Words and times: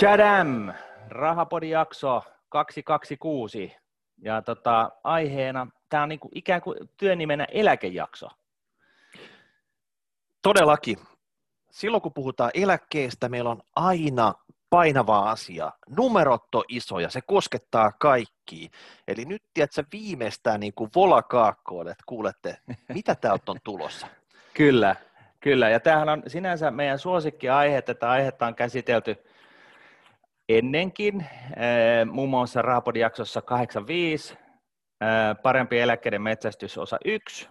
Chadam, 0.00 0.72
Rahapodin 1.08 1.70
jakso 1.70 2.22
226. 2.48 3.76
Ja 4.18 4.42
tota, 4.42 4.90
aiheena, 5.04 5.66
tämä 5.88 6.02
on 6.02 6.08
niinku 6.08 6.28
ikään 6.34 6.62
kuin 6.62 6.76
työnimenä 6.96 7.46
eläkejakso. 7.50 8.28
Todellakin. 10.42 10.98
Silloin 11.70 12.02
kun 12.02 12.12
puhutaan 12.12 12.50
eläkkeestä, 12.54 13.28
meillä 13.28 13.50
on 13.50 13.62
aina 13.76 14.34
painava 14.70 15.30
asia. 15.30 15.72
Numerot 15.96 16.54
on 16.54 16.64
isoja, 16.68 17.10
se 17.10 17.20
koskettaa 17.20 17.92
kaikki. 17.92 18.70
Eli 19.08 19.24
nyt 19.24 19.42
tiedätkö 19.54 19.84
viimeistään 19.92 20.60
niin 20.60 20.74
kuin 20.74 20.90
volakaakkoon, 20.94 21.88
että 21.88 22.04
kuulette, 22.06 22.58
mitä 22.88 23.14
täältä 23.14 23.52
on 23.52 23.58
tulossa. 23.64 24.06
Kyllä, 24.54 24.96
kyllä. 25.40 25.68
Ja 25.68 25.80
tämähän 25.80 26.08
on 26.08 26.22
sinänsä 26.26 26.70
meidän 26.70 26.98
suosikkiaihe. 26.98 27.82
Tätä 27.82 28.10
aihetta 28.10 28.46
on 28.46 28.54
käsitelty 28.54 29.16
ennenkin, 30.58 31.20
eh, 31.56 32.06
muun 32.06 32.30
muassa 32.30 32.62
Raapodin 32.62 33.00
jaksossa 33.00 33.42
85, 33.42 34.34
eh, 35.00 35.42
parempi 35.42 35.78
eläkkeiden 35.78 36.22
metsästys 36.22 36.78
osa 36.78 36.98
1, 37.04 37.48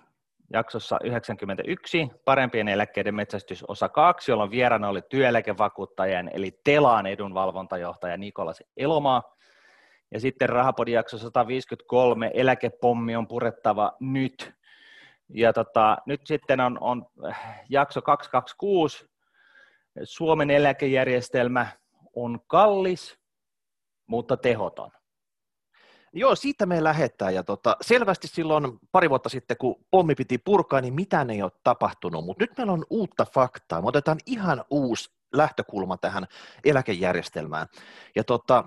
jaksossa 0.53 0.97
91, 1.03 2.09
parempien 2.25 2.67
eläkkeiden 2.67 3.15
metsästys 3.15 3.63
osa 3.67 3.89
2, 3.89 4.31
jolloin 4.31 4.51
vieraana 4.51 4.89
oli 4.89 5.01
työeläkevakuuttajan 5.09 6.29
eli 6.33 6.59
Telaan 6.63 7.05
edunvalvontajohtaja 7.05 8.17
Nikolas 8.17 8.63
Elomaa. 8.77 9.23
Ja 10.11 10.19
sitten 10.19 10.49
Rahapodin 10.49 10.93
jakso 10.93 11.17
153, 11.17 12.31
eläkepommi 12.33 13.15
on 13.15 13.27
purettava 13.27 13.93
nyt. 13.99 14.53
Ja 15.33 15.53
tota, 15.53 15.97
nyt 16.05 16.21
sitten 16.25 16.59
on, 16.59 16.77
on 16.81 17.05
jakso 17.69 18.01
226, 18.01 19.09
Suomen 20.03 20.49
eläkejärjestelmä 20.51 21.67
on 22.15 22.39
kallis, 22.47 23.17
mutta 24.07 24.37
tehoton. 24.37 24.91
Joo, 26.13 26.35
siitä 26.35 26.65
me 26.65 26.83
lähdetään. 26.83 27.35
Ja 27.35 27.43
tota, 27.43 27.77
selvästi 27.81 28.27
silloin 28.27 28.79
pari 28.91 29.09
vuotta 29.09 29.29
sitten, 29.29 29.57
kun 29.57 29.85
pommi 29.91 30.15
piti 30.15 30.37
purkaa, 30.37 30.81
niin 30.81 30.93
mitään 30.93 31.29
ei 31.29 31.41
ole 31.41 31.51
tapahtunut. 31.63 32.25
Mutta 32.25 32.43
nyt 32.43 32.57
meillä 32.57 32.73
on 32.73 32.85
uutta 32.89 33.25
faktaa. 33.33 33.81
Me 33.81 33.87
otetaan 33.87 34.17
ihan 34.25 34.65
uusi 34.69 35.09
lähtökulma 35.33 35.97
tähän 35.97 36.25
eläkejärjestelmään. 36.63 37.67
Ja 38.15 38.23
tota, 38.23 38.63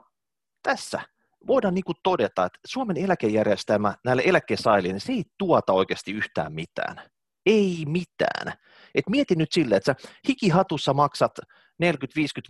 tässä 0.63 1.01
voidaan 1.47 1.75
niin 1.75 1.85
todeta, 2.03 2.45
että 2.45 2.59
Suomen 2.67 2.97
eläkejärjestelmä 2.97 3.95
näille 4.05 4.23
eläkkeesaajille, 4.27 4.93
niin 4.93 5.01
se 5.01 5.13
ei 5.13 5.25
tuota 5.39 5.73
oikeasti 5.73 6.13
yhtään 6.13 6.53
mitään. 6.53 7.03
Ei 7.47 7.85
mitään. 7.87 8.53
Et 8.95 9.05
mieti 9.11 9.35
nyt 9.35 9.53
silleen, 9.53 9.77
että 9.77 9.95
sä 10.03 10.09
hikihatussa 10.29 10.95
maksat 10.95 11.33
40-50 11.83 11.85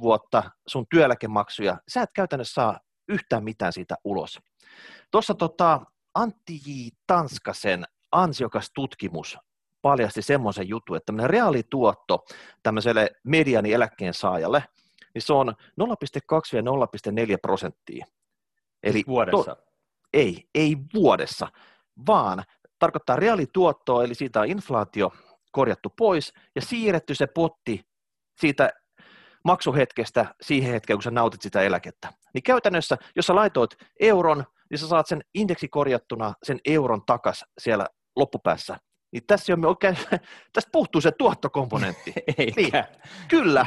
vuotta 0.01 0.51
sun 0.67 0.87
työeläkemaksuja, 0.91 1.79
sä 1.89 2.03
et 2.03 2.11
käytännössä 2.15 2.55
saa 2.55 2.81
yhtään 3.09 3.45
mitään 3.45 3.73
siitä 3.73 3.95
ulos. 4.05 4.41
Tuossa 5.11 5.35
tota, 5.35 5.81
Antti 6.15 6.61
J. 6.67 6.89
Tanskasen 7.07 7.85
ansiokas 8.13 8.71
tutkimus 8.75 9.39
paljasti 9.83 10.23
semmoisen 10.23 10.69
jutun, 10.69 10.97
että 10.97 11.07
tämmöinen 11.07 11.31
reaalituotto 11.31 12.25
tämmöiselle 12.63 13.11
mediani 13.25 13.73
eläkkeen 13.73 14.15
saajalle, 14.15 14.65
niin 15.15 15.23
se 15.23 15.33
on 15.33 15.55
0,2-0,4 15.81 17.39
prosenttia. 17.43 18.07
Eli 18.83 18.93
siis 18.93 19.07
vuodessa? 19.07 19.55
To, 19.55 19.65
ei, 20.13 20.49
ei 20.55 20.77
vuodessa, 20.95 21.49
vaan 22.07 22.45
tarkoittaa 22.79 23.17
reaalituottoa, 23.17 24.05
eli 24.05 24.15
siitä 24.15 24.41
on 24.41 24.51
inflaatio 24.51 25.13
korjattu 25.53 25.91
pois 25.97 26.33
ja 26.55 26.63
siirretty 26.63 27.15
se 27.15 27.27
potti 27.27 27.87
siitä 28.41 28.71
maksuhetkestä 29.45 30.35
siihen 30.43 30.73
hetkeen, 30.73 30.97
kun 30.97 31.03
sä 31.03 31.11
nautit 31.11 31.43
sitä 31.43 31.63
eläkettä. 31.63 32.13
Niin 32.35 32.43
käytännössä, 32.43 32.97
jos 33.17 33.27
sä 33.27 33.35
laitoit 33.35 33.71
euron, 34.01 34.45
niin 34.71 34.79
sä 34.79 34.87
saat 34.87 35.07
sen 35.07 35.21
indeksi 35.35 35.69
korjattuna 35.69 36.35
sen 36.43 36.61
euron 36.65 37.03
takas 37.07 37.45
siellä 37.59 37.87
loppupäässä. 38.17 38.79
Niin 39.13 39.23
tässä, 39.27 39.53
on 39.53 39.65
oikein, 39.65 39.99
tästä 40.53 40.71
puuttuu 40.73 41.01
se 41.01 41.13
tuottokomponentti. 41.19 42.13
Eikä. 42.39 42.57
Niin, 42.57 43.03
kyllä. 43.29 43.67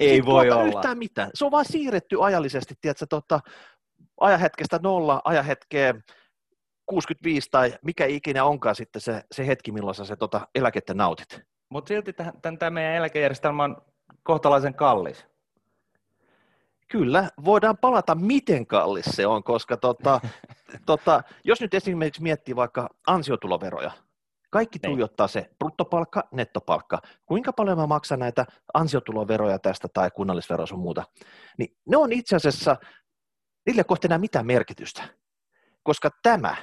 Ei 0.00 0.08
Siitä 0.08 0.26
voi 0.26 0.50
olla. 0.50 0.64
yhtään 0.64 0.98
mitään. 0.98 1.30
Se 1.34 1.44
on 1.44 1.50
vaan 1.50 1.64
siirretty 1.64 2.16
ajallisesti, 2.20 2.74
tiedätkö, 2.80 3.06
tota, 3.10 3.40
ajahetkestä 4.20 4.80
nolla, 4.82 5.20
ajahetkeen 5.24 6.02
65 6.86 7.48
tai 7.50 7.74
mikä 7.84 8.06
ikinä 8.06 8.44
onkaan 8.44 8.76
sitten 8.76 9.02
se, 9.02 9.22
se 9.32 9.46
hetki, 9.46 9.72
milloin 9.72 9.94
sä 9.94 10.04
se 10.04 10.16
tota, 10.16 10.48
eläkettä 10.54 10.94
nautit. 10.94 11.40
Mutta 11.70 11.88
silti 11.88 12.12
tämä 12.58 12.70
meidän 12.70 12.94
eläkejärjestelmä 12.94 13.64
on 13.64 13.76
kohtalaisen 14.22 14.74
kallis. 14.74 15.26
Kyllä, 16.88 17.28
voidaan 17.44 17.78
palata, 17.78 18.14
miten 18.14 18.66
kallis 18.66 19.04
se 19.04 19.26
on, 19.26 19.44
koska 19.44 19.76
tota, 19.76 20.20
tota, 20.86 21.22
jos 21.44 21.60
nyt 21.60 21.74
esimerkiksi 21.74 22.22
miettii 22.22 22.56
vaikka 22.56 22.88
ansiotuloveroja, 23.06 23.90
kaikki 24.50 24.78
niin. 24.82 24.90
tuijottaa 24.92 25.28
se 25.28 25.50
bruttopalkka, 25.58 26.28
nettopalkka. 26.32 26.98
Kuinka 27.26 27.52
paljon 27.52 27.78
mä 27.78 27.86
maksan 27.86 28.18
näitä 28.18 28.46
ansiotuloveroja 28.74 29.58
tästä 29.58 29.88
tai 29.94 30.10
kunnallisveroa 30.10 30.66
sun 30.66 30.78
muuta? 30.78 31.04
Niin 31.58 31.76
ne 31.88 31.96
on 31.96 32.12
itse 32.12 32.36
asiassa, 32.36 32.76
niille 33.66 33.84
kohta 33.84 34.06
enää 34.06 34.18
mitään 34.18 34.46
merkitystä. 34.46 35.02
Koska 35.82 36.10
tämä, 36.22 36.56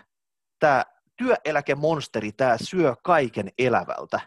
tämä 0.59 0.83
työeläkemonsteri, 1.17 2.31
tämä 2.31 2.57
syö 2.63 2.95
kaiken 3.03 3.49
elävältä 3.57 4.19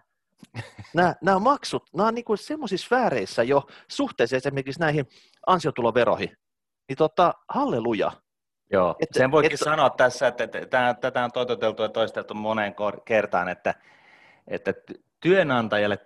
nämä, 0.94 1.14
nämä 1.22 1.38
maksut, 1.38 1.84
nämä 1.94 2.08
on 2.08 2.14
niin 2.14 2.24
semmoisissa 2.34 2.86
sfääreissä 2.86 3.42
jo 3.42 3.66
suhteessa 3.88 4.36
esimerkiksi 4.36 4.80
näihin 4.80 5.08
ansiotuloveroihin, 5.46 6.36
niin 6.88 6.96
tota, 6.96 7.34
halleluja. 7.48 8.12
Joo, 8.72 8.96
että, 9.00 9.18
sen 9.18 9.30
voikin 9.30 9.52
että, 9.52 9.64
sanoa 9.64 9.90
tässä, 9.90 10.26
että 10.26 10.48
tätä 11.00 11.24
on 11.24 11.32
toteuteltu 11.32 11.82
ja 11.82 11.88
toisteltu 11.88 12.34
moneen 12.34 12.74
kertaan, 13.04 13.48
että, 13.48 13.74
että 14.48 14.74
työnantajalle 15.20 15.98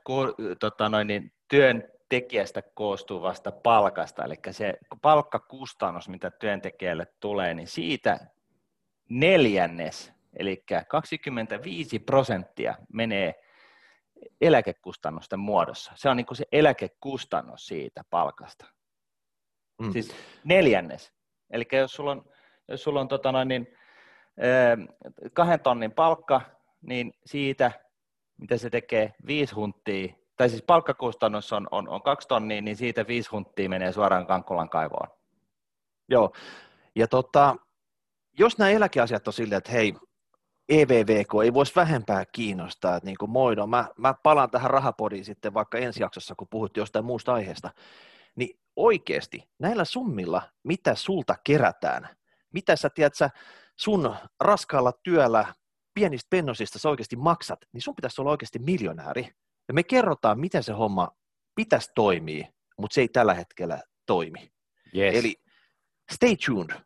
tota 0.60 0.88
noin, 0.88 1.06
niin 1.06 1.32
työntekijästä 1.48 2.62
koostuvasta 2.75 3.52
palkasta, 3.52 4.25
eli 4.25 4.34
se 4.50 4.75
palkkakustannus, 5.02 6.08
mitä 6.08 6.30
työntekijälle 6.30 7.06
tulee, 7.20 7.54
niin 7.54 7.69
siitä 7.69 8.19
neljännes, 9.08 10.12
eli 10.38 10.64
25 10.88 11.98
prosenttia 11.98 12.75
menee 12.92 13.45
eläkekustannusten 14.41 15.41
muodossa. 15.41 15.93
Se 15.94 16.09
on 16.09 16.16
niin 16.16 16.27
kuin 16.27 16.37
se 16.37 16.44
eläkekustannus 16.53 17.66
siitä 17.66 18.03
palkasta. 18.10 18.66
Mm. 19.82 19.93
Siis 19.93 20.15
neljännes. 20.44 21.12
Eli 21.50 21.69
jos 21.72 21.94
sulla 21.94 22.10
on, 22.10 22.25
jos 22.69 22.82
sulla 22.82 23.00
on 23.00 23.09
tota 23.09 23.32
noin, 23.32 23.49
niin, 23.49 23.76
kahden 25.32 25.60
tonnin 25.60 25.93
palkka, 25.93 26.41
niin 26.82 27.12
siitä, 27.26 27.72
mitä 28.37 28.56
se 28.56 28.71
tekee, 28.71 29.15
viisi 29.26 29.55
hunttia, 29.55 30.15
tai 30.37 30.49
siis 30.49 30.62
palkkakustannus 30.62 31.53
on, 31.53 31.69
on, 31.71 31.88
on 31.88 32.03
kaksi 32.03 32.28
tonnia, 32.28 32.62
niin 32.62 32.76
siitä 32.76 33.06
viisi 33.06 33.31
hunttia 33.31 33.69
menee 33.69 33.93
suoraan 33.93 34.26
Kankkolan 34.26 34.69
kaivoon. 34.69 35.09
Joo, 36.09 36.32
ja 36.97 37.09
tota, 37.09 37.56
jos 38.38 38.59
nämä 38.59 38.71
eläkeasiat 38.71 39.26
on 39.26 39.32
silleen, 39.32 39.59
että 39.59 39.72
hei, 39.72 39.94
EVVK 40.69 41.31
ei 41.44 41.54
voisi 41.54 41.72
vähempää 41.77 42.25
kiinnostaa, 42.32 42.97
että 42.97 43.06
niin 43.06 43.16
kuin 43.21 43.31
moido, 43.31 43.66
mä, 43.66 43.88
mä 43.99 44.15
palaan 44.22 44.50
tähän 44.50 44.71
rahapodiin 44.71 45.25
sitten 45.25 45.54
vaikka 45.54 45.78
ensi 45.78 46.03
jaksossa, 46.03 46.34
kun 46.34 46.49
puhuttiin 46.50 46.82
jostain 46.82 47.04
muusta 47.04 47.34
aiheesta, 47.34 47.71
niin 48.37 48.59
oikeasti 48.76 49.49
näillä 49.59 49.84
summilla, 49.84 50.43
mitä 50.65 50.94
sulta 50.94 51.34
kerätään, 51.44 52.09
mitä 52.53 52.76
sä 52.76 52.91
tiedät, 52.91 53.15
sä 53.15 53.31
sun 53.76 54.15
raskaalla 54.41 54.93
työllä 55.03 55.55
pienistä 55.94 56.26
pennosista 56.31 56.78
sä 56.78 56.88
oikeasti 56.88 57.16
maksat, 57.16 57.60
niin 57.72 57.82
sun 57.82 57.94
pitäisi 57.94 58.21
olla 58.21 58.31
oikeasti 58.31 58.59
miljonääri. 58.59 59.31
Ja 59.69 59.75
me 59.75 59.82
kerrotaan, 59.82 60.41
miten 60.41 60.62
se 60.62 60.72
homma 60.72 61.10
pitäisi 61.55 61.91
toimia, 61.94 62.47
mutta 62.81 62.94
se 62.94 63.00
ei 63.00 63.09
tällä 63.09 63.34
hetkellä 63.34 63.82
toimi. 64.06 64.53
Yes. 64.97 65.15
Eli 65.15 65.37
stay 66.12 66.37
tuned. 66.46 66.81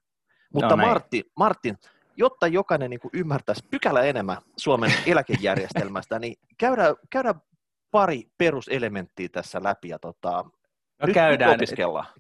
Mutta 0.55 0.77
no 0.77 0.87
Martin, 0.87 1.25
Martin, 1.37 1.79
jotta 2.17 2.47
jokainen 2.47 2.91
niin 2.91 3.01
kuin 3.01 3.11
ymmärtäisi 3.15 3.65
pykälä 3.71 4.03
enemmän 4.03 4.37
Suomen 4.57 4.93
eläkejärjestelmästä, 5.07 6.19
niin 6.19 6.37
käydään, 6.59 6.95
käydään 7.11 7.41
pari 7.91 8.23
peruselementtiä 8.39 9.29
tässä 9.29 9.63
läpi 9.63 9.89
ja 9.89 9.99
tota, 9.99 10.31
no 10.31 11.07
nyt, 11.07 11.15
käydään, 11.15 11.59
nyt 11.59 11.71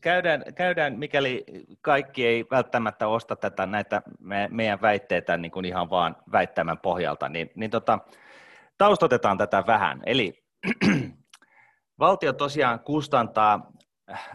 käydään, 0.00 0.44
käydään, 0.54 0.98
mikäli 0.98 1.44
kaikki 1.80 2.26
ei 2.26 2.46
välttämättä 2.50 3.08
osta 3.08 3.36
tätä 3.36 3.66
näitä 3.66 4.02
me, 4.20 4.48
meidän 4.50 4.82
väitteitä 4.82 5.36
niin 5.36 5.52
kuin 5.52 5.64
ihan 5.64 5.90
vaan 5.90 6.16
väittämän 6.32 6.78
pohjalta, 6.78 7.28
niin, 7.28 7.50
niin 7.54 7.70
tota, 7.70 7.98
taustotetaan 8.78 9.38
tätä 9.38 9.64
vähän. 9.66 10.02
Eli 10.06 10.44
valtio 11.98 12.32
tosiaan 12.32 12.80
kustantaa 12.80 13.72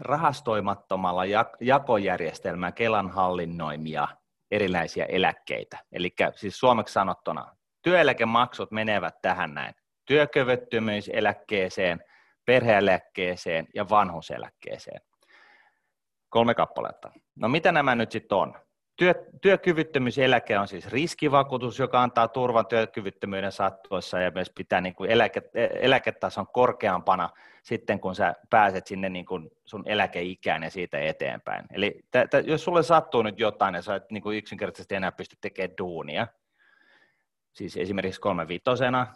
rahastoimattomalla 0.00 1.22
jakojärjestelmän 1.60 2.74
Kelan 2.74 3.10
hallinnoimia 3.10 4.08
erinäisiä 4.50 5.04
eläkkeitä. 5.04 5.78
Eli 5.92 6.14
siis 6.34 6.58
suomeksi 6.58 6.92
sanottuna 6.92 7.56
työeläkemaksut 7.82 8.70
menevät 8.70 9.14
tähän 9.22 9.54
näin. 9.54 9.74
Työkyvyttömyyseläkkeeseen, 10.06 12.04
perheeläkkeeseen 12.44 13.66
ja 13.74 13.88
vanhuseläkkeeseen. 13.88 15.00
Kolme 16.28 16.54
kappaletta. 16.54 17.12
No 17.36 17.48
mitä 17.48 17.72
nämä 17.72 17.94
nyt 17.94 18.12
sitten 18.12 18.38
on? 18.38 18.65
Työ, 18.96 19.14
työkyvyttömyyseläke 19.40 20.58
on 20.58 20.68
siis 20.68 20.88
riskivakuutus, 20.88 21.78
joka 21.78 22.02
antaa 22.02 22.28
turvan 22.28 22.66
työkyvyttömyyden 22.66 23.52
sattuessa 23.52 24.20
ja 24.20 24.30
myös 24.30 24.50
pitää 24.50 24.80
niin 24.80 24.94
kuin 24.94 25.10
eläke, 25.10 25.42
eläketason 25.80 26.46
korkeampana 26.46 27.30
sitten, 27.62 28.00
kun 28.00 28.14
sä 28.14 28.34
pääset 28.50 28.86
sinne 28.86 29.08
niin 29.08 29.26
kuin 29.26 29.50
sun 29.64 29.82
eläkeikään 29.86 30.62
ja 30.62 30.70
siitä 30.70 30.98
eteenpäin. 30.98 31.64
Eli 31.72 32.00
t- 32.10 32.30
t- 32.30 32.46
jos 32.46 32.64
sulle 32.64 32.82
sattuu 32.82 33.22
nyt 33.22 33.38
jotain 33.38 33.74
ja 33.74 33.82
sä 33.82 33.94
et 33.94 34.10
niin 34.10 34.22
kuin 34.22 34.38
yksinkertaisesti 34.38 34.94
enää 34.94 35.12
pysty 35.12 35.36
tekemään 35.40 35.78
duunia, 35.78 36.26
siis 37.52 37.76
esimerkiksi 37.76 38.20
kolme 38.20 38.48
viitosena, 38.48 39.04
niin, 39.04 39.14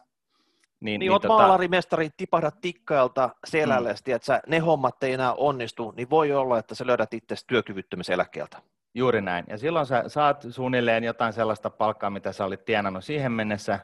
niin, 0.81 0.99
niin 0.99 1.13
oot 1.13 1.23
tota... 1.23 1.35
maalarimestari, 1.35 2.11
tipahdat 2.17 2.61
tikkailta 2.61 3.31
selälle, 3.47 3.89
mm. 3.89 4.15
että 4.15 4.43
ne 4.47 4.59
hommat 4.59 5.03
ei 5.03 5.13
enää 5.13 5.35
onnistu, 5.35 5.93
niin 5.97 6.11
voi 6.11 6.33
olla, 6.33 6.59
että 6.59 6.75
sä 6.75 6.87
löydät 6.87 7.15
itse 7.15 7.35
työkyvyttömyyseläkkeeltä. 7.47 8.63
Juuri 8.95 9.21
näin. 9.21 9.45
Ja 9.49 9.59
silloin 9.59 9.87
sä 9.87 10.05
saat 10.07 10.47
suunnilleen 10.51 11.05
jotain 11.05 11.33
sellaista 11.33 11.71
palkkaa, 11.71 12.11
mitä 12.11 12.33
sä 12.33 12.45
olit 12.45 12.65
tienannut 12.65 13.05
siihen 13.05 13.33
mennessä, 13.33 13.79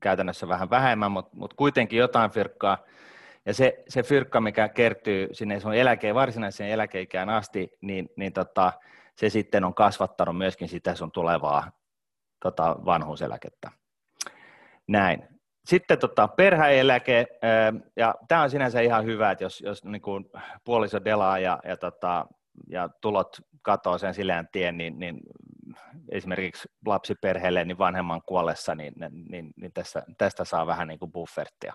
käytännössä 0.00 0.48
vähän 0.48 0.70
vähemmän, 0.70 1.12
mutta, 1.12 1.36
mutta 1.36 1.56
kuitenkin 1.56 1.98
jotain 1.98 2.30
fyrkkaa. 2.30 2.78
Ja 3.46 3.54
se, 3.54 3.84
se 3.88 4.02
fyrkka, 4.02 4.40
mikä 4.40 4.68
kertyy 4.68 5.28
sinne 5.32 5.60
sun 5.60 5.74
eläkeen, 5.74 6.14
varsinaiseen 6.14 6.70
eläkeikään 6.70 7.28
asti, 7.28 7.70
niin, 7.80 8.08
niin 8.16 8.32
tota, 8.32 8.72
se 9.16 9.28
sitten 9.28 9.64
on 9.64 9.74
kasvattanut 9.74 10.38
myöskin 10.38 10.68
sitä 10.68 10.94
sun 10.94 11.12
tulevaa 11.12 11.72
tota, 12.42 12.76
vanhuuseläkettä. 12.84 13.70
Näin. 14.88 15.28
Sitten 15.64 15.98
tota, 15.98 16.28
perheeläke, 16.28 17.26
ja 17.96 18.14
tämä 18.28 18.42
on 18.42 18.50
sinänsä 18.50 18.80
ihan 18.80 19.04
hyvä, 19.04 19.30
että 19.30 19.44
jos, 19.44 19.60
jos 19.60 19.84
niin 19.84 20.02
puoliso 20.64 21.04
delaa 21.04 21.38
ja, 21.38 21.58
ja, 21.64 21.76
tota, 21.76 22.26
ja 22.68 22.88
tulot 23.00 23.36
katoaa 23.62 23.98
sen 23.98 24.14
silleen 24.14 24.48
tien, 24.52 24.76
niin, 24.76 24.98
niin 24.98 25.20
esimerkiksi 26.08 26.68
lapsiperheelle 26.86 27.64
niin 27.64 27.78
vanhemman 27.78 28.22
kuollessa, 28.26 28.74
niin, 28.74 28.94
niin, 29.28 29.50
niin 29.56 29.72
tästä, 29.72 30.02
tästä 30.18 30.44
saa 30.44 30.66
vähän 30.66 30.88
niin 30.88 30.98
kuin 30.98 31.12
buffertia. 31.12 31.74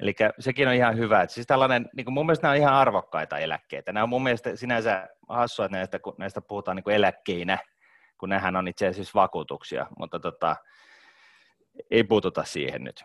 Eli 0.00 0.14
sekin 0.38 0.68
on 0.68 0.74
ihan 0.74 0.96
hyvä. 0.96 1.22
Että 1.22 1.34
siis 1.34 1.46
tällainen, 1.46 1.88
niin 1.96 2.04
kuin 2.04 2.14
mun 2.14 2.26
mielestä 2.26 2.46
nämä 2.46 2.52
on 2.52 2.58
ihan 2.58 2.74
arvokkaita 2.74 3.38
eläkkeitä. 3.38 3.92
Nämä 3.92 4.02
on 4.02 4.08
mun 4.08 4.22
mielestä 4.22 4.56
sinänsä 4.56 5.08
hassua, 5.28 5.64
että 5.64 5.76
näistä, 5.76 5.98
kun 5.98 6.14
näistä 6.18 6.40
puhutaan 6.40 6.76
niin 6.76 6.84
kuin 6.84 6.96
eläkkeinä, 6.96 7.58
kun 8.18 8.28
nehän 8.28 8.56
on 8.56 8.68
itse 8.68 8.86
asiassa 8.86 9.20
vakuutuksia, 9.20 9.86
mutta 9.98 10.20
tota, 10.20 10.56
ei 11.90 12.04
puututa 12.04 12.44
siihen 12.44 12.84
nyt. 12.84 13.04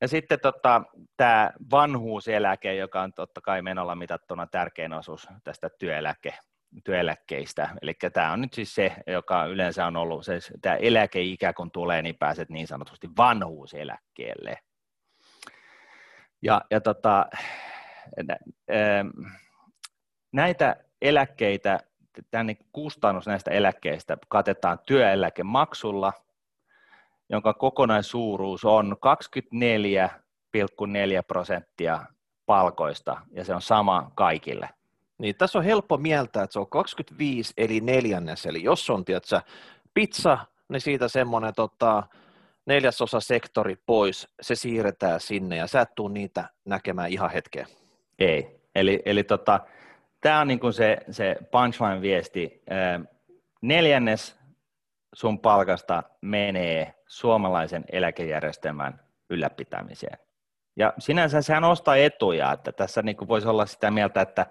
Ja 0.00 0.08
sitten 0.08 0.40
tota, 0.40 0.82
tämä 1.16 1.50
vanhuuseläke, 1.70 2.74
joka 2.74 3.02
on 3.02 3.12
totta 3.12 3.40
kai 3.40 3.62
menolla 3.62 3.94
mitattuna 3.94 4.46
tärkein 4.46 4.92
osuus 4.92 5.28
tästä 5.44 5.70
työeläke, 5.78 6.34
työeläkkeistä. 6.84 7.68
Eli 7.82 7.94
tämä 8.12 8.32
on 8.32 8.40
nyt 8.40 8.52
siis 8.52 8.74
se, 8.74 8.96
joka 9.06 9.44
yleensä 9.44 9.86
on 9.86 9.96
ollut, 9.96 10.24
se, 10.24 10.38
tämä 10.62 10.76
eläkeikä 10.76 11.52
kun 11.52 11.70
tulee, 11.70 12.02
niin 12.02 12.16
pääset 12.16 12.48
niin 12.48 12.66
sanotusti 12.66 13.08
vanhuuseläkkeelle. 13.16 14.58
Ja, 16.42 16.60
ja 16.70 16.80
tota, 16.80 17.26
näitä 20.32 20.76
eläkkeitä, 21.02 21.80
tämän 22.30 22.56
kustannus 22.72 23.26
näistä 23.26 23.50
eläkkeistä 23.50 24.18
katetaan 24.28 24.78
työeläkemaksulla– 24.86 26.12
jonka 27.28 27.54
kokonaisuuruus 27.54 28.64
on 28.64 28.96
24,4 30.56 31.22
prosenttia 31.28 32.00
palkoista, 32.46 33.20
ja 33.30 33.44
se 33.44 33.54
on 33.54 33.62
sama 33.62 34.10
kaikille. 34.14 34.68
Niin, 35.18 35.34
tässä 35.36 35.58
on 35.58 35.64
helppo 35.64 35.96
mieltää, 35.96 36.42
että 36.42 36.52
se 36.52 36.58
on 36.58 36.70
25 36.70 37.52
eli 37.56 37.80
neljännes, 37.80 38.46
eli 38.46 38.62
jos 38.62 38.90
on 38.90 39.04
tiedätkö, 39.04 39.40
pizza, 39.94 40.38
niin 40.68 40.80
siitä 40.80 41.08
semmoinen 41.08 41.54
tota, 41.56 42.02
neljäsosa 42.66 43.20
sektori 43.20 43.76
pois, 43.86 44.28
se 44.40 44.54
siirretään 44.54 45.20
sinne, 45.20 45.56
ja 45.56 45.66
sä 45.66 45.80
et 45.80 45.94
tuu 45.94 46.08
niitä 46.08 46.44
näkemään 46.64 47.10
ihan 47.10 47.30
hetkeä. 47.30 47.66
Ei, 48.18 48.60
eli, 48.74 49.02
eli 49.04 49.24
tota, 49.24 49.60
tämä 50.20 50.40
on 50.40 50.48
niin 50.48 50.60
kuin 50.60 50.72
se, 50.72 50.98
se 51.10 51.36
punchline-viesti. 51.50 52.62
Neljännes 53.62 54.37
sun 55.14 55.40
palkasta 55.40 56.02
menee 56.20 56.94
suomalaisen 57.06 57.84
eläkejärjestelmän 57.92 59.00
ylläpitämiseen. 59.30 60.18
Ja 60.76 60.92
sinänsä 60.98 61.42
sehän 61.42 61.64
ostaa 61.64 61.96
etuja, 61.96 62.52
että 62.52 62.72
tässä 62.72 63.02
niin 63.02 63.16
kuin 63.16 63.28
voisi 63.28 63.48
olla 63.48 63.66
sitä 63.66 63.90
mieltä, 63.90 64.20
että, 64.20 64.46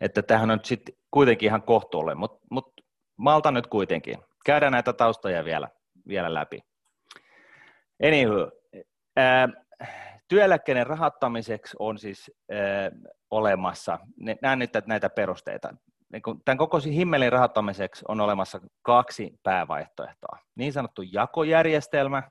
että 0.00 0.22
tähän 0.22 0.50
on 0.50 0.60
sitten 0.62 0.94
kuitenkin 1.10 1.46
ihan 1.46 1.62
kohtuulle, 1.62 2.14
mutta 2.14 2.46
mut 2.50 2.80
malta 3.16 3.50
nyt 3.50 3.66
kuitenkin. 3.66 4.18
Käydään 4.44 4.72
näitä 4.72 4.92
taustoja 4.92 5.44
vielä, 5.44 5.68
vielä 6.08 6.34
läpi. 6.34 6.60
Anywho, 8.06 8.52
ää, 9.16 9.48
työeläkkeiden 10.28 10.86
rahoittamiseksi 10.86 11.76
on 11.78 11.98
siis 11.98 12.30
olemassa, 13.30 13.98
nämä 14.42 14.56
nyt 14.56 14.70
näitä 14.86 15.10
perusteita. 15.10 15.74
Niin 16.12 16.22
tämän 16.44 16.58
koko 16.58 16.78
himmelin 16.78 17.32
rahoittamiseksi 17.32 18.04
on 18.08 18.20
olemassa 18.20 18.60
kaksi 18.82 19.40
päävaihtoehtoa. 19.42 20.38
Niin 20.54 20.72
sanottu 20.72 21.02
jakojärjestelmä, 21.12 22.22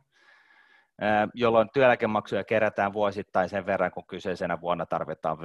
jolloin 1.33 1.69
työeläkemaksuja 1.74 2.44
kerätään 2.44 2.94
vuosittain 2.94 3.50
sen 3.50 3.66
verran, 3.66 3.92
kun 3.92 4.07
kyseisenä 4.07 4.62
vuonna 4.62 4.86
tarvitaan 4.86 5.38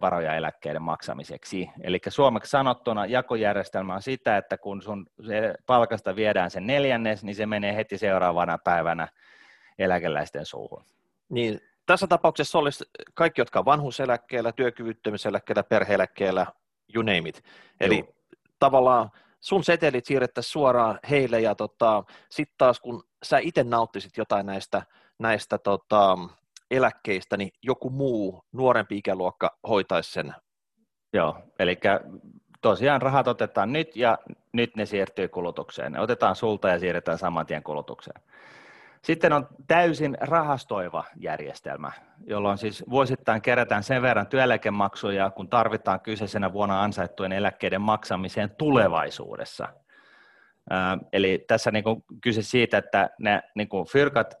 varoja 0.00 0.34
eläkkeiden 0.34 0.82
maksamiseksi. 0.82 1.70
Eli 1.82 2.00
suomeksi 2.08 2.50
sanottuna 2.50 3.06
jakojärjestelmä 3.06 3.94
on 3.94 4.02
sitä, 4.02 4.36
että 4.36 4.58
kun 4.58 4.82
sun 4.82 5.06
palkasta 5.66 6.16
viedään 6.16 6.50
sen 6.50 6.66
neljännes, 6.66 7.24
niin 7.24 7.34
se 7.34 7.46
menee 7.46 7.76
heti 7.76 7.98
seuraavana 7.98 8.58
päivänä 8.58 9.08
eläkeläisten 9.78 10.46
suuhun. 10.46 10.84
Niin, 11.28 11.60
tässä 11.86 12.06
tapauksessa 12.06 12.58
olisi 12.58 12.84
kaikki, 13.14 13.40
jotka 13.40 13.58
on 13.58 13.64
vanhuuseläkkeellä, 13.64 14.52
työkyvyttömyyseläkkeellä, 14.52 15.62
perheeläkkeellä, 15.62 16.46
you 16.94 17.02
name 17.02 17.28
it. 17.28 17.44
Eli 17.80 17.98
Joo. 17.98 18.14
tavallaan 18.58 19.10
sun 19.40 19.64
setelit 19.64 20.06
siirrettäisiin 20.06 20.52
suoraan 20.52 20.98
heille 21.10 21.40
ja 21.40 21.54
tota, 21.54 22.04
sitten 22.30 22.54
taas 22.58 22.80
kun 22.80 23.02
sä 23.22 23.38
itse 23.38 23.64
nauttisit 23.64 24.16
jotain 24.16 24.46
näistä, 24.46 24.82
näistä 25.18 25.58
tota, 25.58 26.18
eläkkeistä, 26.70 27.36
niin 27.36 27.50
joku 27.62 27.90
muu 27.90 28.44
nuorempi 28.52 28.98
ikäluokka 28.98 29.58
hoitaisi 29.68 30.12
sen. 30.12 30.34
Joo, 31.12 31.38
eli 31.58 31.78
tosiaan 32.60 33.02
rahat 33.02 33.28
otetaan 33.28 33.72
nyt 33.72 33.96
ja 33.96 34.18
nyt 34.52 34.76
ne 34.76 34.86
siirtyy 34.86 35.28
kulutukseen. 35.28 35.92
Ne 35.92 36.00
otetaan 36.00 36.36
sulta 36.36 36.68
ja 36.68 36.78
siirretään 36.78 37.18
saman 37.18 37.46
tien 37.46 37.62
kulutukseen. 37.62 38.22
Sitten 39.04 39.32
on 39.32 39.48
täysin 39.66 40.16
rahastoiva 40.20 41.04
järjestelmä, 41.16 41.92
jolloin 42.26 42.58
siis 42.58 42.84
vuosittain 42.90 43.42
kerätään 43.42 43.82
sen 43.82 44.02
verran 44.02 44.26
työeläkemaksuja, 44.26 45.30
kun 45.30 45.48
tarvitaan 45.48 46.00
kyseisenä 46.00 46.52
vuonna 46.52 46.82
ansaittujen 46.82 47.32
eläkkeiden 47.32 47.80
maksamiseen 47.80 48.50
tulevaisuudessa. 48.58 49.68
Eli 51.12 51.44
tässä 51.48 51.70
niin 51.70 51.84
kyse 52.22 52.42
siitä, 52.42 52.78
että 52.78 53.10
ne 53.18 53.42
niin 53.54 53.68
kuin 53.68 53.86
fyrkat 53.86 54.34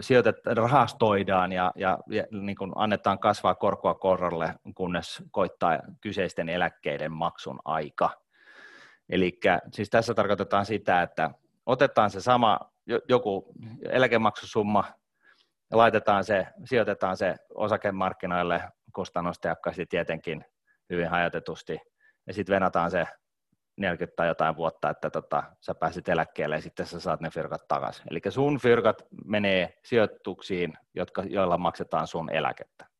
sijoitet 0.00 0.36
rahastoidaan 0.46 1.52
ja, 1.52 1.72
ja, 1.76 1.98
niin 2.30 2.56
kuin 2.56 2.72
annetaan 2.74 3.18
kasvaa 3.18 3.54
korkoa 3.54 3.94
korralle, 3.94 4.54
kunnes 4.74 5.22
koittaa 5.30 5.78
kyseisten 6.00 6.48
eläkkeiden 6.48 7.12
maksun 7.12 7.58
aika. 7.64 8.10
Eli 9.08 9.40
siis 9.72 9.90
tässä 9.90 10.14
tarkoitetaan 10.14 10.66
sitä, 10.66 11.02
että 11.02 11.30
otetaan 11.66 12.10
se 12.10 12.20
sama 12.20 12.71
joku 13.08 13.54
eläkemaksusumma 13.90 14.84
ja 15.70 15.76
laitetaan 15.76 16.24
se, 16.24 16.46
sijoitetaan 16.64 17.16
se 17.16 17.36
osakemarkkinoille 17.54 18.62
kustannustehokkaasti 18.94 19.86
tietenkin 19.86 20.44
hyvin 20.90 21.08
hajotetusti 21.08 21.78
ja 22.26 22.32
sitten 22.34 22.54
venataan 22.54 22.90
se 22.90 23.06
40 23.76 24.16
tai 24.16 24.28
jotain 24.28 24.56
vuotta, 24.56 24.90
että 24.90 25.10
tota, 25.10 25.42
sä 25.60 25.74
pääsit 25.74 26.08
eläkkeelle 26.08 26.54
ja 26.54 26.62
sitten 26.62 26.86
sä 26.86 27.00
saat 27.00 27.20
ne 27.20 27.30
firkat 27.30 27.68
takaisin. 27.68 28.04
Eli 28.10 28.20
sun 28.28 28.58
firkat 28.58 29.02
menee 29.24 29.78
sijoituksiin, 29.84 30.74
jotka, 30.94 31.22
joilla 31.22 31.58
maksetaan 31.58 32.06
sun 32.06 32.30
eläkettä. 32.32 32.91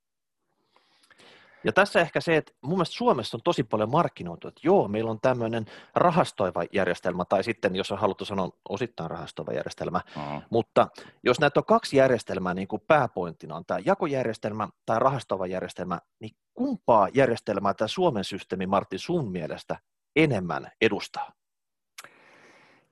Ja 1.64 1.72
tässä 1.72 2.00
ehkä 2.00 2.20
se, 2.20 2.36
että 2.36 2.52
mun 2.60 2.74
mielestä 2.74 2.94
Suomessa 2.94 3.36
on 3.36 3.40
tosi 3.44 3.64
paljon 3.64 3.90
markkinoitu, 3.90 4.48
että 4.48 4.60
joo, 4.64 4.88
meillä 4.88 5.10
on 5.10 5.20
tämmöinen 5.20 5.66
rahastoiva 5.94 6.64
järjestelmä, 6.72 7.24
tai 7.24 7.44
sitten 7.44 7.76
jos 7.76 7.92
on 7.92 7.98
haluttu 7.98 8.24
sanoa 8.24 8.50
osittain 8.68 9.10
rahastoiva 9.10 9.52
järjestelmä, 9.52 10.00
uh-huh. 10.16 10.42
mutta 10.50 10.88
jos 11.24 11.40
näitä 11.40 11.60
on 11.60 11.64
kaksi 11.64 11.96
järjestelmää, 11.96 12.54
niin 12.54 12.68
kuin 12.68 12.82
pääpointtina 12.86 13.56
on 13.56 13.64
tämä 13.66 13.80
jakojärjestelmä 13.84 14.68
tai 14.86 14.98
rahastoiva 14.98 15.46
järjestelmä, 15.46 16.00
niin 16.20 16.36
kumpaa 16.54 17.08
järjestelmää 17.14 17.74
tämä 17.74 17.88
Suomen 17.88 18.24
systeemi, 18.24 18.66
Martti, 18.66 18.98
sun 18.98 19.32
mielestä 19.32 19.78
enemmän 20.16 20.70
edustaa? 20.80 21.32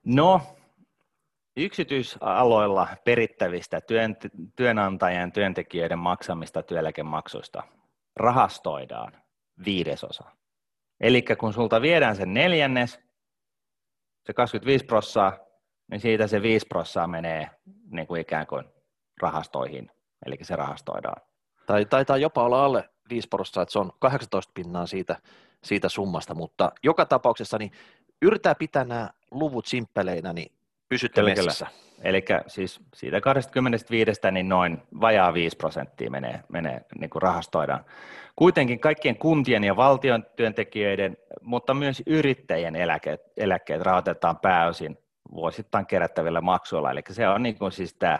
No, 0.05 0.41
yksityisaloilla 1.57 2.87
perittävistä 3.03 3.81
työn, 3.81 4.17
työnantajien 4.55 5.31
työntekijöiden 5.31 5.99
maksamista 5.99 6.63
työeläkemaksuista 6.63 7.63
rahastoidaan 8.15 9.13
viidesosa. 9.65 10.23
Eli 10.99 11.21
kun 11.39 11.53
sulta 11.53 11.81
viedään 11.81 12.15
sen 12.15 12.33
neljännes, 12.33 12.99
se 14.25 14.33
25 14.33 14.85
prossaa, 14.85 15.37
niin 15.91 16.01
siitä 16.01 16.27
se 16.27 16.41
5 16.41 16.65
prossaa 16.67 17.07
menee 17.07 17.49
niin 17.91 18.07
kuin 18.07 18.21
ikään 18.21 18.47
kuin 18.47 18.65
rahastoihin, 19.21 19.91
eli 20.25 20.37
se 20.41 20.55
rahastoidaan. 20.55 21.21
Tai 21.65 21.85
taitaa 21.85 22.17
jopa 22.17 22.43
olla 22.43 22.65
alle 22.65 22.89
5 23.09 23.27
prossaa, 23.27 23.63
että 23.63 23.73
se 23.73 23.79
on 23.79 23.91
18 23.99 24.51
pinnaa 24.53 24.85
siitä, 24.85 25.17
siitä 25.63 25.89
summasta, 25.89 26.33
mutta 26.33 26.71
joka 26.83 27.05
tapauksessa 27.05 27.57
niin 27.57 27.71
yrittää 28.21 28.55
pitää 28.55 28.83
nämä 28.83 29.09
luvut 29.31 29.65
simppeleinä, 29.65 30.33
niin 30.33 30.51
pysytte 30.89 31.21
kyllä, 31.21 31.35
messissä. 31.35 31.67
Eli 32.03 32.25
siis 32.47 32.79
siitä 32.93 33.21
25 33.21 34.11
niin 34.31 34.49
noin 34.49 34.81
vajaa 35.01 35.33
5 35.33 35.57
prosenttia 35.57 36.11
menee, 36.11 36.39
menee 36.49 36.81
niin 36.99 37.09
kuin 37.09 37.21
rahastoidaan. 37.21 37.85
Kuitenkin 38.35 38.79
kaikkien 38.79 39.17
kuntien 39.17 39.63
ja 39.63 39.75
valtion 39.75 40.25
työntekijöiden, 40.35 41.17
mutta 41.41 41.73
myös 41.73 42.03
yrittäjien 42.05 42.75
eläkkeet, 42.75 43.21
eläkkeet 43.37 43.81
rahoitetaan 43.81 44.39
pääosin 44.39 44.97
vuosittain 45.33 45.85
kerättävillä 45.85 46.41
maksuilla. 46.41 46.91
Eli 46.91 47.01
se 47.09 47.27
on 47.27 47.43
niin 47.43 47.57
kuin 47.57 47.71
siis 47.71 47.93
tämä 47.93 48.19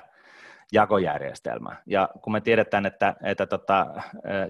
jakojärjestelmä. 0.71 1.75
Ja 1.85 2.09
kun 2.21 2.33
me 2.33 2.41
tiedetään, 2.41 2.85
että, 2.85 3.15
että 3.23 3.45
tota, 3.45 3.87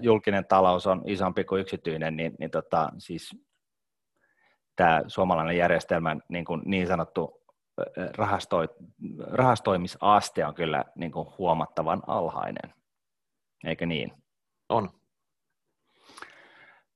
julkinen 0.00 0.46
talous 0.46 0.86
on 0.86 1.02
isompi 1.06 1.44
kuin 1.44 1.60
yksityinen, 1.60 2.16
niin, 2.16 2.34
niin 2.38 2.50
tota, 2.50 2.88
siis 2.98 3.36
tämä 4.76 5.02
suomalainen 5.06 5.56
järjestelmän 5.56 6.22
niin, 6.28 6.44
kuin 6.44 6.62
niin 6.64 6.86
sanottu 6.86 7.41
rahastoi, 8.16 8.68
rahastoimisaste 9.30 10.46
on 10.46 10.54
kyllä 10.54 10.84
niin 10.94 11.12
kuin 11.12 11.28
huomattavan 11.38 12.02
alhainen, 12.06 12.74
eikö 13.64 13.86
niin? 13.86 14.12
On. 14.68 14.90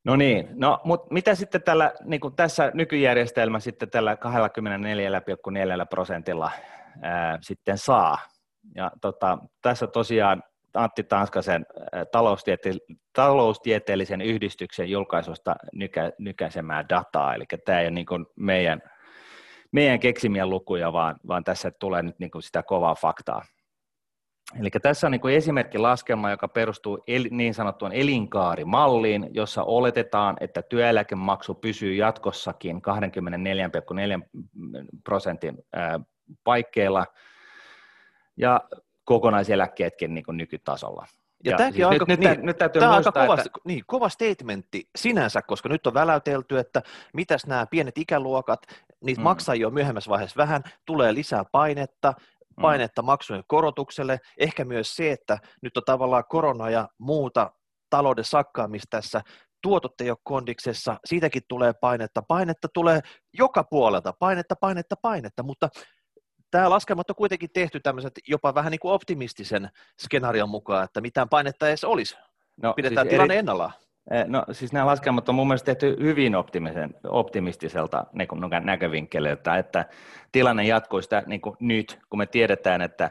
No 0.04 0.16
niin, 0.16 0.48
no, 0.54 0.80
mutta 0.84 1.14
mitä 1.14 1.34
sitten 1.34 1.62
tällä, 1.62 1.92
niin 2.04 2.20
kuin 2.20 2.36
tässä 2.36 2.70
nykyjärjestelmä 2.74 3.60
sitten 3.60 3.90
tällä 3.90 4.14
24,4 4.14 5.86
prosentilla 5.90 6.50
ää, 7.02 7.38
sitten 7.40 7.78
saa? 7.78 8.18
Ja 8.74 8.90
tota, 9.00 9.38
tässä 9.62 9.86
tosiaan 9.86 10.42
Antti 10.74 11.02
Tanskasen 11.04 11.66
taloustiete- 12.12 12.96
taloustieteellisen 13.12 14.20
yhdistyksen 14.20 14.90
julkaisusta 14.90 15.56
nykä, 15.72 16.12
nykäisemää 16.18 16.84
dataa, 16.88 17.34
eli 17.34 17.44
tämä 17.64 17.80
ei 17.80 17.86
ole 17.86 17.90
niin 17.90 18.06
kuin 18.06 18.26
meidän, 18.36 18.82
meidän 19.76 20.00
keksimiä 20.00 20.46
lukuja, 20.46 20.92
vaan, 20.92 21.16
vaan 21.28 21.44
tässä 21.44 21.70
tulee 21.70 22.02
nyt 22.02 22.18
niin 22.18 22.30
kuin 22.30 22.42
sitä 22.42 22.62
kovaa 22.62 22.94
faktaa. 22.94 23.44
Eli 24.60 24.70
tässä 24.82 25.06
on 25.06 25.10
niin 25.10 25.20
kuin 25.20 25.34
esimerkki 25.34 25.78
laskelma, 25.78 26.30
joka 26.30 26.48
perustuu 26.48 26.98
el, 27.06 27.28
niin 27.30 27.54
sanottuun 27.54 27.92
elinkaarimalliin, 27.92 29.28
jossa 29.30 29.62
oletetaan, 29.62 30.36
että 30.40 30.62
työeläkemaksu 30.62 31.54
pysyy 31.54 31.94
jatkossakin 31.94 32.76
24,4 32.76 34.28
prosentin 35.04 35.58
paikkeilla 36.44 37.06
ja 38.36 38.60
kokonaiseläkkeetkin 39.04 40.14
niin 40.14 40.24
kuin 40.24 40.36
nykytasolla. 40.36 41.06
Ja, 41.44 41.50
ja 41.50 41.56
tämäkin 41.56 41.76
siis 41.76 41.86
aika, 41.86 42.04
nyt, 42.08 42.20
niin, 42.20 42.46
nyt 42.46 42.58
täytyy 42.58 42.80
tämä 42.80 42.92
muistaa, 42.92 43.12
aika 43.22 43.26
kova, 43.26 43.42
että... 43.42 43.58
niin, 43.64 43.82
kova 43.86 44.08
statementti 44.08 44.88
sinänsä, 44.96 45.42
koska 45.42 45.68
nyt 45.68 45.86
on 45.86 45.94
väläytelty, 45.94 46.58
että 46.58 46.82
mitäs 47.12 47.46
nämä 47.46 47.66
pienet 47.66 47.98
ikäluokat, 47.98 48.60
niitä 49.04 49.20
mm. 49.20 49.24
maksajia 49.24 49.66
on 49.66 49.74
myöhemmässä 49.74 50.10
vaiheessa 50.10 50.36
vähän, 50.36 50.62
tulee 50.86 51.14
lisää 51.14 51.44
painetta, 51.52 52.12
mm. 52.18 52.62
painetta 52.62 53.02
mm. 53.02 53.06
maksujen 53.06 53.44
korotukselle, 53.46 54.18
ehkä 54.38 54.64
myös 54.64 54.96
se, 54.96 55.12
että 55.12 55.38
nyt 55.62 55.76
on 55.76 55.82
tavallaan 55.86 56.24
korona 56.28 56.70
ja 56.70 56.88
muuta 56.98 57.52
talouden 57.90 58.24
sakkaamista 58.24 58.86
tässä, 58.90 59.20
tuotot 59.62 60.00
ei 60.00 60.10
ole 60.10 60.18
kondiksessa, 60.24 60.96
siitäkin 61.04 61.42
tulee 61.48 61.72
painetta, 61.80 62.22
painetta 62.22 62.68
tulee 62.74 63.00
joka 63.32 63.64
puolelta, 63.64 64.12
painetta, 64.18 64.56
painetta, 64.56 64.96
painetta, 65.02 65.42
mutta 65.42 65.68
tämä 66.50 66.70
laskelmat 66.70 67.10
on 67.10 67.16
kuitenkin 67.16 67.50
tehty 67.52 67.80
tämmöiset 67.80 68.12
jopa 68.28 68.54
vähän 68.54 68.70
niin 68.70 68.80
kuin 68.80 68.92
optimistisen 68.92 69.68
skenaarion 70.02 70.48
mukaan, 70.48 70.84
että 70.84 71.00
mitään 71.00 71.28
painetta 71.28 71.68
edes 71.68 71.84
olisi. 71.84 72.16
No, 72.62 72.74
Pidetään 72.74 73.04
siis 73.04 73.10
tilanne 73.10 73.34
eri... 73.34 73.38
ennallaan. 73.38 73.72
Eh, 74.10 74.24
no 74.26 74.44
siis 74.52 74.72
nämä 74.72 74.86
laskelmat 74.86 75.28
on 75.28 75.34
mun 75.34 75.46
mielestä 75.46 75.66
tehty 75.66 75.96
hyvin 76.00 76.32
optimistiselta 77.08 78.06
niin 78.12 78.28
näkövinkkeliltä, 78.62 79.56
että 79.56 79.84
tilanne 80.32 80.64
jatkuisi 80.64 81.08
niin 81.26 81.40
kuin 81.40 81.56
nyt, 81.60 81.98
kun 82.10 82.18
me 82.18 82.26
tiedetään, 82.26 82.82
että, 82.82 83.10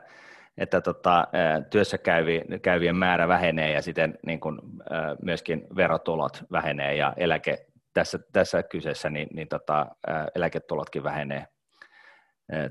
että 0.58 0.82
tota, 0.82 1.28
eh, 1.34 1.66
työssä 1.70 1.98
käyvien 2.62 2.96
määrä 2.96 3.28
vähenee 3.28 3.72
ja 3.72 3.82
siten 3.82 4.18
niin 4.26 4.40
kuin, 4.40 4.60
eh, 4.60 5.18
myöskin 5.22 5.68
verotulot 5.76 6.44
vähenee 6.52 6.96
ja 6.96 7.14
eläke, 7.18 7.66
tässä, 7.94 8.20
tässä 8.34 8.64
kyseessä 8.64 9.10
niin, 9.10 9.28
niin 9.34 9.48
tota, 9.48 9.86
eläketulotkin 10.36 11.04
vähenee 11.04 11.48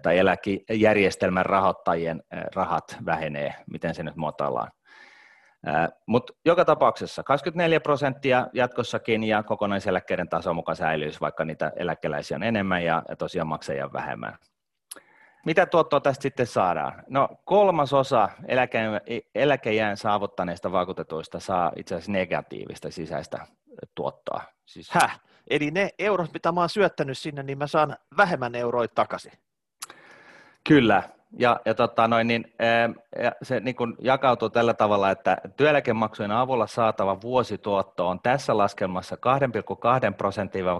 tai 0.02 0.18
eläkejärjestelmän 0.18 1.46
rahoittajien 1.46 2.22
rahat 2.54 2.96
vähenee, 3.06 3.54
miten 3.70 3.94
se 3.94 4.02
nyt 4.02 4.16
muotoillaan. 4.16 4.70
Mutta 6.06 6.32
joka 6.44 6.64
tapauksessa 6.64 7.22
24 7.22 7.80
prosenttia 7.80 8.46
jatkossakin 8.52 9.24
ja 9.24 9.42
kokonaiseläkkeiden 9.42 10.28
taso 10.28 10.54
mukaan 10.54 10.76
säilyisi, 10.76 11.20
vaikka 11.20 11.44
niitä 11.44 11.72
eläkeläisiä 11.76 12.36
on 12.36 12.42
enemmän 12.42 12.84
ja, 12.84 13.02
ja 13.08 13.16
tosiaan 13.16 13.48
maksajia 13.48 13.92
vähemmän. 13.92 14.38
Mitä 15.46 15.66
tuottoa 15.66 16.00
tästä 16.00 16.22
sitten 16.22 16.46
saadaan? 16.46 17.02
No 17.08 17.28
kolmasosa 17.44 18.28
eläke, 18.48 18.78
eläkejään 19.34 19.96
saavuttaneista 19.96 20.72
vakuutetuista 20.72 21.40
saa 21.40 21.72
itse 21.76 21.94
asiassa 21.94 22.12
negatiivista 22.12 22.90
sisäistä 22.90 23.46
tuottoa. 23.94 24.42
Siis... 24.64 24.90
Häh? 24.90 25.20
Eli 25.50 25.70
ne 25.70 25.90
eurot, 25.98 26.32
mitä 26.32 26.52
mä 26.52 26.60
oon 26.60 26.68
syöttänyt 26.68 27.18
sinne, 27.18 27.42
niin 27.42 27.58
mä 27.58 27.66
saan 27.66 27.96
vähemmän 28.16 28.54
euroja 28.54 28.88
takaisin. 28.88 29.32
Kyllä, 30.68 31.02
ja, 31.38 31.60
ja 31.64 31.74
tota 31.74 32.08
noin, 32.08 32.26
niin, 32.26 32.54
ja 33.22 33.32
se 33.42 33.60
niin 33.60 33.76
kuin 33.76 33.94
jakautuu 33.98 34.50
tällä 34.50 34.74
tavalla, 34.74 35.10
että 35.10 35.38
työeläkemaksujen 35.56 36.30
avulla 36.30 36.66
saatava 36.66 37.20
vuosituotto 37.20 38.08
on 38.08 38.20
tässä 38.20 38.56
laskelmassa 38.58 39.16
2,2 39.16 40.14
prosenttia 40.16 40.64
2,3 40.64 40.70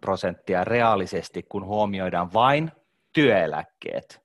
prosenttia 0.00 0.64
reaalisesti, 0.64 1.42
kun 1.42 1.66
huomioidaan 1.66 2.32
vain 2.32 2.72
työeläkkeet. 3.12 4.20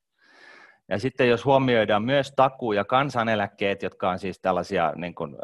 Ja 0.90 1.00
sitten 1.00 1.30
jos 1.30 1.46
huomioidaan 1.46 2.04
myös 2.04 2.34
takuu- 2.36 2.74
ja 2.74 2.86
kansaneläkkeet, 2.86 3.84
jotka 3.84 4.10
on 4.10 4.20
siis 4.20 4.40
tällaisia 4.40 4.94
niin 4.96 5.16
kuin, 5.16 5.36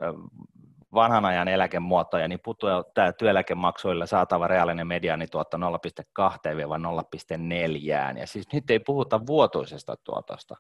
vanhan 0.94 1.26
ajan 1.26 1.48
eläkemuotoja, 1.48 2.28
niin 2.28 2.40
putoaa 2.44 2.84
tämä 2.94 3.14
työeläkemaksuilla 3.14 4.06
saatava 4.06 4.48
reaalinen 4.48 4.88
mediaanituotto 4.88 5.58
0,2-0,4, 5.58 5.64
ja 8.20 8.28
siis 8.28 8.48
nyt 8.54 8.70
ei 8.70 8.80
puhuta 8.80 9.26
vuotuisesta 9.26 9.96
tuotosta. 10.04 10.56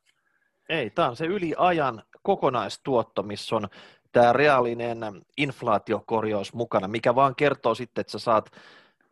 Ei, 0.69 0.89
tämä 0.89 1.07
on 1.07 1.15
se 1.15 1.25
yli 1.25 1.53
ajan 1.57 2.03
kokonaistuotto, 2.23 3.23
missä 3.23 3.55
on 3.55 3.67
tämä 4.11 4.33
reaalinen 4.33 4.97
inflaatiokorjaus 5.37 6.53
mukana, 6.53 6.87
mikä 6.87 7.15
vaan 7.15 7.35
kertoo 7.35 7.75
sitten, 7.75 8.01
että 8.01 8.11
sä 8.11 8.19
saat 8.19 8.51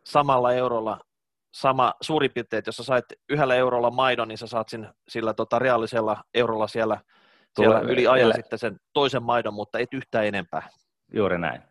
samalla 0.04 0.52
eurolla 0.52 1.00
sama 1.54 1.94
suurin 2.00 2.30
piirtein, 2.34 2.58
että 2.58 2.68
jos 2.68 2.76
sä 2.76 2.84
sait 2.84 3.04
yhdellä 3.28 3.54
eurolla 3.54 3.90
maidon, 3.90 4.28
niin 4.28 4.38
sä 4.38 4.46
saat 4.46 4.68
sin, 4.68 4.88
sillä 5.08 5.34
tota 5.34 5.58
reaalisella 5.58 6.24
eurolla 6.34 6.66
siellä, 6.66 7.00
siellä 7.56 7.80
yli 7.80 8.06
ajan 8.06 8.32
sitten 8.34 8.58
sen 8.58 8.80
toisen 8.92 9.22
maidon, 9.22 9.54
mutta 9.54 9.78
et 9.78 9.94
yhtään 9.94 10.26
enempää. 10.26 10.68
Juuri 11.12 11.38
näin. 11.38 11.62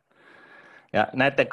Ja 0.94 1.08
näiden 1.14 1.48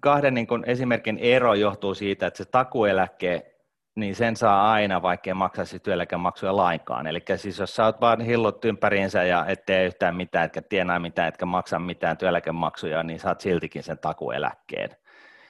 kahden 0.00 0.34
niin 0.34 0.46
kuin 0.46 0.64
esimerkin 0.66 1.18
ero 1.18 1.54
johtuu 1.54 1.94
siitä, 1.94 2.26
että 2.26 2.38
se 2.38 2.44
takueläke, 2.44 3.46
niin 3.94 4.14
sen 4.14 4.36
saa 4.36 4.72
aina, 4.72 5.02
vaikkei 5.02 5.34
maksaisi 5.34 5.78
työeläkemaksuja 5.78 6.56
lainkaan. 6.56 7.06
Eli 7.06 7.22
siis 7.36 7.58
jos 7.58 7.76
sä 7.76 7.84
oot 7.84 8.00
vaan 8.00 8.20
hillut 8.20 8.64
ympäriinsä 8.64 9.22
ja 9.22 9.46
et 9.46 9.66
tee 9.66 9.86
yhtään 9.86 10.16
mitään, 10.16 10.44
etkä 10.44 10.62
tienaa 10.62 10.98
mitään, 10.98 11.28
etkä 11.28 11.46
maksa 11.46 11.78
mitään 11.78 12.16
työeläkemaksuja, 12.16 13.02
niin 13.02 13.20
saat 13.20 13.40
siltikin 13.40 13.82
sen 13.82 13.98
takueläkkeen. 13.98 14.90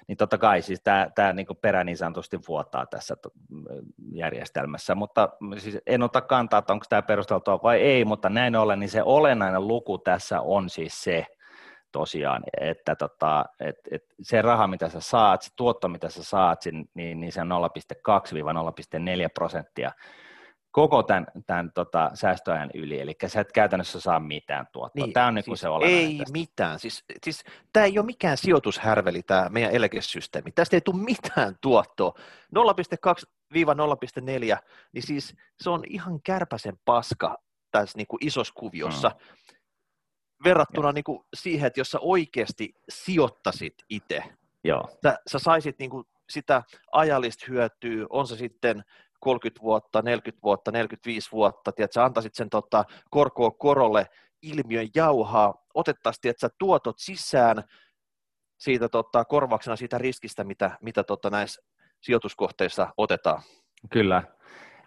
Niin 0.09 0.17
totta 0.17 0.39
kai 0.39 0.63
siis 0.63 0.81
tämä, 0.81 1.09
tämä 1.15 1.33
niin 1.33 1.47
perä 1.61 1.85
niin 1.85 1.97
sanotusti 1.97 2.39
vuotaa 2.49 2.87
tässä 2.87 3.17
järjestelmässä, 4.13 4.95
mutta 4.95 5.29
siis 5.59 5.79
en 5.87 6.03
ota 6.03 6.21
kantaa, 6.21 6.59
että 6.59 6.73
onko 6.73 6.87
tämä 6.89 7.03
perusteltua 7.03 7.61
vai 7.63 7.81
ei, 7.81 8.05
mutta 8.05 8.29
näin 8.29 8.57
ollen, 8.57 8.81
niin 8.81 8.91
se 8.91 9.03
olennainen 9.03 9.69
luku 9.69 9.99
tässä 9.99 10.41
on 10.41 10.71
siis 10.71 11.03
se, 11.05 11.27
tosiaan, 11.93 12.43
että 12.61 12.97
tota, 12.97 13.45
et, 13.61 13.77
et 13.91 14.03
se 14.23 14.43
raha, 14.43 14.67
mitä 14.67 14.89
sä 14.89 15.01
saat, 15.01 15.43
se 15.43 15.51
tuotto, 15.57 15.89
mitä 15.89 16.09
sä 16.09 16.23
saat, 16.23 16.65
niin, 16.95 17.21
niin 17.21 17.33
se 17.33 17.41
on 17.41 17.51
0,2-0,4 17.51 19.29
prosenttia 19.35 19.93
koko 20.71 21.03
tämän, 21.03 21.27
tämän 21.47 21.73
tota, 21.73 22.11
säästöajan 22.15 22.71
yli, 22.75 23.01
eli 23.01 23.17
sä 23.27 23.41
et 23.41 23.53
käytännössä 23.53 24.01
saa 24.01 24.21
mitään 24.21 24.67
tuottoa. 24.73 25.05
Niin, 25.05 25.13
tämä 25.13 25.27
on 25.27 25.35
niin 25.35 25.45
siis 25.45 25.61
se 25.61 25.69
Ei 25.83 26.19
tästä. 26.19 26.33
mitään, 26.33 26.79
siis, 26.79 27.05
siis 27.25 27.45
tämä 27.73 27.87
ei 27.87 27.99
ole 27.99 28.07
mikään 28.07 28.37
sijoitushärveli 28.37 29.23
tämä 29.23 29.49
meidän 29.49 29.73
eläkesysteemi, 29.73 30.53
tästä 30.53 30.77
ei 30.77 30.81
tule 30.81 31.05
mitään 31.05 31.57
tuottoa. 31.61 32.15
0,2-0,4, 32.57 34.59
niin 34.93 35.03
siis 35.03 35.37
se 35.61 35.71
on 35.71 35.83
ihan 35.87 36.23
kärpäsen 36.23 36.79
paska 36.85 37.37
tässä 37.71 37.99
niin 37.99 38.07
kuin 38.07 38.27
isossa 38.27 38.55
kuviossa. 38.57 39.09
Hmm 39.09 39.50
verrattuna 40.45 40.93
niin 40.93 41.05
kuin 41.05 41.25
siihen, 41.35 41.67
että 41.67 41.81
jos 41.81 41.91
sä 41.91 41.99
oikeasti 42.01 42.75
sijoittasit 42.89 43.75
itse, 43.89 44.23
Joo. 44.65 44.89
sä, 45.03 45.19
sä 45.33 45.39
saisit 45.39 45.79
niin 45.79 45.91
kuin 45.91 46.05
sitä 46.31 46.63
ajallista 46.93 47.47
hyötyä, 47.49 48.07
on 48.11 48.27
se 48.27 48.37
sitten 48.37 48.85
30 49.21 49.63
vuotta, 49.63 50.03
40 50.03 50.43
vuotta, 50.43 50.71
45 50.71 51.33
vuotta, 51.33 51.71
että 51.77 51.95
sä 51.95 52.05
antaisit 52.05 52.35
sen 52.35 52.51
tota, 52.51 52.85
korkoa 53.11 53.51
korolle 53.51 54.07
ilmiön 54.43 54.89
jauhaa, 54.95 55.55
otettaisiin 55.75 56.31
että 56.31 56.41
sä 56.41 56.55
tuotot 56.59 56.99
sisään 56.99 57.65
siitä 58.59 58.89
tota, 58.89 59.25
korvauksena 59.25 59.77
siitä 59.77 59.99
riskistä, 59.99 60.45
mitä, 60.45 60.79
mitä 60.81 61.05
tota, 61.05 61.31
näissä 61.31 61.63
sijoituskohteissa 62.01 62.95
otetaan. 62.97 63.43
Kyllä. 63.91 64.23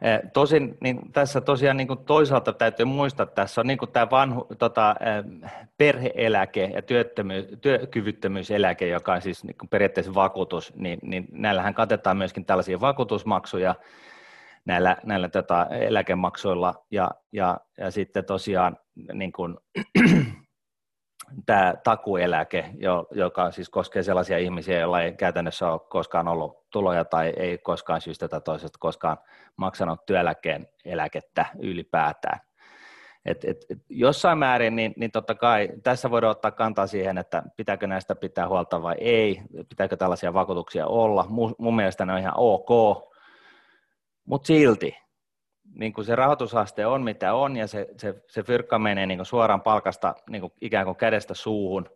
Eh, 0.04 0.20
tosin 0.34 0.78
niin 0.82 1.12
tässä 1.12 1.42
tosiaan 1.42 1.78
niin 1.78 1.88
kuin 1.88 2.06
toisaalta 2.06 2.54
täytyy 2.54 2.86
muistaa, 2.86 3.24
että 3.24 3.36
tässä 3.36 3.62
on 3.62 3.68
niin 3.68 3.78
kuin 3.78 3.92
tämä 3.92 4.10
vanhu, 4.12 4.48
tota, 4.58 4.96
perheeläke 5.78 6.66
ja 6.66 6.82
työttömyys, 6.82 7.46
työkyvyttömyyseläke, 7.62 8.88
joka 8.88 9.14
on 9.14 9.22
siis 9.22 9.44
niin 9.44 9.58
kuin 9.58 9.70
periaatteessa 9.70 10.16
vakuutus, 10.16 10.74
niin, 10.76 11.00
niin 11.02 11.28
näillähän 11.32 11.74
katetaan 11.74 12.18
myöskin 12.18 12.46
tällaisia 12.46 12.82
vakuutusmaksuja 12.82 13.76
näillä, 14.66 14.98
näillä 15.04 15.30
tota, 15.30 15.66
eläkemaksuilla. 15.66 16.74
Ja, 16.92 17.12
ja, 17.32 17.60
ja 17.78 17.92
sitten 17.92 18.26
tosiaan 18.26 18.78
niin 19.14 19.32
kuin, 19.32 19.58
tämä 21.46 21.74
takueläke, 21.84 22.66
joka 23.12 23.52
siis 23.52 23.70
koskee 23.70 24.04
sellaisia 24.04 24.38
ihmisiä, 24.38 24.80
joilla 24.80 25.02
ei 25.02 25.14
käytännössä 25.14 25.72
ole 25.72 25.82
koskaan 25.90 26.28
ollut 26.28 26.70
tuloja 26.70 27.06
tai 27.06 27.34
ei 27.38 27.58
koskaan 27.58 28.02
syystä 28.02 28.28
tai 28.28 28.42
toisesta 28.42 28.78
koskaan 28.80 29.18
maksanut 29.56 30.06
työeläkeen 30.06 30.68
eläkettä 30.86 31.46
ylipäätään. 31.60 32.40
Et, 33.26 33.46
et, 33.46 33.58
et 33.70 33.80
jossain 33.90 34.38
määrin, 34.38 34.76
niin, 34.76 34.94
niin 34.98 35.12
totta 35.12 35.36
kai 35.36 35.70
tässä 35.84 36.12
voidaan 36.12 36.32
ottaa 36.32 36.52
kantaa 36.52 36.88
siihen, 36.88 37.18
että 37.18 37.44
pitääkö 37.58 37.88
näistä 37.88 38.16
pitää 38.16 38.48
huolta 38.48 38.82
vai 38.82 38.96
ei, 39.00 39.42
pitääkö 39.70 39.98
tällaisia 39.98 40.34
vakuutuksia 40.34 40.88
olla. 40.88 41.26
Mun, 41.30 41.56
mun 41.58 41.76
mielestä 41.76 42.06
ne 42.06 42.14
on 42.14 42.20
ihan 42.20 42.34
ok, 42.38 42.70
mutta 44.26 44.48
silti 44.48 45.03
niin 45.74 45.94
kuin 45.94 46.06
se 46.06 46.16
rahoitusaste 46.16 46.86
on 46.86 47.04
mitä 47.04 47.34
on 47.34 47.58
ja 47.58 47.68
se, 47.68 47.88
se, 47.98 48.24
se 48.28 48.44
fyrkka 48.44 48.80
menee 48.80 49.06
niin 49.06 49.18
kuin 49.18 49.26
suoraan 49.26 49.62
palkasta 49.62 50.16
niin 50.30 50.42
kuin 50.42 50.54
ikään 50.62 50.86
kuin 50.86 50.98
kädestä 50.98 51.34
suuhun, 51.34 51.90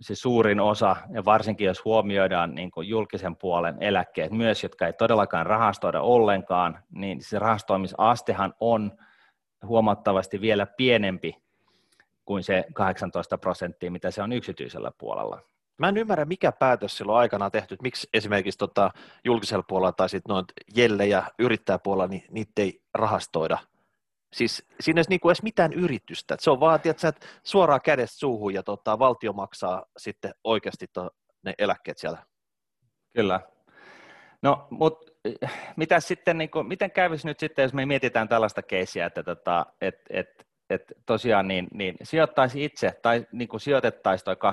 se 0.00 0.14
suurin 0.14 0.60
osa, 0.60 0.96
ja 1.12 1.24
varsinkin 1.24 1.66
jos 1.66 1.84
huomioidaan 1.84 2.54
niin 2.54 2.70
kuin 2.70 2.88
julkisen 2.88 3.36
puolen 3.36 3.76
eläkkeet 3.80 4.32
myös, 4.32 4.62
jotka 4.62 4.86
ei 4.86 4.92
todellakaan 4.92 5.46
rahastoida 5.46 6.00
ollenkaan, 6.00 6.78
niin 6.90 7.22
se 7.22 7.38
rahastoimisastehan 7.38 8.54
on 8.60 8.92
huomattavasti 9.66 10.40
vielä 10.40 10.66
pienempi 10.66 11.36
kuin 12.24 12.42
se 12.42 12.64
18 12.74 13.38
prosenttia, 13.38 13.90
mitä 13.90 14.10
se 14.10 14.22
on 14.22 14.32
yksityisellä 14.32 14.92
puolella. 14.98 15.51
Mä 15.78 15.88
en 15.88 15.96
ymmärrä, 15.96 16.24
mikä 16.24 16.52
päätös 16.52 16.96
silloin 16.96 17.18
aikana 17.18 17.50
tehty, 17.50 17.74
että 17.74 17.82
miksi 17.82 18.08
esimerkiksi 18.14 18.58
tota 18.58 18.90
julkisella 19.24 19.64
puolella 19.68 19.92
tai 19.92 20.08
sitten 20.08 20.32
noin 20.32 20.44
jelle 20.76 21.06
ja 21.06 21.30
yrittäjäpuolella, 21.38 22.06
niin 22.06 22.24
niitä 22.30 22.62
ei 22.62 22.82
rahastoida. 22.94 23.58
Siis 24.32 24.66
siinä 24.80 25.00
ei 25.00 25.04
niinku 25.08 25.28
edes 25.28 25.42
mitään 25.42 25.72
yritystä. 25.72 26.36
se 26.40 26.50
on 26.50 26.60
vaan, 26.60 26.80
että 26.84 27.08
että 27.08 27.26
suoraan 27.44 27.80
kädestä 27.84 28.18
suuhun 28.18 28.54
ja 28.54 28.62
tota, 28.62 28.98
valtio 28.98 29.32
maksaa 29.32 29.84
sitten 29.96 30.34
oikeasti 30.44 30.86
to, 30.92 31.10
ne 31.44 31.54
eläkkeet 31.58 31.98
siellä. 31.98 32.18
Kyllä. 33.14 33.40
No, 34.42 34.66
mutta 34.70 35.12
mitä 35.76 36.00
sitten, 36.00 36.38
niin 36.38 36.50
kuin, 36.50 36.66
miten 36.66 36.90
kävisi 36.90 37.26
nyt 37.26 37.40
sitten, 37.40 37.62
jos 37.62 37.72
me 37.72 37.86
mietitään 37.86 38.28
tällaista 38.28 38.62
keissiä, 38.62 39.06
että 39.06 39.22
tota, 39.22 39.66
et, 39.80 39.96
et, 40.10 40.46
että 40.74 40.94
tosiaan 41.06 41.48
niin, 41.48 41.68
niin 41.72 41.96
sijoittaisi 42.02 42.64
itse 42.64 42.98
tai 43.02 43.26
niin 43.32 43.48
kuin 43.48 43.60
sijoitettaisiin 43.60 44.24
tuo 44.24 44.50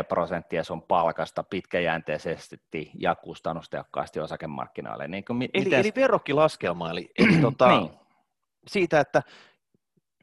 24,4 0.00 0.04
prosenttia 0.08 0.64
sun 0.64 0.82
palkasta 0.82 1.42
pitkäjänteisesti 1.42 2.90
ja 2.98 3.14
kustannustehokkaasti 3.14 4.20
osakemarkkinoille. 4.20 5.08
Niin 5.08 5.24
kuin, 5.24 5.42
eli, 5.42 5.64
miten... 5.64 5.80
eli 5.80 5.92
verrokkilaskelma, 5.96 6.90
eli, 6.90 7.10
eli 7.18 7.36
tota, 7.42 7.68
niin. 7.68 7.90
siitä, 8.66 9.00
että 9.00 9.22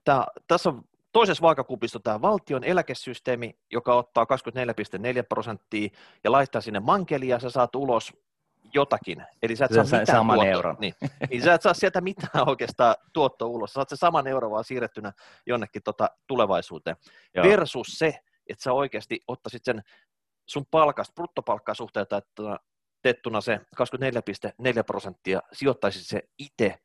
tää, 0.04 0.26
tässä 0.48 0.70
on 0.70 0.84
toisessa 1.12 1.42
vaakakupissa 1.42 2.00
tämä 2.00 2.22
valtion 2.22 2.64
eläkesysteemi, 2.64 3.60
joka 3.72 3.94
ottaa 3.94 4.24
24,4 4.24 5.24
prosenttia 5.30 5.90
ja 6.24 6.32
laittaa 6.32 6.62
sinne 6.62 6.80
mankelia, 6.80 7.40
sä 7.40 7.50
saat 7.50 7.76
ulos 7.76 8.14
jotakin. 8.74 9.26
Eli 9.42 9.56
sä 9.56 9.66
et 9.66 9.72
saa 9.74 9.84
mitään 9.84 10.06
saman 10.06 10.36
tuotto, 10.36 10.52
euron. 10.52 10.78
Niin, 10.80 10.94
niin 11.30 11.42
sä 11.44 11.54
et 11.54 11.62
saa 11.62 11.74
sieltä 11.74 12.02
mitään 12.02 12.50
oikeastaan 12.50 12.96
tuottoa 13.14 13.48
ulos. 13.48 13.70
Sä 13.70 13.74
saat 13.74 13.90
se 13.90 13.96
saman 13.96 14.28
euron 14.28 14.52
vaan 14.52 14.64
siirrettynä 14.64 15.14
jonnekin 15.46 15.84
tota 15.84 16.10
tulevaisuuteen. 16.28 16.96
Joo. 17.36 17.46
Versus 17.46 17.88
se, 17.88 18.20
että 18.50 18.64
sä 18.64 18.74
oikeasti 18.74 19.20
ottaisit 19.28 19.64
sen 19.64 19.82
sun 20.50 20.66
palkasta, 20.72 21.14
bruttopalkkaa 21.14 21.76
suhteutettuna 21.76 22.58
tettuna 23.02 23.42
se 23.42 23.58
24,4 23.58 24.84
prosenttia, 24.88 25.42
sijoittaisit 25.54 26.08
se 26.08 26.24
itse 26.38 26.80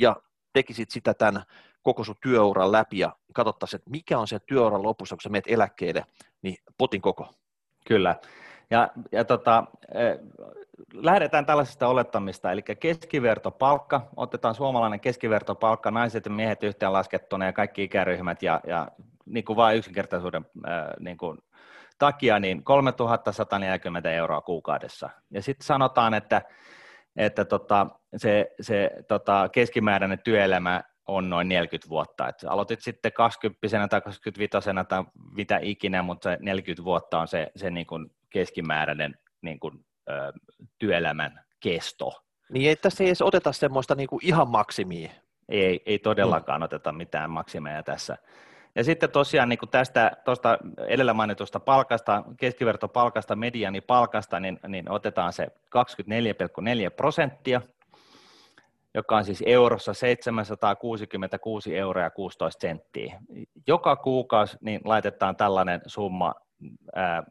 ja 0.00 0.16
tekisit 0.52 0.90
sitä 0.90 1.14
tämän 1.14 1.42
koko 1.82 2.04
sun 2.04 2.16
työuran 2.22 2.72
läpi 2.72 2.98
ja 2.98 3.16
katsottaisiin, 3.34 3.78
että 3.78 3.90
mikä 3.90 4.18
on 4.18 4.28
se 4.28 4.38
työuran 4.38 4.82
lopussa, 4.82 5.16
kun 5.16 5.22
sä 5.22 5.28
menet 5.28 5.44
eläkkeelle, 5.48 6.04
niin 6.42 6.56
potin 6.78 7.00
koko. 7.00 7.34
Kyllä. 7.86 8.16
Ja, 8.70 8.88
ja 9.12 9.24
tota, 9.24 9.64
lähdetään 10.92 11.46
tällaisesta 11.46 11.88
olettamista, 11.88 12.52
eli 12.52 12.62
keskivertopalkka, 12.62 14.08
otetaan 14.16 14.54
suomalainen 14.54 15.00
keskivertopalkka, 15.00 15.90
naiset 15.90 16.24
ja 16.24 16.30
miehet 16.30 16.62
yhteen 16.62 16.92
laskettuna 16.92 17.44
ja 17.44 17.52
kaikki 17.52 17.82
ikäryhmät 17.82 18.42
ja, 18.42 18.60
ja 18.66 18.88
niin 19.26 19.44
kuin 19.44 19.56
vain 19.56 19.78
yksinkertaisuuden 19.78 20.46
ää, 20.66 20.94
niin 21.00 21.16
kuin 21.16 21.38
takia, 21.98 22.40
niin 22.40 22.64
3140 22.64 24.10
euroa 24.10 24.40
kuukaudessa. 24.40 25.10
Ja 25.30 25.42
sitten 25.42 25.66
sanotaan, 25.66 26.14
että, 26.14 26.42
että 27.16 27.44
tota, 27.44 27.86
se, 28.16 28.54
se 28.60 28.90
tota, 29.08 29.48
keskimääräinen 29.52 30.20
työelämä 30.24 30.82
on 31.06 31.30
noin 31.30 31.48
40 31.48 31.88
vuotta. 31.88 32.28
Et 32.28 32.34
aloitit 32.48 32.80
sitten 32.80 33.12
20 33.12 33.88
tai 33.88 34.00
25 34.00 34.52
tai 34.88 35.04
mitä 35.36 35.58
ikinä, 35.62 36.02
mutta 36.02 36.30
se 36.30 36.38
40 36.40 36.84
vuotta 36.84 37.18
on 37.18 37.28
se, 37.28 37.50
se 37.56 37.70
niin 37.70 37.86
kuin 37.86 38.10
keskimääräinen 38.36 39.18
niin 39.42 39.60
kuin, 39.60 39.84
ö, 40.08 40.32
työelämän 40.78 41.44
kesto. 41.60 42.22
Niin 42.52 42.68
ei 42.68 42.76
tässä 42.76 43.04
ei 43.04 43.08
edes 43.08 43.22
oteta 43.22 43.52
semmoista 43.52 43.94
niin 43.94 44.08
kuin 44.08 44.20
ihan 44.24 44.48
maksimia. 44.48 45.10
Ei, 45.48 45.82
ei 45.86 45.98
todellakaan 45.98 46.60
mm. 46.60 46.64
oteta 46.64 46.92
mitään 46.92 47.30
maksimeja 47.30 47.82
tässä. 47.82 48.16
Ja 48.74 48.84
sitten 48.84 49.10
tosiaan 49.10 49.48
niin 49.48 49.58
kuin 49.58 49.70
tästä 49.70 50.12
tuosta 50.24 50.58
edellä 50.88 51.14
mainitusta 51.14 51.60
palkasta, 51.60 52.24
keskivertopalkasta, 52.40 53.36
medianipalkasta, 53.36 54.40
niin, 54.40 54.60
niin 54.68 54.90
otetaan 54.90 55.32
se 55.32 55.46
24,4 55.46 55.52
prosenttia, 56.96 57.60
joka 58.94 59.16
on 59.16 59.24
siis 59.24 59.42
eurossa 59.46 59.94
766 59.94 61.76
euroa 61.76 62.02
ja 62.02 62.10
16 62.10 62.60
senttiä. 62.60 63.20
Joka 63.66 63.96
kuukausi 63.96 64.56
niin 64.60 64.80
laitetaan 64.84 65.36
tällainen 65.36 65.80
summa 65.86 66.34
ää, 66.94 67.22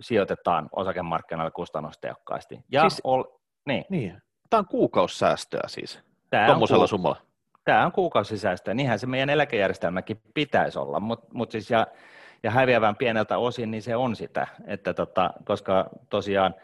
sijoitetaan 0.00 0.68
osakemarkkinoille 0.72 1.50
kustannustehokkaasti. 1.50 2.60
Ja 2.72 2.80
siis, 2.80 3.00
ol, 3.04 3.22
niin. 3.66 3.84
niin. 3.88 4.22
Tämä 4.50 4.58
on 4.58 4.66
kuukausisäästöä 4.66 5.64
siis, 5.66 6.00
tuommoisella 6.46 6.84
ku, 6.84 6.88
summalla. 6.88 7.16
Tämä 7.64 7.86
on 7.86 7.92
kuukausisäästöä, 7.92 8.74
niinhän 8.74 8.98
se 8.98 9.06
meidän 9.06 9.30
eläkejärjestelmäkin 9.30 10.20
pitäisi 10.34 10.78
olla, 10.78 11.00
mutta 11.00 11.26
mut 11.32 11.50
siis 11.50 11.70
ja, 11.70 11.86
ja 12.42 12.50
häviävän 12.50 12.96
pieneltä 12.96 13.38
osin 13.38 13.70
niin 13.70 13.82
se 13.82 13.96
on 13.96 14.16
sitä, 14.16 14.46
että 14.66 14.94
tota, 14.94 15.30
koska 15.44 15.88
tosiaan 16.10 16.54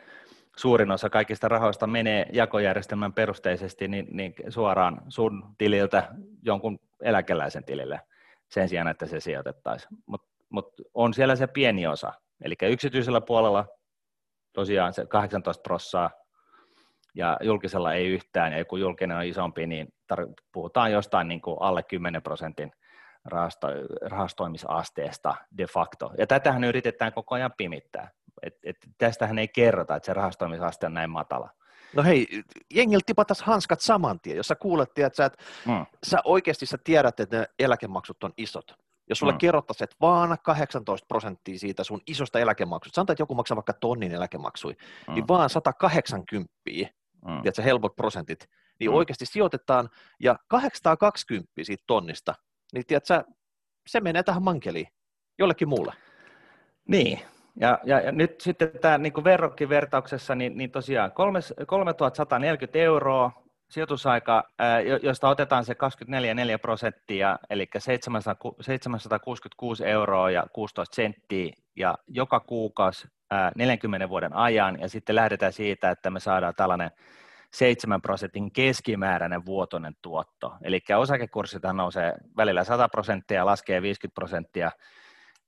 suurin 0.56 0.90
osa 0.90 1.10
kaikista 1.10 1.48
rahoista 1.48 1.86
menee 1.86 2.26
jakojärjestelmän 2.32 3.12
perusteisesti 3.12 3.88
niin, 3.88 4.06
niin 4.10 4.34
suoraan 4.48 5.00
sun 5.08 5.54
tililtä 5.58 6.08
jonkun 6.42 6.78
eläkeläisen 7.02 7.64
tilille 7.64 8.00
sen 8.48 8.68
sijaan, 8.68 8.88
että 8.88 9.06
se 9.06 9.20
sijoitettaisiin. 9.20 9.98
Mutta 10.06 10.28
mut 10.48 10.74
on 10.94 11.14
siellä 11.14 11.36
se 11.36 11.46
pieni 11.46 11.86
osa, 11.86 12.12
Eli 12.44 12.54
yksityisellä 12.62 13.20
puolella 13.20 13.66
tosiaan 14.52 14.92
se 14.92 15.06
18 15.06 15.62
prossaa 15.62 16.10
ja 17.14 17.36
julkisella 17.42 17.94
ei 17.94 18.06
yhtään, 18.06 18.52
ja 18.52 18.64
kun 18.64 18.80
julkinen 18.80 19.16
on 19.16 19.24
isompi, 19.24 19.66
niin 19.66 19.88
tar- 20.14 20.34
puhutaan 20.52 20.92
jostain 20.92 21.28
niin 21.28 21.40
kuin 21.40 21.56
alle 21.60 21.82
10 21.82 22.22
prosentin 22.22 22.72
rahasto- 23.24 24.08
rahastoimisasteesta 24.08 25.34
de 25.58 25.66
facto. 25.66 26.10
Ja 26.18 26.26
tätähän 26.26 26.64
yritetään 26.64 27.12
koko 27.12 27.34
ajan 27.34 27.52
pimittää. 27.56 28.10
Et, 28.42 28.54
et 28.64 28.76
tästähän 28.98 29.38
ei 29.38 29.48
kerrota, 29.48 29.96
että 29.96 30.06
se 30.06 30.14
rahastoimisaste 30.14 30.86
on 30.86 30.94
näin 30.94 31.10
matala. 31.10 31.50
No 31.96 32.02
hei, 32.02 32.26
jengiltä 32.74 33.06
tipatas 33.06 33.42
hanskat 33.42 33.80
saman 33.80 34.20
tien, 34.20 34.36
jos 34.36 34.48
sä 34.48 34.54
kuulet, 34.54 34.98
että 34.98 35.16
sä, 35.16 35.24
et, 35.24 35.36
mm. 35.66 35.86
sä 36.02 36.18
oikeasti 36.24 36.66
sä 36.66 36.78
tiedät, 36.84 37.20
että 37.20 37.38
ne 37.38 37.46
eläkemaksut 37.58 38.24
on 38.24 38.32
isot. 38.36 38.74
Jos 39.08 39.18
sulle 39.18 39.32
mm. 39.32 39.38
kerrottaisiin, 39.38 39.84
että 39.84 39.96
vaan 40.00 40.38
18 40.44 41.06
prosenttia 41.06 41.58
siitä 41.58 41.84
sun 41.84 42.00
isosta 42.06 42.38
eläkemaksusta, 42.38 42.94
sanotaan, 42.94 43.14
että 43.14 43.22
joku 43.22 43.34
maksaa 43.34 43.56
vaikka 43.56 43.72
tonnin 43.72 44.12
eläkemaksui, 44.12 44.76
mm. 45.08 45.14
niin 45.14 45.28
vaan 45.28 45.50
180, 45.50 46.52
mm. 46.66 47.42
tiedätkö, 47.42 47.62
helpot 47.62 47.96
prosentit, 47.96 48.48
niin 48.80 48.90
mm. 48.90 48.96
oikeasti 48.96 49.26
sijoitetaan, 49.26 49.88
ja 50.20 50.36
820 50.48 51.52
siitä 51.62 51.84
tonnista, 51.86 52.34
niin 52.72 52.86
tiedätkö, 52.86 53.24
se 53.86 54.00
menee 54.00 54.22
tähän 54.22 54.42
mankeliin, 54.42 54.86
jollekin 55.38 55.68
muulle. 55.68 55.92
Niin, 56.88 57.20
ja, 57.60 57.78
ja, 57.84 58.00
ja 58.00 58.12
nyt 58.12 58.40
sitten 58.40 58.70
tämä 58.80 58.98
niin 58.98 59.24
verrokkivertauksessa, 59.24 60.34
niin, 60.34 60.56
niin 60.56 60.70
tosiaan 60.70 61.12
3140 61.12 62.78
euroa 62.78 63.42
sijoitusaika, 63.72 64.44
josta 65.02 65.28
otetaan 65.28 65.64
se 65.64 65.72
24,4 65.72 65.78
prosenttia, 66.62 67.38
eli 67.50 67.66
766 67.78 69.86
euroa 69.86 70.30
ja 70.30 70.46
16 70.52 70.94
senttiä, 70.94 71.52
ja 71.76 71.94
joka 72.08 72.40
kuukausi 72.40 73.08
40 73.56 74.08
vuoden 74.08 74.32
ajan, 74.32 74.80
ja 74.80 74.88
sitten 74.88 75.14
lähdetään 75.14 75.52
siitä, 75.52 75.90
että 75.90 76.10
me 76.10 76.20
saadaan 76.20 76.54
tällainen 76.54 76.90
7 77.52 78.02
prosentin 78.02 78.52
keskimääräinen 78.52 79.46
vuotoinen 79.46 79.96
tuotto. 80.02 80.54
Eli 80.62 80.80
osakekurssit 80.96 81.62
nousee 81.72 82.14
välillä 82.36 82.64
100 82.64 82.88
prosenttia 82.88 83.36
ja 83.36 83.46
laskee 83.46 83.82
50 83.82 84.14
prosenttia, 84.14 84.70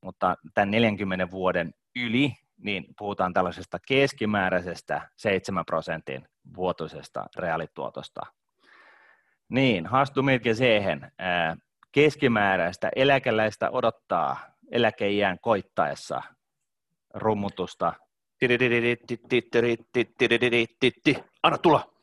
mutta 0.00 0.36
tämän 0.54 0.70
40 0.70 1.30
vuoden 1.30 1.74
yli 1.96 2.32
niin 2.58 2.86
puhutaan 2.98 3.32
tällaisesta 3.32 3.78
keskimääräisestä 3.88 5.08
7 5.16 5.64
prosentin 5.64 6.28
vuotuisesta 6.56 7.26
reaalituotosta. 7.36 8.20
Niin, 9.48 9.86
haastumilkin 9.86 10.56
siihen. 10.56 11.12
Keskimääräistä 11.92 12.90
eläkeläistä 12.96 13.70
odottaa 13.70 14.36
eläkeijän 14.72 15.38
koittaessa 15.38 16.22
rummutusta. 17.14 17.92
Anna 21.42 21.58
tulla. 21.58 21.94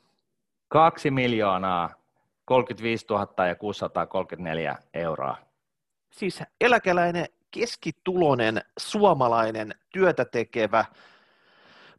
2 0.68 1.12
miljoonaa 1.12 1.90
35 2.46 3.06
000 3.10 3.48
ja 3.48 3.56
634 3.56 4.78
euroa. 4.94 5.38
Siis 6.12 6.44
eläkeläinen 6.62 7.26
keskitulonen 7.52 8.62
suomalainen 8.80 9.76
työtä 9.90 10.26
tekevä 10.26 10.86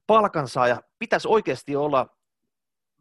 palkansaaja 0.07 0.83
pitäisi 0.99 1.29
oikeasti 1.29 1.77
olla 1.77 2.07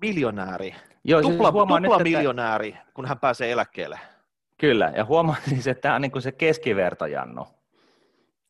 miljonääri, 0.02 0.76
Joo, 1.04 1.22
tupla, 1.22 1.52
siis 1.52 1.62
tupla 1.62 1.80
nyt, 1.80 1.92
miljonääri, 2.04 2.68
että... 2.70 2.82
kun 2.94 3.06
hän 3.06 3.20
pääsee 3.20 3.52
eläkkeelle. 3.52 4.00
Kyllä, 4.58 4.92
ja 4.96 5.06
huomaa 5.06 5.36
siis, 5.50 5.68
että 5.68 5.82
tämä 5.82 5.96
on 5.96 6.02
niin 6.02 6.12
kuin 6.12 6.22
se 6.22 6.32
keskivertojanno 6.32 7.48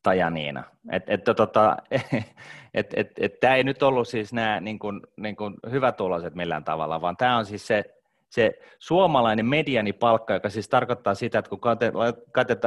tai 0.02 0.18
Janiina. 0.18 0.64
Et, 0.92 1.02
et, 1.06 1.24
tota, 1.24 1.76
et, 2.74 2.94
et, 2.94 3.10
et, 3.20 3.40
tämä 3.40 3.54
ei 3.54 3.64
nyt 3.64 3.82
ollut 3.82 4.08
siis 4.08 4.32
nämä 4.32 4.60
niin 4.60 4.78
kuin, 4.78 5.00
niin 5.16 5.36
kuin 5.36 5.54
hyvätuloiset 5.70 6.34
millään 6.34 6.64
tavalla, 6.64 7.00
vaan 7.00 7.16
tämä 7.16 7.36
on 7.36 7.46
siis 7.46 7.66
se 7.66 7.84
se 8.32 8.58
suomalainen 8.78 9.46
medianipalkka, 9.46 10.34
joka 10.34 10.48
siis 10.48 10.68
tarkoittaa 10.68 11.14
sitä, 11.14 11.38
että 11.38 11.48
kun 11.48 11.60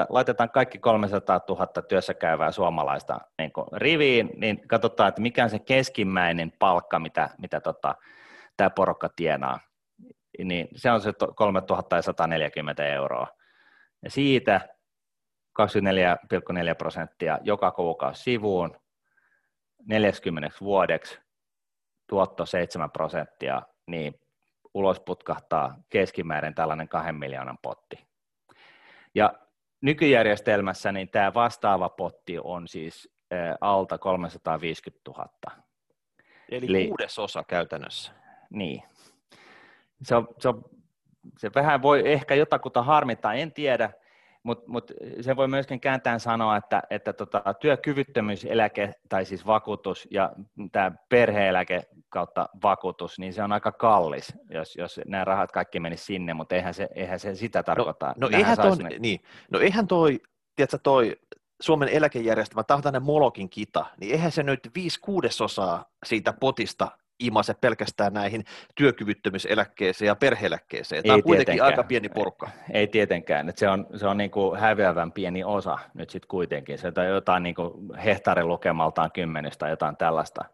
laitetaan 0.09 0.49
kaikki 0.49 0.77
300 0.77 1.41
000 1.49 1.67
työssä 1.67 2.13
käyvää 2.13 2.51
suomalaista 2.51 3.19
niin 3.37 3.51
riviin, 3.73 4.29
niin 4.37 4.67
katsotaan, 4.67 5.09
että 5.09 5.21
mikä 5.21 5.43
on 5.43 5.49
se 5.49 5.59
keskimmäinen 5.59 6.53
palkka, 6.59 6.99
mitä, 6.99 7.29
mitä 7.37 7.61
tota, 7.61 7.95
tämä 8.57 8.69
porukka 8.69 9.09
tienaa. 9.15 9.59
Niin 10.43 10.67
se 10.75 10.91
on 10.91 11.01
se 11.01 11.13
3140 11.35 12.85
euroa. 12.87 13.27
Ja 14.03 14.09
siitä 14.09 14.61
24,4 15.61 16.75
prosenttia 16.77 17.39
joka 17.41 17.71
kuukausi 17.71 18.23
sivuun 18.23 18.77
40 19.87 20.57
vuodeksi, 20.61 21.19
tuotto 22.07 22.45
7 22.45 22.91
prosenttia, 22.91 23.61
niin 23.87 24.19
ulos 24.73 24.99
putkahtaa 24.99 25.77
keskimäärin 25.89 26.55
tällainen 26.55 26.89
kahden 26.89 27.15
miljoonan 27.15 27.57
potti. 27.61 28.07
Ja 29.15 29.33
nykyjärjestelmässä 29.81 30.91
niin 30.91 31.09
tämä 31.09 31.33
vastaava 31.33 31.89
potti 31.89 32.37
on 32.43 32.67
siis 32.67 33.15
alta 33.61 33.97
350 33.97 35.11
000. 35.11 35.27
Eli, 36.49 36.65
Eli 36.65 36.87
kuudesosa 36.87 37.43
käytännössä. 37.43 38.24
Niin. 38.55 38.83
Se, 40.03 40.15
on, 40.15 40.27
se, 40.39 40.49
on, 40.49 40.63
se 41.37 41.51
vähän 41.55 41.81
voi 41.81 42.11
ehkä 42.11 42.35
jotakuta 42.35 42.83
harmittaa, 42.83 43.33
en 43.33 43.53
tiedä, 43.53 43.89
mutta 44.43 44.63
mut 44.67 44.91
se 45.21 45.35
voi 45.35 45.47
myöskin 45.47 45.79
kääntään 45.79 46.19
sanoa, 46.19 46.57
että, 46.57 46.83
että 46.89 47.13
tota, 47.13 47.43
työkyvyttömyyseläke 47.59 48.93
tai 49.09 49.25
siis 49.25 49.45
vakuutus 49.45 50.07
ja 50.11 50.31
tämä 50.71 50.91
perheeläke 51.09 51.83
kautta 52.09 52.49
vakuutus, 52.63 53.19
niin 53.19 53.33
se 53.33 53.43
on 53.43 53.51
aika 53.51 53.71
kallis, 53.71 54.33
jos, 54.49 54.75
jos 54.75 54.99
nämä 55.05 55.25
rahat 55.25 55.51
kaikki 55.51 55.79
menisi 55.79 56.05
sinne, 56.05 56.33
mutta 56.33 56.55
eihän 56.55 56.73
se, 56.73 56.87
eihän 56.95 57.19
se 57.19 57.35
sitä 57.35 57.63
tarkoita. 57.63 58.13
No, 58.17 58.27
no, 58.29 58.37
eihän, 58.37 58.57
toi, 58.57 58.77
ne... 58.77 58.89
niin, 58.99 59.19
no 59.51 59.59
eihän 59.59 59.87
toi, 59.87 60.19
tiedätkö, 60.55 60.77
toi 60.83 61.17
Suomen 61.61 61.89
eläkejärjestelmä, 61.89 62.63
tämä 62.63 62.75
on 62.75 62.83
tämmöinen 62.83 63.05
Molokin 63.05 63.49
kita, 63.49 63.85
niin 63.99 64.11
eihän 64.11 64.31
se 64.31 64.43
nyt 64.43 64.71
viisi 64.75 64.99
kuudesosaa 64.99 65.85
siitä 66.05 66.33
potista 66.33 66.91
imase 67.19 67.53
pelkästään 67.53 68.13
näihin 68.13 68.43
työkyvyttömyyseläkkeeseen 68.75 70.07
ja 70.07 70.15
perheeläkkeeseen. 70.15 71.03
Tämä 71.03 71.13
ei 71.13 71.17
on 71.17 71.23
kuitenkin 71.23 71.45
tietenkään. 71.45 71.71
aika 71.71 71.83
pieni 71.83 72.09
porukka. 72.09 72.49
Ei 72.73 72.87
tietenkään, 72.87 73.49
että 73.49 73.59
se 73.59 73.69
on, 73.69 73.87
se 73.95 74.07
on 74.07 74.17
niin 74.17 74.31
kuin 74.31 74.59
häviävän 74.59 75.11
pieni 75.11 75.43
osa 75.43 75.77
nyt 75.93 76.09
sitten 76.09 76.27
kuitenkin. 76.27 76.77
Se 76.77 76.87
on 76.97 77.07
jotain 77.07 77.43
niin 77.43 77.55
kuin 77.55 77.95
hehtaarilukemaltaan 78.05 79.11
kymmenestä 79.11 79.59
tai 79.59 79.69
jotain 79.69 79.97
tällaista. 79.97 80.45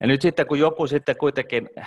Ja 0.00 0.06
nyt 0.06 0.22
sitten 0.22 0.46
kun 0.46 0.58
joku 0.58 0.86
sitten 0.86 1.16
kuitenkin 1.16 1.70
äh, 1.78 1.84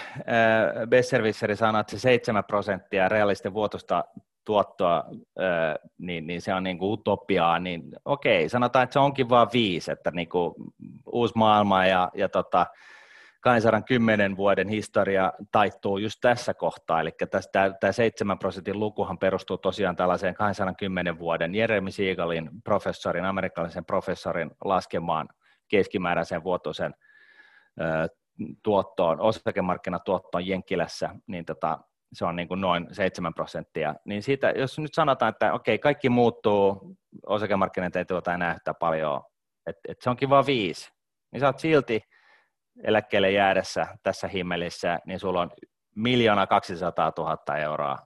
Besservisseri 0.90 1.56
sanoo, 1.56 1.82
että 1.82 1.92
se 1.92 2.00
7 2.00 2.44
prosenttia 2.44 3.10
realisten 3.10 3.54
vuotosta 3.54 4.04
tuottoa, 4.46 5.04
äh, 5.40 5.90
niin, 5.98 6.28
niin 6.28 6.42
se 6.42 6.54
on 6.54 6.64
niin 6.64 6.78
kuin 6.78 6.92
utopiaa, 6.92 7.60
niin 7.60 7.84
okei, 8.06 8.50
sanotaan, 8.50 8.84
että 8.84 8.94
se 8.94 9.00
onkin 9.00 9.30
vain 9.30 9.48
viisi, 9.54 9.92
että 9.92 10.12
niin 10.12 10.30
kuin 10.30 10.56
uusi 11.12 11.34
maailma 11.38 11.86
ja, 11.86 12.12
ja 12.14 12.30
tota, 12.30 12.66
210 13.42 14.38
vuoden 14.38 14.70
historia 14.70 15.34
taittuu 15.52 15.98
just 15.98 16.18
tässä 16.22 16.54
kohtaa, 16.54 17.02
eli 17.02 17.12
tämä 17.80 17.92
7 17.92 18.40
prosentin 18.40 18.80
lukuhan 18.80 19.18
perustuu 19.18 19.58
tosiaan 19.58 19.96
tällaiseen 19.96 20.34
210 20.34 21.20
vuoden 21.20 21.56
Jeremy 21.56 21.92
Siegelin 21.92 22.50
professorin, 22.64 23.26
amerikkalaisen 23.26 23.86
professorin 23.86 24.52
laskemaan 24.64 25.30
keskimääräisen 25.68 26.44
vuotuisen 26.44 26.94
tuottoon, 28.64 29.22
osakemarkkinatuottoon 29.22 30.48
Jenkkilässä, 30.48 31.16
niin 31.28 31.46
tota, 31.46 31.80
se 32.14 32.26
on 32.26 32.36
niin 32.36 32.48
kuin 32.48 32.62
noin 32.62 32.88
7 32.92 33.34
prosenttia. 33.34 33.96
Niin 34.06 34.24
siitä, 34.24 34.50
jos 34.50 34.80
nyt 34.80 34.94
sanotaan, 34.94 35.30
että 35.30 35.54
okei, 35.54 35.80
kaikki 35.80 36.10
muuttuu, 36.10 36.96
osakemarkkinat 37.26 37.96
ei 37.96 38.06
tuota 38.06 38.34
enää 38.34 38.54
yhtä 38.54 38.74
paljon, 38.74 39.22
että 39.66 39.82
et 39.88 40.02
se 40.02 40.10
onkin 40.10 40.30
vain 40.30 40.46
viisi, 40.46 40.92
niin 41.32 41.40
sä 41.40 41.46
oot 41.46 41.60
silti 41.60 42.02
eläkkeelle 42.84 43.32
jäädessä 43.32 43.88
tässä 44.04 44.28
himmelissä, 44.28 45.00
niin 45.06 45.20
sulla 45.20 45.42
on 45.42 45.52
miljoona 45.96 46.48
200 46.48 47.12
000 47.18 47.58
euroa 47.58 47.98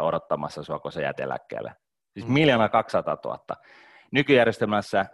odottamassa 0.00 0.62
sua, 0.62 0.78
kun 0.78 0.92
sä 0.92 1.02
jäät 1.02 1.20
eläkkeelle. 1.20 1.72
Siis 2.14 2.26
mm. 2.26 2.32
miljoona 2.32 2.68
200 2.68 3.16
000. 3.24 3.38
Nykyjärjestelmässä 4.12 5.06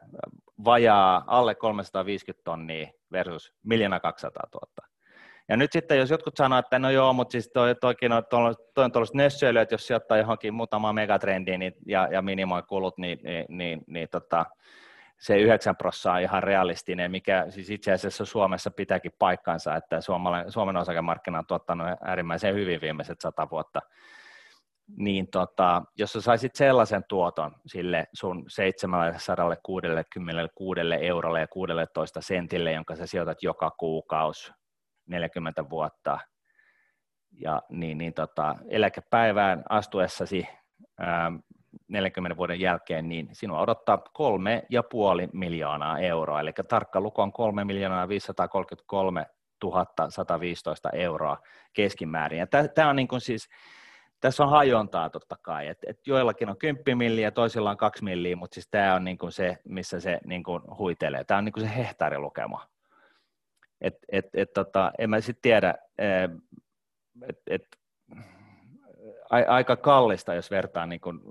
vajaa 0.64 1.24
alle 1.26 1.54
350 1.54 2.44
tonnia 2.44 2.88
versus 3.12 3.52
miljoona 3.62 4.00
200 4.00 4.42
000. 4.54 4.88
Ja 5.48 5.56
nyt 5.56 5.72
sitten, 5.72 5.98
jos 5.98 6.10
jotkut 6.10 6.36
sanoo, 6.36 6.58
että 6.58 6.78
no 6.78 6.90
joo, 6.90 7.12
mutta 7.12 7.32
siis 7.32 7.50
toi, 7.54 7.74
toikin 7.74 8.12
on, 8.12 8.22
toi 8.74 8.84
on 8.84 8.92
tuollaiset 8.92 9.14
nössöilyä, 9.14 9.62
että 9.62 9.74
jos 9.74 9.86
sijoittaa 9.86 10.18
johonkin 10.18 10.54
muutamaan 10.54 10.94
megatrendiin 10.94 11.60
niin, 11.60 11.72
ja, 11.86 12.08
ja 12.12 12.22
minimoi 12.22 12.62
kulut, 12.62 12.98
niin, 12.98 13.18
niin, 13.22 13.44
niin, 13.48 13.80
niin 13.86 14.08
tota, 14.10 14.46
se 15.20 15.38
9 15.38 15.76
prosenttia 15.76 16.12
on 16.12 16.20
ihan 16.20 16.42
realistinen, 16.42 17.10
mikä 17.10 17.46
siis 17.48 17.70
itse 17.70 17.92
asiassa 17.92 18.24
Suomessa 18.24 18.70
pitääkin 18.70 19.12
paikkansa, 19.18 19.76
että 19.76 20.00
Suomen 20.48 20.76
osakemarkkina 20.76 21.38
on 21.38 21.46
tuottanut 21.46 21.86
äärimmäisen 22.04 22.54
hyvin 22.54 22.80
viimeiset 22.80 23.20
sata 23.20 23.50
vuotta. 23.50 23.80
Niin 24.96 25.30
tota, 25.30 25.82
jos 25.98 26.12
sä 26.12 26.20
saisit 26.20 26.54
sellaisen 26.54 27.04
tuoton 27.08 27.54
sille 27.66 28.06
sun 28.12 28.44
766 28.48 30.80
eurolle 31.00 31.40
ja 31.40 31.46
16 31.46 32.20
sentille, 32.20 32.72
jonka 32.72 32.96
sä 32.96 33.06
sijoitat 33.06 33.42
joka 33.42 33.70
kuukausi 33.70 34.52
40 35.06 35.70
vuotta, 35.70 36.18
ja 37.32 37.62
niin, 37.68 37.98
niin 37.98 38.14
tota, 38.14 38.56
eläkepäivään 38.68 39.62
astuessasi 39.68 40.48
40 41.88 42.36
vuoden 42.36 42.60
jälkeen, 42.60 43.08
niin 43.08 43.28
sinua 43.32 43.60
odottaa 43.60 43.98
kolme 44.12 44.62
ja 44.70 44.82
puoli 44.82 45.28
miljoonaa 45.32 45.98
euroa, 45.98 46.40
eli 46.40 46.52
tarkka 46.68 47.00
luku 47.00 47.20
on 47.20 47.32
3 47.32 47.64
miljoonaa 47.64 48.08
533 48.08 49.26
115 50.08 50.90
euroa 50.90 51.38
keskimäärin. 51.72 52.38
Ja 52.38 52.46
tämä 52.74 52.90
on 52.90 52.96
niin 52.96 53.08
kuin 53.08 53.20
siis, 53.20 53.48
tässä 54.20 54.44
on 54.44 54.50
hajontaa 54.50 55.10
totta 55.10 55.36
kai, 55.42 55.68
että 55.68 55.86
et 55.90 56.06
joillakin 56.06 56.48
on 56.48 56.56
10 56.56 56.98
milliä 56.98 57.30
toisilla 57.30 57.70
on 57.70 57.76
2 57.76 58.04
milliä, 58.04 58.36
mutta 58.36 58.54
siis 58.54 58.68
tämä 58.70 58.94
on 58.94 59.04
niin 59.04 59.18
kuin 59.18 59.32
se, 59.32 59.58
missä 59.64 60.00
se 60.00 60.20
niin 60.24 60.42
kuin 60.42 60.62
huitelee. 60.78 61.24
Tämä 61.24 61.38
on 61.38 61.44
niin 61.44 61.52
kuin 61.52 61.68
se 61.68 61.76
hehtaarilukema. 61.76 62.66
Et, 63.80 63.94
et, 64.08 64.26
et, 64.34 64.52
tota, 64.52 64.92
en 64.98 65.10
mä 65.10 65.20
sitten 65.20 65.42
tiedä, 65.42 65.74
et, 67.28 67.38
et, 67.46 67.62
aika 69.30 69.76
kallista, 69.76 70.34
jos 70.34 70.50
vertaa, 70.50 70.86
niin 70.86 71.00
kun, 71.00 71.22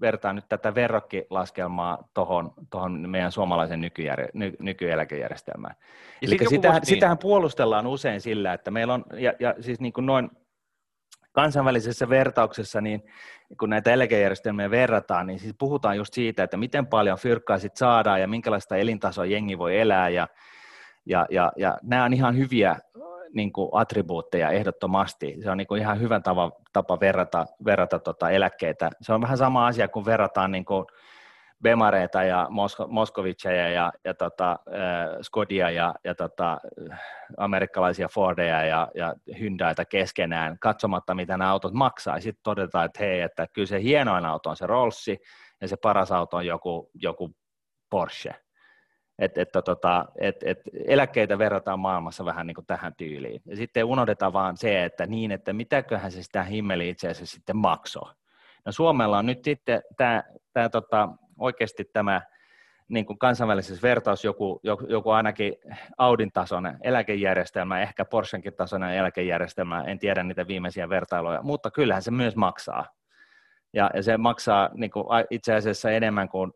vertaa 0.00 0.32
nyt 0.32 0.44
tätä 0.48 0.74
verrokkilaskelmaa 0.74 2.08
tuohon 2.14 2.52
tohon 2.70 3.08
meidän 3.10 3.32
suomalaisen 3.32 3.80
nykyjär, 3.80 4.28
ny, 4.34 4.52
nykyeläkejärjestelmään. 4.58 5.74
Eli 6.22 6.38
sitähän, 6.48 6.80
niin. 6.80 6.86
sitähän 6.86 7.18
puolustellaan 7.18 7.86
usein 7.86 8.20
sillä, 8.20 8.52
että 8.52 8.70
meillä 8.70 8.94
on, 8.94 9.04
ja, 9.12 9.32
ja 9.40 9.54
siis 9.60 9.80
niin 9.80 9.92
kuin 9.92 10.06
noin 10.06 10.30
kansainvälisessä 11.32 12.08
vertauksessa, 12.08 12.80
niin 12.80 13.02
kun 13.60 13.70
näitä 13.70 13.92
eläkejärjestelmiä 13.92 14.70
verrataan, 14.70 15.26
niin 15.26 15.38
siis 15.38 15.54
puhutaan 15.58 15.96
just 15.96 16.14
siitä, 16.14 16.42
että 16.42 16.56
miten 16.56 16.86
paljon 16.86 17.18
fyrkkaa 17.18 17.58
sit 17.58 17.76
saadaan 17.76 18.20
ja 18.20 18.28
minkälaista 18.28 18.76
elintasoa 18.76 19.24
jengi 19.24 19.58
voi 19.58 19.80
elää, 19.80 20.08
ja, 20.08 20.28
ja, 21.06 21.26
ja, 21.30 21.52
ja 21.56 21.78
nämä 21.82 22.04
on 22.04 22.14
ihan 22.14 22.36
hyviä 22.36 22.76
niin 23.34 23.52
kuin 23.52 23.68
attribuutteja 23.72 24.50
ehdottomasti. 24.50 25.36
Se 25.42 25.50
on 25.50 25.56
niin 25.56 25.66
kuin 25.66 25.80
ihan 25.80 26.00
hyvä 26.00 26.20
tapa, 26.20 26.52
tapa 26.72 27.00
verrata, 27.00 27.46
verrata 27.64 27.98
tota 27.98 28.30
eläkkeitä. 28.30 28.90
Se 29.02 29.12
on 29.12 29.20
vähän 29.20 29.38
sama 29.38 29.66
asia, 29.66 29.88
kun 29.88 30.04
verrataan 30.04 30.52
niin 30.52 30.64
kuin 30.64 30.86
Bemareita 31.62 32.22
ja 32.24 32.46
Mosko, 32.50 32.86
Moskoviceja 32.88 33.68
ja, 33.68 33.92
ja 34.04 34.14
tota, 34.14 34.50
äh, 34.50 35.18
Skodia 35.22 35.70
ja, 35.70 35.94
ja 36.04 36.14
tota, 36.14 36.60
amerikkalaisia 37.36 38.08
Fordeja 38.08 38.64
ja, 38.64 38.88
ja 38.94 39.14
Hyundaita 39.38 39.84
keskenään, 39.84 40.58
katsomatta 40.58 41.14
mitä 41.14 41.36
nämä 41.36 41.50
autot 41.50 41.72
maksaa. 41.72 42.20
Sitten 42.20 42.42
todetaan, 42.42 42.86
että 42.86 43.04
hei, 43.04 43.20
että 43.20 43.46
kyllä 43.52 43.66
se 43.66 43.82
hienoin 43.82 44.24
auto 44.24 44.50
on 44.50 44.56
se 44.56 44.66
Rollsi 44.66 45.18
ja 45.60 45.68
se 45.68 45.76
paras 45.76 46.12
auto 46.12 46.36
on 46.36 46.46
joku, 46.46 46.90
joku 46.94 47.30
Porsche. 47.90 48.43
Et, 49.18 49.38
et, 49.38 49.48
tota, 49.64 50.04
et, 50.20 50.36
et 50.44 50.60
eläkkeitä 50.86 51.38
verrataan 51.38 51.80
maailmassa 51.80 52.24
vähän 52.24 52.46
niin 52.46 52.54
kuin 52.54 52.66
tähän 52.66 52.94
tyyliin. 52.94 53.42
Ja 53.46 53.56
sitten 53.56 53.84
unohdetaan 53.84 54.32
vaan 54.32 54.56
se, 54.56 54.84
että 54.84 55.06
niin, 55.06 55.32
että 55.32 55.52
mitäköhän 55.52 56.12
se 56.12 56.22
sitä 56.22 56.42
himmeli 56.42 56.88
itse 56.88 57.08
asiassa 57.08 57.34
sitten 57.34 57.56
maksoi. 57.56 58.12
No 58.64 58.72
Suomella 58.72 59.18
on 59.18 59.26
nyt 59.26 59.44
sitten 59.44 59.82
tämä, 59.96 60.22
tämä 60.52 60.68
tota, 60.68 61.08
oikeasti 61.38 61.84
tämä 61.92 62.22
niin 62.88 63.06
kuin 63.06 63.18
kansainvälisessä 63.18 63.82
vertaus 63.82 64.24
joku, 64.24 64.60
joku, 64.62 64.86
joku 64.88 65.10
ainakin 65.10 65.54
Audin 65.98 66.32
tasoinen 66.32 66.78
eläkejärjestelmä, 66.82 67.82
ehkä 67.82 68.04
Porschenkin 68.04 68.54
tasoinen 68.54 68.94
eläkejärjestelmä, 68.94 69.84
en 69.84 69.98
tiedä 69.98 70.22
niitä 70.22 70.46
viimeisiä 70.46 70.88
vertailuja, 70.88 71.42
mutta 71.42 71.70
kyllähän 71.70 72.02
se 72.02 72.10
myös 72.10 72.36
maksaa. 72.36 72.86
Ja, 73.72 73.90
ja 73.94 74.02
se 74.02 74.16
maksaa 74.16 74.70
niin 74.74 74.90
kuin 74.90 75.06
itse 75.30 75.54
asiassa 75.54 75.90
enemmän 75.90 76.28
kuin 76.28 76.52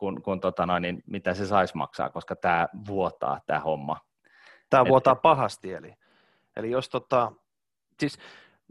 kuin, 0.00 0.22
kuin 0.22 0.40
tota 0.40 0.66
noin, 0.66 0.82
niin 0.82 1.02
mitä 1.06 1.34
se 1.34 1.46
saisi 1.46 1.76
maksaa, 1.76 2.10
koska 2.10 2.36
tämä 2.36 2.68
vuotaa 2.86 3.40
tämä 3.46 3.60
homma. 3.60 3.96
Tämä 4.70 4.86
vuotaa 4.86 5.12
et, 5.12 5.22
pahasti, 5.22 5.72
eli, 5.72 5.94
eli 6.56 6.70
jos 6.70 6.88
tota, 6.88 7.32
siis 7.98 8.18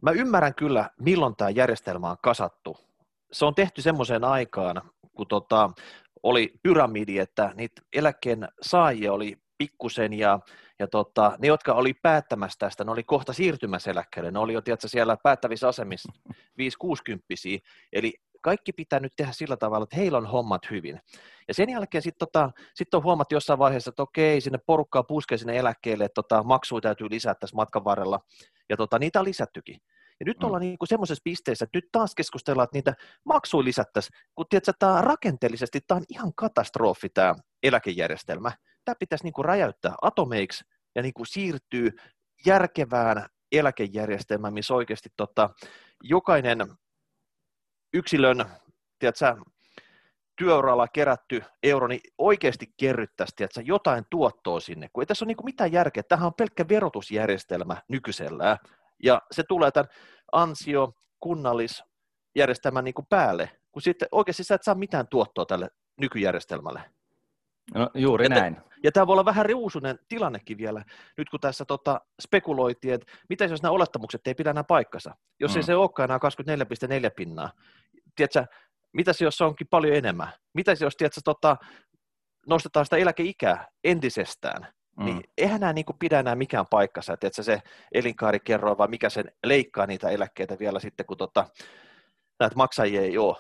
mä 0.02 0.12
ymmärrän 0.12 0.56
kyllä, 0.56 0.90
milloin 1.00 1.36
tämä 1.36 1.50
järjestelmä 1.50 2.10
on 2.10 2.18
kasattu. 2.24 2.78
Se 3.32 3.46
on 3.46 3.56
tehty 3.56 3.82
semmoiseen 3.82 4.24
aikaan, 4.24 4.82
kun 5.16 5.28
tota, 5.28 5.70
oli 6.24 6.54
pyramidi, 6.64 7.20
että 7.20 7.52
niitä 7.56 7.82
eläkkeen 7.94 8.48
saajia 8.62 9.14
oli 9.14 9.38
pikkusen 9.58 10.14
ja, 10.14 10.40
ja 10.80 10.88
tota, 10.88 11.38
ne, 11.40 11.48
jotka 11.48 11.74
oli 11.74 11.94
päättämässä 11.94 12.60
tästä, 12.60 12.84
ne 12.84 12.92
oli 12.92 13.04
kohta 13.04 13.34
siirtymässä 13.34 13.92
eläkkeelle, 13.92 14.32
ne 14.32 14.40
oli 14.40 14.54
jo 14.54 14.62
tiedätkö, 14.62 14.88
siellä 14.88 15.18
päättävissä 15.24 15.68
asemissa 15.68 16.12
5-60 16.62 16.64
eli 17.94 18.14
kaikki 18.42 18.74
pitää 18.74 19.00
nyt 19.00 19.14
tehdä 19.16 19.32
sillä 19.32 19.58
tavalla, 19.58 19.84
että 19.84 19.96
heillä 19.96 20.18
on 20.18 20.26
hommat 20.26 20.62
hyvin. 20.72 21.00
Ja 21.48 21.54
sen 21.54 21.70
jälkeen 21.70 22.02
sitten 22.02 22.28
tota, 22.28 22.52
sit 22.76 22.94
on 22.94 23.04
huomattu 23.04 23.36
jossain 23.36 23.60
vaiheessa, 23.60 23.90
että 23.90 24.04
okei, 24.04 24.42
sinne 24.42 24.60
porukkaa 24.66 25.04
puskee 25.04 25.38
sinne 25.38 25.58
eläkkeelle, 25.58 26.06
että 26.06 26.22
tota, 26.22 26.44
maksuja 26.44 26.82
täytyy 26.82 27.10
lisätä 27.10 27.40
tässä 27.40 27.56
matkan 27.56 27.84
varrella, 27.84 28.20
ja 28.70 28.78
tota, 28.78 29.00
niitä 29.00 29.20
on 29.20 29.26
lisättykin. 29.26 29.78
Ja 30.20 30.26
nyt 30.26 30.40
mm. 30.40 30.46
ollaan 30.46 30.62
niin 30.62 30.78
kuin 30.78 30.90
semmoisessa 30.90 31.22
pisteessä, 31.24 31.66
että 31.66 31.78
nyt 31.78 31.86
taas 31.92 32.16
keskustellaan, 32.16 32.64
että 32.64 32.78
niitä 32.78 32.94
maksuja 33.26 33.64
lisättäisiin, 33.64 34.20
kun 34.36 34.46
tiedätkö, 34.50 34.74
tämä 34.80 35.02
rakenteellisesti 35.02 35.80
tämä 35.88 35.98
on 35.98 36.06
ihan 36.10 36.34
katastrofi 36.36 37.10
tämä 37.10 37.36
eläkejärjestelmä. 37.64 38.52
Tämä 38.86 38.96
pitäisi 39.00 39.24
niin 39.24 39.34
kuin 39.34 39.46
räjäyttää 39.46 39.96
atomeiksi 40.02 40.64
ja 40.96 41.02
niin 41.02 41.14
kuin 41.14 41.28
siirtyy 41.28 41.92
järkevään 42.46 43.26
eläkejärjestelmään, 43.52 44.54
missä 44.54 44.74
oikeasti 44.74 45.10
tota, 45.18 45.50
jokainen 46.04 46.68
yksilön 47.94 48.46
tiedätkö, 49.00 49.36
työuralla 50.38 50.88
kerätty 50.88 51.44
euro, 51.64 51.88
niin 51.88 52.02
oikeasti 52.18 52.74
kerryttäisi 52.78 53.36
tiedätkö, 53.36 53.62
jotain 53.66 54.04
tuottoa 54.10 54.60
sinne, 54.60 54.88
kun 54.94 55.04
ei 55.04 55.06
tässä 55.06 55.26
ole 55.26 55.28
niin 55.28 55.46
mitään 55.46 55.72
järkeä. 55.72 56.04
Tämähän 56.04 56.28
on 56.28 56.34
pelkkä 56.34 56.66
verotusjärjestelmä 56.70 57.78
nykyisellään, 57.88 58.58
ja 59.04 59.22
se 59.32 59.44
tulee 59.44 59.72
tämän 59.72 59.90
ansio 60.32 60.94
kunnallisjärjestelmän 61.20 62.84
niin 62.84 62.94
päälle, 63.10 63.50
kun 63.72 63.82
sitten 63.82 64.08
oikeasti 64.12 64.44
sä 64.44 64.56
et 64.56 64.64
saa 64.64 64.76
mitään 64.76 65.08
tuottoa 65.08 65.46
tälle 65.46 65.70
nykyjärjestelmälle. 66.02 66.99
No, 67.74 67.90
juuri 67.94 68.26
ja 68.26 68.30
näin. 68.30 68.58
ja 68.84 68.92
tämä 68.92 69.08
voi 69.08 69.14
olla 69.14 69.26
vähän 69.26 69.46
riusunen 69.46 70.00
tilannekin 70.08 70.58
vielä, 70.58 70.84
nyt 71.18 71.30
kun 71.30 71.40
tässä 71.40 71.66
tota, 71.66 72.02
spekuloitiin, 72.22 72.94
että 72.94 73.12
mitä 73.30 73.46
jos 73.46 73.62
nämä 73.62 73.72
olettamukset 73.72 74.28
ei 74.28 74.34
pidä 74.34 74.50
enää 74.50 74.64
paikkansa, 74.64 75.16
jos 75.40 75.52
mm. 75.52 75.58
ei 75.58 75.64
se 75.64 75.76
olekaan 75.76 76.10
enää 76.10 76.20
24,4 77.08 77.12
pinnaa, 77.16 77.52
tiedätkö, 78.16 78.46
mitä 78.94 79.14
se 79.14 79.26
jos 79.26 79.38
se 79.38 79.44
onkin 79.44 79.68
paljon 79.68 79.96
enemmän, 79.96 80.28
mitä 80.54 80.76
se 80.76 80.86
jos 80.86 80.96
tiedätkö, 80.96 81.22
tota, 81.24 81.58
nostetaan 82.48 82.86
sitä 82.86 82.98
eläkeikää 82.98 83.68
entisestään, 83.84 84.68
mm. 84.98 85.06
niin 85.06 85.24
eihän 85.38 85.60
nämä 85.60 85.74
niin 85.74 85.86
kuin 85.86 86.00
pidä 86.00 86.20
enää 86.20 86.36
mikään 86.36 86.66
paikkansa, 86.72 87.14
että 87.14 87.44
se 87.44 87.62
elinkaarikerroin, 87.92 88.78
vai 88.78 88.88
mikä 88.88 89.10
sen 89.10 89.32
leikkaa 89.46 89.86
niitä 89.86 90.10
eläkkeitä 90.10 90.60
vielä 90.60 90.80
sitten, 90.80 91.06
kun 91.06 91.18
tota, 91.18 91.46
näitä 92.40 92.56
maksajia 92.56 93.02
ei 93.02 93.18
ole, 93.18 93.38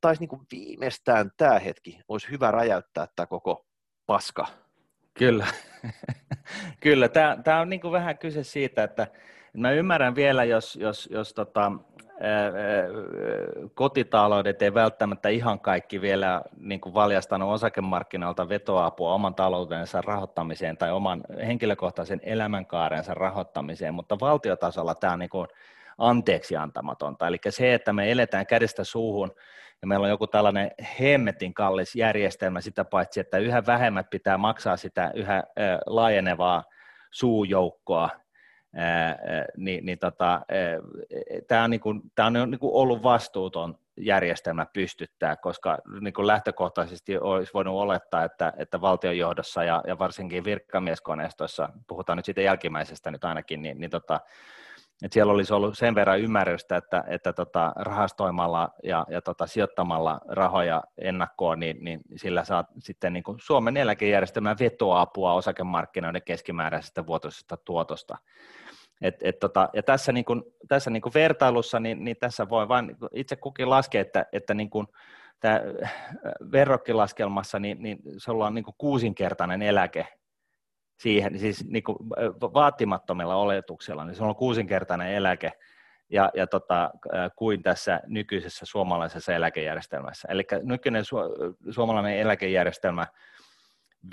taisi 0.00 0.26
niin 0.26 0.40
viimeistään 0.52 1.30
tämä 1.36 1.58
hetki, 1.58 2.00
olisi 2.08 2.30
hyvä 2.30 2.50
räjäyttää 2.50 3.06
tämä 3.16 3.26
koko 3.26 3.66
paska. 4.06 4.46
Kyllä, 5.14 5.46
kyllä. 6.82 7.08
Tämä, 7.08 7.36
tämä 7.44 7.60
on 7.60 7.70
niin 7.70 7.80
kuin 7.80 7.92
vähän 7.92 8.18
kyse 8.18 8.44
siitä, 8.44 8.82
että 8.82 9.06
mä 9.56 9.70
ymmärrän 9.70 10.14
vielä, 10.14 10.44
jos, 10.44 10.76
jos, 10.76 11.08
jos 11.12 11.34
tota, 11.34 11.72
kotitaloudet 13.74 14.62
ei 14.62 14.74
välttämättä 14.74 15.28
ihan 15.28 15.60
kaikki 15.60 16.00
vielä 16.00 16.42
niin 16.56 16.80
kuin 16.80 16.94
valjastanut 16.94 17.52
osakemarkkinoilta 17.52 18.48
vetoapua 18.48 19.14
oman 19.14 19.34
taloutensa 19.34 20.00
rahoittamiseen 20.00 20.76
tai 20.76 20.92
oman 20.92 21.20
henkilökohtaisen 21.46 22.20
elämänkaarensa 22.22 23.14
rahoittamiseen, 23.14 23.94
mutta 23.94 24.20
valtiotasolla 24.20 24.94
tämä 24.94 25.12
on 25.12 25.18
niin 25.18 25.30
kuin 25.30 25.48
anteeksi 25.98 26.56
antamatonta. 26.56 27.26
Eli 27.26 27.38
se, 27.48 27.74
että 27.74 27.92
me 27.92 28.10
eletään 28.10 28.46
kädestä 28.46 28.84
suuhun 28.84 29.32
ja 29.82 29.88
meillä 29.88 30.04
on 30.04 30.10
joku 30.10 30.26
tällainen 30.26 30.70
hemmetin 31.00 31.54
kallis 31.54 31.94
järjestelmä 31.94 32.60
sitä 32.60 32.84
paitsi, 32.84 33.20
että 33.20 33.38
yhä 33.38 33.66
vähemmät 33.66 34.10
pitää 34.10 34.38
maksaa 34.38 34.76
sitä 34.76 35.10
yhä 35.14 35.44
laajenevaa 35.86 36.64
suujoukkoa, 37.10 38.10
niin, 39.56 39.86
niin 39.86 39.98
tota, 39.98 40.40
tämä 41.48 41.64
on, 41.64 41.70
niin 41.70 41.80
kuin, 41.80 42.00
tämä 42.14 42.26
on 42.26 42.50
niin 42.50 42.58
kuin 42.58 42.74
ollut 42.74 43.02
vastuuton 43.02 43.78
järjestelmä 43.96 44.66
pystyttää, 44.72 45.36
koska 45.36 45.78
niin 46.00 46.14
kuin 46.14 46.26
lähtökohtaisesti 46.26 47.18
olisi 47.18 47.54
voinut 47.54 47.74
olettaa, 47.74 48.24
että, 48.24 48.52
että 48.56 48.80
valtionjohdossa 48.80 49.64
ja, 49.64 49.82
ja 49.86 49.98
varsinkin 49.98 50.44
virkamieskoneistoissa, 50.44 51.68
puhutaan 51.86 52.16
nyt 52.16 52.24
siitä 52.24 52.40
jälkimmäisestä 52.40 53.10
nyt 53.10 53.24
ainakin, 53.24 53.62
niin, 53.62 53.80
niin 53.80 53.90
tota, 53.90 54.20
että 55.04 55.14
siellä 55.14 55.32
olisi 55.32 55.54
ollut 55.54 55.78
sen 55.78 55.94
verran 55.94 56.20
ymmärrystä, 56.20 56.76
että, 56.76 57.04
että 57.06 57.32
tota, 57.32 57.72
rahastoimalla 57.76 58.70
ja, 58.82 59.06
ja 59.10 59.22
tota, 59.22 59.46
sijoittamalla 59.46 60.20
rahoja 60.28 60.82
ennakkoon, 60.98 61.60
niin, 61.60 61.84
niin 61.84 62.00
sillä 62.16 62.44
saa 62.44 62.64
sitten 62.78 63.12
niin 63.12 63.22
kuin 63.22 63.38
Suomen 63.40 63.76
eläkejärjestelmän 63.76 64.56
vetoapua 64.60 65.34
osakemarkkinoiden 65.34 66.22
keskimääräisestä 66.24 67.06
vuotuisesta 67.06 67.56
tuotosta. 67.56 68.18
Et, 69.02 69.14
et 69.22 69.38
tota, 69.38 69.68
ja 69.72 69.82
tässä, 69.82 70.12
niin 70.12 70.24
kuin, 70.24 70.42
tässä 70.68 70.90
niin 70.90 71.02
kuin 71.02 71.14
vertailussa, 71.14 71.80
niin, 71.80 72.04
niin 72.04 72.16
tässä 72.16 72.48
voi 72.48 72.68
vain 72.68 72.96
itse 73.12 73.36
kukin 73.36 73.70
laskea, 73.70 74.00
että, 74.00 74.26
että 74.32 74.54
niin 74.54 74.70
kuin, 74.70 74.86
tämä 75.40 75.60
verrokkilaskelmassa, 76.52 77.58
niin, 77.58 77.82
niin 77.82 77.98
se 78.18 78.30
on 78.30 78.54
niin 78.54 78.64
kuin 78.64 78.74
kuusinkertainen 78.78 79.62
eläke 79.62 80.19
siihen, 81.00 81.38
siis 81.38 81.64
niin 81.68 81.82
kuin 81.82 81.96
vaatimattomilla 82.54 83.36
oletuksilla, 83.36 84.04
niin 84.04 84.14
se 84.14 84.24
on 84.24 84.36
kuusinkertainen 84.36 85.12
eläke 85.12 85.52
ja, 86.10 86.30
ja 86.34 86.46
tota, 86.46 86.90
kuin 87.36 87.62
tässä 87.62 88.00
nykyisessä 88.06 88.66
suomalaisessa 88.66 89.34
eläkejärjestelmässä. 89.34 90.28
Eli 90.30 90.42
nykyinen 90.62 91.04
su- 91.04 91.72
suomalainen 91.72 92.18
eläkejärjestelmä 92.18 93.06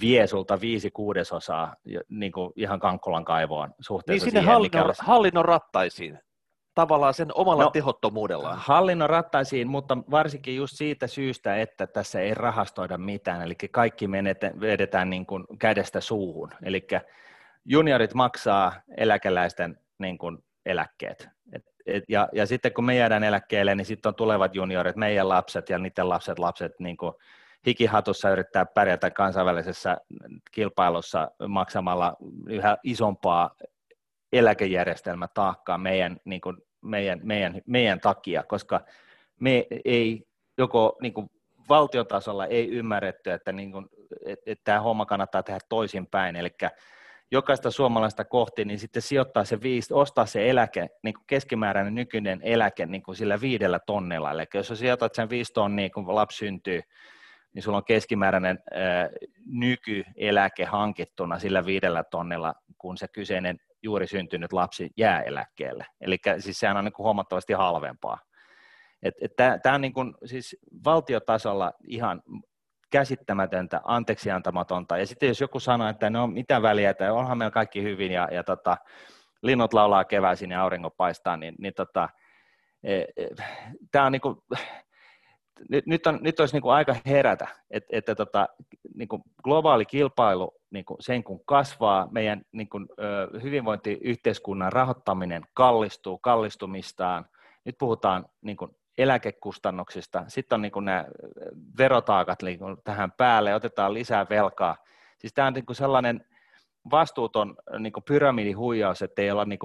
vie 0.02 0.28
sulta 0.28 0.62
viisi 0.62 0.92
kuudesosaa 0.92 1.76
niin 2.10 2.32
kuin 2.32 2.54
ihan 2.56 2.80
Kankkolan 2.80 3.26
kaivoon 3.26 3.74
suhteessa 3.80 4.26
niin 4.26 4.32
sinne 4.32 4.52
hallinnon, 4.52 4.86
olisi... 4.86 5.02
hallinnon 5.06 5.46
rattaisiin 5.46 6.20
tavallaan 6.78 7.14
sen 7.14 7.28
omalla 7.34 7.64
no, 7.64 7.70
tehottomuudellaan. 7.70 8.58
Hallinnon 8.58 9.10
rattaisiin, 9.10 9.68
mutta 9.68 9.98
varsinkin 10.12 10.56
just 10.56 10.74
siitä 10.78 11.08
syystä, 11.08 11.58
että 11.58 11.88
tässä 11.88 12.20
ei 12.20 12.34
rahastoida 12.34 12.98
mitään, 12.98 13.42
eli 13.42 13.56
kaikki 13.72 14.08
menetään, 14.08 14.62
vedetään 14.62 15.10
niin 15.10 15.26
kuin 15.26 15.44
kädestä 15.60 16.02
suuhun. 16.02 16.50
Eli 16.64 16.88
juniorit 17.66 18.14
maksaa 18.14 18.74
eläkeläisten 18.98 19.78
niin 20.00 20.18
kuin 20.18 20.38
eläkkeet. 20.66 21.30
Et, 21.54 21.66
et, 21.86 22.04
ja, 22.10 22.30
ja 22.34 22.46
sitten 22.46 22.74
kun 22.74 22.86
me 22.86 22.96
jäädään 22.96 23.24
eläkkeelle, 23.24 23.76
niin 23.76 23.86
sitten 23.86 24.10
on 24.10 24.16
tulevat 24.16 24.56
juniorit, 24.56 24.96
meidän 24.96 25.30
lapset 25.30 25.70
ja 25.70 25.78
niiden 25.78 26.10
lapset, 26.10 26.40
lapset 26.40 26.72
niin 26.80 26.98
kuin 26.98 27.14
hikihatussa 27.66 28.30
yrittää 28.30 28.66
pärjätä 28.66 29.12
kansainvälisessä 29.12 29.98
kilpailussa 30.52 31.32
maksamalla 31.48 32.16
yhä 32.48 32.78
isompaa 32.84 33.56
eläkejärjestelmätaakkaa 34.34 35.78
meidän, 35.78 36.18
niin 36.26 36.42
kuin 36.42 36.58
meidän, 36.82 37.20
meidän, 37.24 37.62
meidän 37.68 38.00
takia, 38.00 38.44
koska 38.44 38.82
me 39.40 39.66
ei 39.86 40.28
joko 40.58 40.98
niin 41.02 41.14
kuin 41.14 41.30
valtiotasolla 41.70 42.46
ei 42.46 42.70
ymmärretty, 42.70 43.32
että, 43.32 43.52
niin 43.52 43.72
kuin, 43.72 43.86
että, 44.26 44.44
että 44.46 44.64
tämä 44.64 44.82
homma 44.82 45.06
kannattaa 45.06 45.44
tehdä 45.44 45.60
toisinpäin, 45.70 46.36
eli 46.36 46.50
jokaista 47.32 47.72
suomalaista 47.72 48.26
kohti, 48.26 48.66
niin 48.66 48.80
sitten 48.80 49.02
sijoittaa 49.02 49.46
se 49.46 49.62
viisi, 49.62 49.94
ostaa 49.94 50.26
se 50.26 50.50
eläke, 50.50 50.88
niin 51.04 51.14
kuin 51.14 51.24
keskimääräinen 51.28 51.96
nykyinen 51.96 52.40
eläke 52.44 52.86
niin 52.86 53.04
kuin 53.04 53.16
sillä 53.16 53.42
viidellä 53.42 53.80
tonnilla. 53.80 54.32
Eli 54.32 54.46
jos 54.54 54.72
sijoitat 54.76 55.16
sen 55.16 55.30
viisi 55.30 55.54
tonnia, 55.54 55.90
kun 55.90 56.16
lapsi 56.16 56.38
syntyy, 56.38 56.82
niin 57.54 57.64
sulla 57.64 57.78
on 57.78 57.86
keskimääräinen 57.86 58.60
ää, 58.72 59.10
nykyeläke 59.46 60.66
hankittuna 60.66 61.40
sillä 61.40 61.66
viidellä 61.66 62.04
tonnilla, 62.04 62.54
kun 62.78 62.98
se 62.98 63.08
kyseinen 63.08 63.60
juuri 63.84 64.08
syntynyt 64.08 64.54
lapsi 64.54 64.90
jää 64.98 65.22
eläkkeelle. 65.22 65.86
Eli 66.02 66.18
siis 66.40 66.60
sehän 66.60 66.78
on 66.78 66.86
niin 66.86 66.94
kuin 66.94 67.04
huomattavasti 67.04 67.54
halvempaa. 67.54 68.18
Tämä 69.36 69.76
on 69.76 69.82
niin 69.82 69.94
kuin, 69.94 70.14
siis 70.26 70.58
valtiotasolla 70.86 71.74
ihan 71.88 72.22
käsittämätöntä, 72.90 73.82
anteeksiantamatonta. 73.84 74.98
Ja 74.98 75.06
sitten 75.08 75.28
jos 75.28 75.42
joku 75.42 75.60
sanoo, 75.60 75.88
että 75.88 76.10
no 76.10 76.28
mitä 76.28 76.62
väliä, 76.62 76.90
että 76.90 77.14
onhan 77.14 77.38
meillä 77.38 77.52
kaikki 77.52 77.84
hyvin 77.84 78.12
ja, 78.12 78.28
ja 78.32 78.44
tota, 78.44 78.78
linnut 79.44 79.74
laulaa 79.74 80.06
keväisin 80.06 80.52
ja 80.52 80.62
aurinko 80.62 80.90
paistaa, 80.90 81.38
niin, 81.38 81.56
niin 81.60 81.74
tota, 81.74 82.10
e, 82.84 82.96
e, 82.96 83.28
tämä 83.92 84.06
on 84.06 84.12
niinku, 84.12 84.44
nyt, 85.70 85.86
nyt, 85.86 86.08
on, 86.08 86.20
nyt 86.22 86.40
olisi 86.40 86.56
niinku 86.56 86.70
aika 86.70 86.96
herätä, 87.06 87.48
että, 87.72 87.98
että 87.98 88.16
tota, 88.16 88.50
niinku 88.96 89.24
globaali 89.44 89.86
kilpailu 89.86 90.62
niinku 90.72 90.98
sen 91.00 91.24
kun 91.24 91.46
kasvaa, 91.46 92.08
meidän 92.12 92.42
niinku, 92.52 92.80
hyvinvointiyhteiskunnan 93.44 94.74
rahoittaminen 94.74 95.44
kallistuu 95.54 96.18
kallistumistaan, 96.18 97.26
nyt 97.66 97.76
puhutaan 97.80 98.26
niinku 98.42 98.78
eläkekustannuksista, 98.98 100.24
sitten 100.28 100.56
on 100.56 100.62
niin 100.62 100.86
nämä 100.86 101.06
verotaakat 101.78 102.44
niin 102.44 102.60
tähän 102.84 103.12
päälle, 103.12 103.56
otetaan 103.56 103.94
lisää 103.94 104.26
velkaa. 104.30 104.76
Siis 105.18 105.34
tämä 105.34 105.48
on 105.48 105.54
niin 105.54 105.66
sellainen 105.72 106.26
vastuuton 106.92 107.56
niin 107.80 107.94
pyramidihuijaus, 108.08 109.02
että 109.02 109.22
ei 109.22 109.32
olla 109.32 109.46
niin 109.46 109.60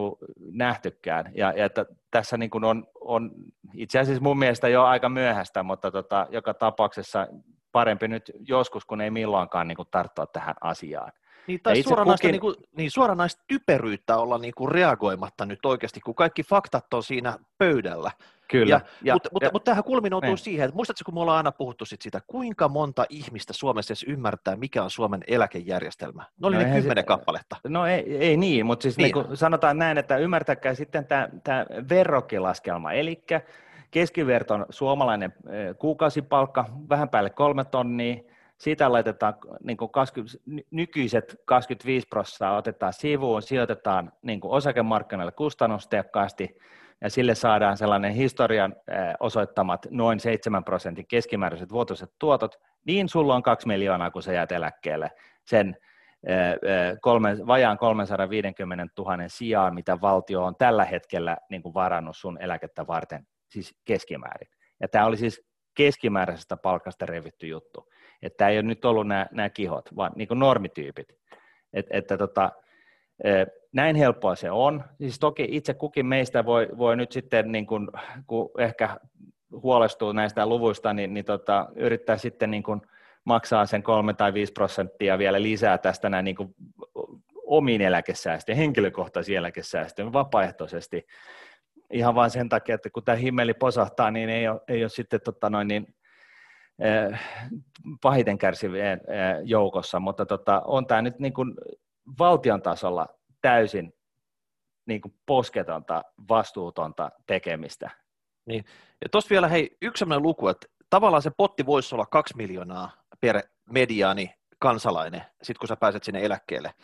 nähtykään. 0.53 1.33
Ja, 1.35 1.53
ja 1.57 1.65
että 1.65 1.87
tässä 2.11 2.37
niin 2.37 2.65
on, 2.65 2.87
on 3.01 3.31
itse 3.75 3.99
asiassa 3.99 4.23
mun 4.23 4.39
mielestä 4.39 4.69
jo 4.69 4.85
aika 4.85 5.09
myöhäistä, 5.09 5.63
mutta 5.63 5.91
tota, 5.91 6.27
joka 6.31 6.55
tapauksessa 6.55 7.27
parempi 7.73 8.09
nyt 8.09 8.33
joskus, 8.49 8.85
kun 8.85 9.01
ei 9.01 9.11
milloinkaan 9.11 9.69
niin 9.69 9.77
tarttua 9.91 10.27
tähän 10.27 10.55
asiaan. 10.61 11.13
Niin, 11.47 11.61
tai 11.63 11.83
suoranaista, 11.83 12.23
kukin... 12.23 12.33
niin 12.33 12.41
kuin, 12.41 12.57
niin, 12.77 12.91
suoranaista 12.91 13.43
typeryyttä 13.49 14.17
olla 14.17 14.39
niin 14.39 14.55
kuin 14.57 14.73
reagoimatta 14.73 15.47
nyt 15.47 15.67
oikeasti, 15.67 16.01
kun 16.01 16.15
kaikki 16.15 16.43
faktat 16.43 16.95
on 16.95 17.03
siinä 17.03 17.39
pöydällä. 17.59 18.11
Kyllä. 18.53 18.81
Ja, 19.03 19.15
mutta, 19.15 19.29
mutta, 19.33 19.51
mutta 19.53 19.65
tämähän 19.65 19.85
kulminoutuu 19.85 20.31
niin. 20.31 20.39
siihen, 20.39 20.65
että 20.65 20.77
muistatko, 20.77 21.03
kun 21.05 21.15
me 21.15 21.21
ollaan 21.21 21.37
aina 21.37 21.53
puhuttu 21.53 21.85
sit 21.85 22.03
siitä, 22.03 22.21
kuinka 22.27 22.69
monta 22.69 23.07
ihmistä 23.09 23.53
Suomessa 23.53 23.93
edes 23.93 24.05
ymmärtää, 24.09 24.57
mikä 24.57 24.83
on 24.83 24.91
Suomen 24.91 25.21
eläkejärjestelmä? 25.27 26.23
Ne 26.41 26.47
oli 26.47 26.57
no 26.57 26.63
ne 26.63 26.81
kymmenen 26.81 27.03
se, 27.03 27.07
kappaletta. 27.07 27.57
No 27.69 27.87
ei, 27.87 28.17
ei 28.19 28.37
niin, 28.37 28.67
mutta 28.67 28.83
siis 28.83 28.97
niin. 28.97 29.15
Niin 29.15 29.37
sanotaan 29.37 29.79
näin, 29.79 29.99
että 29.99 30.17
ymmärtäkää 30.17 30.75
sitten 30.75 31.07
tämä, 31.07 31.29
tämä 31.45 31.67
verrokkilaskelma, 31.89 32.93
eli 32.93 33.25
keskiverton 33.91 34.67
suomalainen 34.71 35.35
kuukausipalkka, 35.79 36.65
vähän 36.89 37.09
päälle 37.09 37.31
kolme 37.31 37.65
tonnia, 37.65 38.17
siitä 38.59 38.93
laitetaan 38.93 39.35
niin 39.65 39.77
20, 39.93 40.39
nykyiset 40.71 41.41
25 41.45 42.07
prosenttia 42.09 42.53
otetaan 42.53 42.93
sivuun, 42.93 43.43
sijoitetaan 43.43 44.13
niin 44.23 44.41
osakemarkkinoille 44.43 45.33
kustannustehokkaasti, 45.33 46.57
ja 47.03 47.11
sille 47.11 47.35
saadaan 47.35 47.77
sellainen 47.77 48.13
historian 48.13 48.77
osoittamat 49.21 49.87
noin 49.91 50.21
7 50.21 50.65
prosentin 50.65 51.07
keskimääräiset 51.07 51.73
vuotuiset 51.73 52.11
tuotot, 52.19 52.57
niin 52.87 53.09
sulla 53.09 53.35
on 53.35 53.43
2 53.43 53.67
miljoonaa, 53.67 54.11
kun 54.11 54.23
sä 54.23 54.33
jäät 54.33 54.53
eläkkeelle 54.53 55.11
sen 55.47 55.77
kolme, 57.01 57.37
vajaan 57.47 57.79
350 57.79 58.87
000 58.99 59.17
sijaan, 59.27 59.75
mitä 59.75 60.01
valtio 60.01 60.45
on 60.45 60.57
tällä 60.57 60.85
hetkellä 60.85 61.37
niin 61.51 61.63
kuin 61.63 61.75
varannut 61.75 62.17
sun 62.17 62.39
eläkettä 62.41 62.87
varten, 62.87 63.27
siis 63.51 63.75
keskimäärin. 63.85 64.49
Ja 64.81 64.89
tämä 64.89 65.07
oli 65.07 65.17
siis 65.17 65.43
keskimääräisestä 65.77 66.57
palkasta 66.57 67.07
revitty 67.07 67.47
juttu. 67.47 67.89
Että 68.23 68.37
tämä 68.37 68.51
ei 68.51 68.57
ole 68.57 68.63
nyt 68.63 68.85
ollut 68.85 69.07
nämä, 69.07 69.27
nämä 69.31 69.51
kihot, 69.51 69.97
vaan 69.97 70.13
niin 70.17 70.29
kuin 70.29 70.39
normityypit. 70.39 71.09
Et, 71.73 71.87
että 71.91 72.19
tota, 72.19 72.53
näin 73.73 73.97
helppoa 73.97 74.35
se 74.35 74.51
on. 74.51 74.85
Siis 74.99 75.19
toki 75.19 75.47
itse 75.51 75.75
kukin 75.75 76.07
meistä 76.07 76.45
voi, 76.45 76.69
voi 76.79 76.97
nyt 76.97 77.13
sitten, 77.13 77.53
niin 77.53 77.67
kuin, 77.67 77.89
kun 78.27 78.51
ehkä 78.59 78.97
huolestuu 79.63 80.13
näistä 80.13 80.47
luvuista, 80.47 80.93
niin, 80.93 81.15
niin 81.15 81.25
tota, 81.25 81.69
yrittää 81.77 82.17
sitten 82.17 82.51
niin 82.51 82.63
kuin 82.63 82.83
maksaa 83.25 83.67
sen 83.67 83.83
kolme 83.83 84.15
tai 84.15 84.35
viisi 84.35 84.53
prosenttia 84.53 85.19
vielä 85.19 85.43
lisää 85.43 85.79
tästä 85.79 86.11
näin 86.11 86.25
niin 86.25 86.37
omiin 87.47 87.81
eläkesäästöihin, 87.81 88.61
henkilökohtaisiin 88.61 89.39
eläkesäästöihin 89.39 90.13
vapaaehtoisesti. 90.13 91.07
Ihan 91.93 92.15
vain 92.15 92.31
sen 92.31 92.49
takia, 92.49 92.75
että 92.75 92.91
kun 92.91 93.05
tämä 93.05 93.17
himmeli 93.17 93.55
posahtaa, 93.55 94.11
niin 94.11 94.29
ei 94.29 94.49
ole, 94.49 94.61
ei 94.69 94.83
ole 94.85 94.89
sitten 94.89 95.21
tota 95.25 95.51
noin, 95.51 95.69
niin, 95.69 95.95
eh, 96.79 97.21
pahiten 98.03 98.39
kärsivien 98.39 99.01
eh, 99.09 99.41
joukossa, 99.45 100.01
mutta 100.01 100.27
tota, 100.27 100.63
on 100.65 100.87
tämä 100.87 101.03
nyt 101.03 101.19
niin 101.19 101.33
kuin 101.33 101.55
valtion 102.19 102.63
tasolla 102.63 103.07
täysin 103.41 103.93
niin 104.87 105.01
kuin 105.01 105.15
posketonta, 105.27 106.03
vastuutonta 106.29 107.11
tekemistä. 107.27 107.91
Niin. 108.47 108.65
Ja 109.01 109.09
tuossa 109.09 109.31
vielä 109.31 109.49
hei, 109.49 109.77
yksi 109.83 109.99
sellainen 109.99 110.23
luku, 110.23 110.49
että 110.49 110.67
tavallaan 110.91 111.23
se 111.23 111.31
potti 111.37 111.67
voisi 111.67 111.95
olla 111.95 112.07
kaksi 112.07 112.37
miljoonaa 112.37 112.91
per 113.21 113.43
mediaani 113.71 114.35
kansalainen, 114.59 115.23
sit 115.43 115.59
kun 115.59 115.69
sä 115.69 115.77
pääset 115.77 116.05
sinne 116.05 116.25
eläkkeelle. 116.25 116.75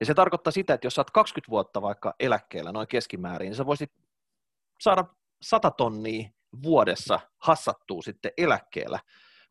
Ja 0.00 0.06
se 0.06 0.14
tarkoittaa 0.14 0.50
sitä, 0.50 0.74
että 0.74 0.86
jos 0.86 0.94
sä 0.94 1.00
oot 1.00 1.10
20 1.10 1.50
vuotta 1.50 1.82
vaikka 1.82 2.14
eläkkeellä 2.20 2.72
noin 2.72 2.88
keskimäärin, 2.88 3.46
niin 3.46 3.56
sä 3.56 3.66
voisit 3.66 3.92
saada 4.80 5.04
100 5.42 5.70
tonnia 5.70 6.28
vuodessa 6.62 7.20
hassattua 7.38 8.02
sitten 8.02 8.32
eläkkeellä 8.36 8.98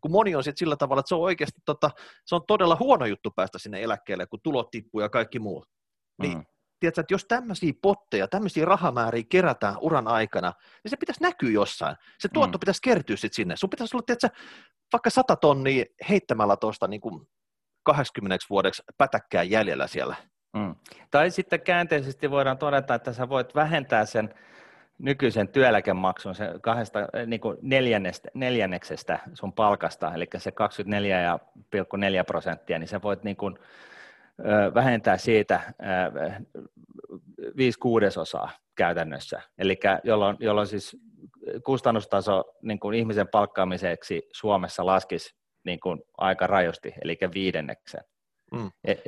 kun 0.01 0.11
moni 0.11 0.35
on 0.35 0.43
sitten 0.43 0.59
sillä 0.59 0.75
tavalla, 0.75 0.99
että 0.99 1.07
se 1.09 1.15
on 1.15 1.21
oikeasti 1.21 1.61
tota, 1.65 1.91
se 2.25 2.35
on 2.35 2.41
todella 2.47 2.77
huono 2.79 3.05
juttu 3.05 3.31
päästä 3.35 3.59
sinne 3.59 3.83
eläkkeelle, 3.83 4.25
kun 4.25 4.39
tulot 4.43 4.71
tippuu 4.71 5.01
ja 5.01 5.09
kaikki 5.09 5.39
muu. 5.39 5.65
Niin, 6.21 6.37
mm. 6.37 6.45
tiedätkö, 6.79 7.01
että 7.01 7.13
jos 7.13 7.25
tämmöisiä 7.25 7.73
potteja, 7.81 8.27
tämmöisiä 8.27 8.65
rahamääriä 8.65 9.23
kerätään 9.29 9.75
uran 9.81 10.07
aikana, 10.07 10.53
niin 10.83 10.89
se 10.89 10.97
pitäisi 10.97 11.21
näkyä 11.21 11.51
jossain. 11.51 11.95
Se 12.19 12.29
tuotto 12.33 12.57
mm. 12.57 12.59
pitäisi 12.59 12.81
kertyä 12.81 13.15
sitten 13.15 13.35
sinne. 13.35 13.55
Sun 13.55 13.69
pitäisi 13.69 13.95
olla, 13.95 14.03
tiedätkö, 14.05 14.29
vaikka 14.93 15.09
100 15.09 15.35
tonnia 15.35 15.85
heittämällä 16.09 16.57
tuosta 16.57 16.87
niin 16.87 17.01
kuin 17.01 17.27
80 17.83 18.45
vuodeksi 18.49 18.83
pätäkkää 18.97 19.43
jäljellä 19.43 19.87
siellä. 19.87 20.15
Mm. 20.53 20.75
Tai 21.11 21.31
sitten 21.31 21.61
käänteisesti 21.61 22.31
voidaan 22.31 22.57
todeta, 22.57 22.95
että 22.95 23.13
sä 23.13 23.29
voit 23.29 23.55
vähentää 23.55 24.05
sen 24.05 24.33
nykyisen 24.99 25.47
työeläkemaksun 25.47 26.35
se 26.35 26.49
kahdesta, 26.61 26.99
niin 27.25 27.41
kuin 27.41 27.57
neljännestä, 27.61 28.29
neljänneksestä 28.33 29.19
sun 29.33 29.53
palkasta, 29.53 30.13
eli 30.13 30.27
se 30.37 30.49
24,4 30.49 30.55
prosenttia, 32.27 32.79
niin 32.79 32.87
sä 32.87 33.01
voit 33.01 33.23
niin 33.23 33.37
kuin, 33.37 33.59
vähentää 34.75 35.17
siitä 35.17 35.73
viisi 37.57 37.79
kuudesosaa 37.79 38.49
käytännössä, 38.75 39.41
eli 39.57 39.79
jolloin, 40.03 40.37
jolloin 40.39 40.67
siis 40.67 40.97
kustannustaso 41.65 42.43
niin 42.61 42.79
kuin 42.79 42.97
ihmisen 42.97 43.27
palkkaamiseksi 43.27 44.29
Suomessa 44.33 44.85
laskisi 44.85 45.35
niin 45.63 45.79
kuin 45.79 46.01
aika 46.17 46.47
rajusti, 46.47 46.93
eli 47.01 47.17
viidenneksen. 47.33 48.01
Mm. 48.51 48.71
Et, 48.83 49.01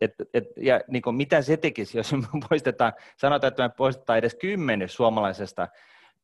et, 0.00 0.14
et, 0.34 0.46
ja 0.56 0.80
niin 0.88 1.02
kuin 1.02 1.16
mitä 1.16 1.42
se 1.42 1.56
tekisi, 1.56 1.98
jos 1.98 2.12
me 2.12 2.22
poistetaan, 2.48 2.92
sanotaan, 3.16 3.48
että 3.48 3.62
me 3.62 3.68
poistetaan 3.76 4.18
edes 4.18 4.34
kymmenys 4.34 4.94
suomalaisesta 4.94 5.68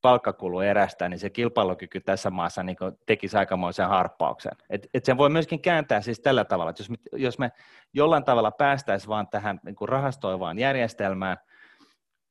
palkkakuluerästä, 0.03 1.09
niin 1.09 1.19
se 1.19 1.31
kilpailukyky 1.31 2.01
tässä 2.01 2.31
maassa 2.31 2.63
niin 2.63 2.77
tekisi 3.07 3.37
aikamoisen 3.37 3.89
harppauksen. 3.89 4.53
Et, 4.71 4.89
et 4.95 5.05
sen 5.05 5.17
voi 5.17 5.31
myöskin 5.31 5.61
kääntää 5.61 6.01
siis 6.01 6.21
tällä 6.21 6.45
tavalla, 6.45 6.71
että 6.71 6.83
jos 6.83 6.91
me, 6.91 6.97
jos 7.13 7.39
me 7.39 7.53
jollain 7.93 8.25
tavalla 8.25 8.51
päästäisiin 8.51 9.09
vaan 9.09 9.29
tähän 9.29 9.61
niin 9.65 9.75
kuin 9.75 9.89
rahastoivaan 9.89 10.59
järjestelmään 10.59 11.37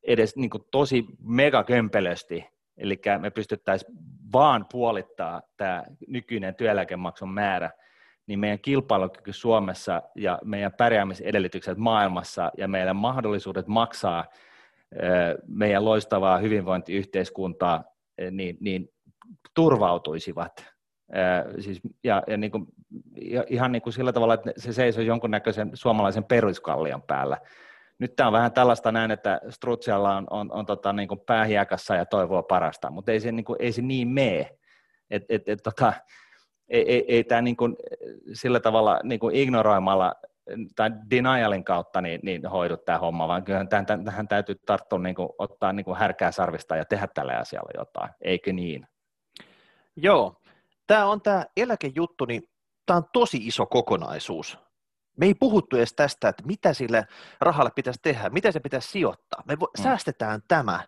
edes 0.03 0.35
niin 0.35 0.49
kuin 0.49 0.63
tosi 0.71 1.05
megakömpelösti, 1.19 2.45
eli 2.77 3.01
me 3.19 3.29
pystyttäisiin 3.29 3.93
vaan 4.33 4.65
puolittaa 4.71 5.41
tämä 5.57 5.83
nykyinen 6.07 6.55
työeläkemaksun 6.55 7.33
määrä, 7.33 7.71
niin 8.27 8.39
meidän 8.39 8.59
kilpailukyky 8.59 9.33
Suomessa 9.33 10.01
ja 10.15 10.39
meidän 10.43 10.73
pärjäämisedellytykset 10.77 11.77
maailmassa 11.77 12.51
ja 12.57 12.67
meidän 12.67 12.95
mahdollisuudet 12.95 13.67
maksaa 13.67 14.25
meidän 15.47 15.85
loistavaa 15.85 16.37
hyvinvointiyhteiskuntaa, 16.37 17.83
niin, 18.31 18.57
niin 18.59 18.89
turvautuisivat. 19.53 20.65
Siis, 21.59 21.81
ja, 22.03 22.23
ja, 22.27 22.37
niin 22.37 22.51
kuin, 22.51 22.65
ihan 23.47 23.71
niin 23.71 23.81
kuin 23.81 23.93
sillä 23.93 24.13
tavalla, 24.13 24.33
että 24.33 24.51
se 24.57 24.73
seisoo 24.73 25.03
jonkunnäköisen 25.03 25.71
suomalaisen 25.73 26.23
peruskallion 26.23 27.01
päällä. 27.01 27.37
Nyt 27.99 28.15
tämä 28.15 28.27
on 28.27 28.33
vähän 28.33 28.51
tällaista 28.51 28.91
näin, 28.91 29.11
että 29.11 29.41
Strutsialla 29.49 30.17
on, 30.17 30.27
on, 30.29 30.51
on 30.51 30.65
tota, 30.65 30.93
niin 30.93 31.07
kuin 31.07 31.19
päähiäkassa 31.19 31.95
ja 31.95 32.05
toivoo 32.05 32.43
parasta, 32.43 32.91
mutta 32.91 33.11
ei 33.11 33.19
se 33.19 33.31
niin, 33.31 33.45
kuin, 33.45 33.57
ei 33.59 33.71
se 33.71 33.81
niin 33.81 34.07
mene. 34.07 34.49
Et, 35.09 35.23
et, 35.29 35.49
et, 35.49 35.59
tota, 35.63 35.93
ei, 36.69 36.91
ei, 36.91 37.05
ei 37.07 37.23
tämä 37.23 37.41
niin 37.41 37.55
kuin, 37.55 37.75
sillä 38.33 38.59
tavalla 38.59 38.99
niin 39.03 39.19
kuin 39.19 39.35
ignoroimalla 39.35 40.15
tai 40.75 40.91
denialin 41.09 41.63
kautta 41.63 42.01
niin, 42.01 42.19
niin 42.23 42.45
hoidu 42.45 42.77
tämä 42.77 42.97
homma, 42.97 43.27
vaan 43.27 43.43
kyllähän 43.43 43.69
tähän, 43.69 43.85
tähän 44.05 44.27
täytyy 44.27 44.55
tarttua, 44.65 44.99
niin 44.99 45.15
kuin, 45.15 45.29
ottaa 45.37 45.73
niin 45.73 45.85
kuin 45.85 45.97
härkää 45.97 46.31
sarvista 46.31 46.75
ja 46.75 46.85
tehdä 46.85 47.07
tälle 47.13 47.35
asialle 47.35 47.71
jotain, 47.77 48.09
eikö 48.21 48.53
niin? 48.53 48.87
Joo, 49.95 50.41
tämä 50.87 51.05
on 51.05 51.21
tämä 51.21 51.45
eläkejuttu, 51.57 52.25
niin 52.25 52.43
tämä 52.85 52.97
on 52.97 53.03
tosi 53.13 53.37
iso 53.37 53.65
kokonaisuus. 53.65 54.57
Me 55.17 55.25
ei 55.25 55.33
puhuttu 55.33 55.77
edes 55.77 55.93
tästä, 55.93 56.29
että 56.29 56.43
mitä 56.45 56.73
sille 56.73 57.07
rahalle 57.41 57.71
pitäisi 57.75 57.99
tehdä, 58.03 58.29
miten 58.29 58.53
se 58.53 58.59
pitäisi 58.59 58.91
sijoittaa. 58.91 59.43
Me 59.47 59.53
vo- 59.53 59.71
mm. 59.77 59.83
säästetään 59.83 60.41
tämä 60.47 60.79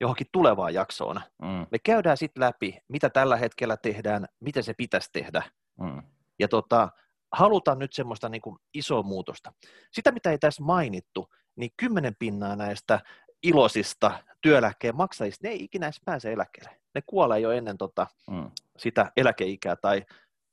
johonkin 0.00 0.26
tulevaan 0.32 0.74
jaksoon. 0.74 1.20
Mm. 1.42 1.66
Me 1.70 1.78
käydään 1.78 2.16
sitten 2.16 2.40
läpi, 2.40 2.78
mitä 2.88 3.10
tällä 3.10 3.36
hetkellä 3.36 3.76
tehdään, 3.76 4.26
miten 4.40 4.62
se 4.62 4.74
pitäisi 4.74 5.10
tehdä. 5.12 5.42
Mm. 5.80 6.02
Ja 6.38 6.48
tota, 6.48 6.88
halutaan 7.32 7.78
nyt 7.78 7.92
semmoista 7.92 8.28
niin 8.28 8.42
kuin 8.42 8.56
isoa 8.74 9.02
muutosta. 9.02 9.52
Sitä, 9.92 10.12
mitä 10.12 10.30
ei 10.30 10.38
tässä 10.38 10.62
mainittu, 10.62 11.28
niin 11.56 11.70
kymmenen 11.76 12.16
pinnaa 12.18 12.56
näistä 12.56 13.00
iloisista 13.42 14.12
työeläkkeen 14.40 14.96
maksajista, 14.96 15.46
ne 15.46 15.52
ei 15.52 15.64
ikinä 15.64 15.86
edes 15.86 16.00
pääse 16.04 16.32
eläkkeelle. 16.32 16.80
Ne 16.94 17.02
kuolee 17.06 17.40
jo 17.40 17.50
ennen 17.50 17.78
tota, 17.78 18.06
mm. 18.30 18.50
sitä 18.78 19.12
eläkeikää 19.16 19.76
tai 19.76 20.04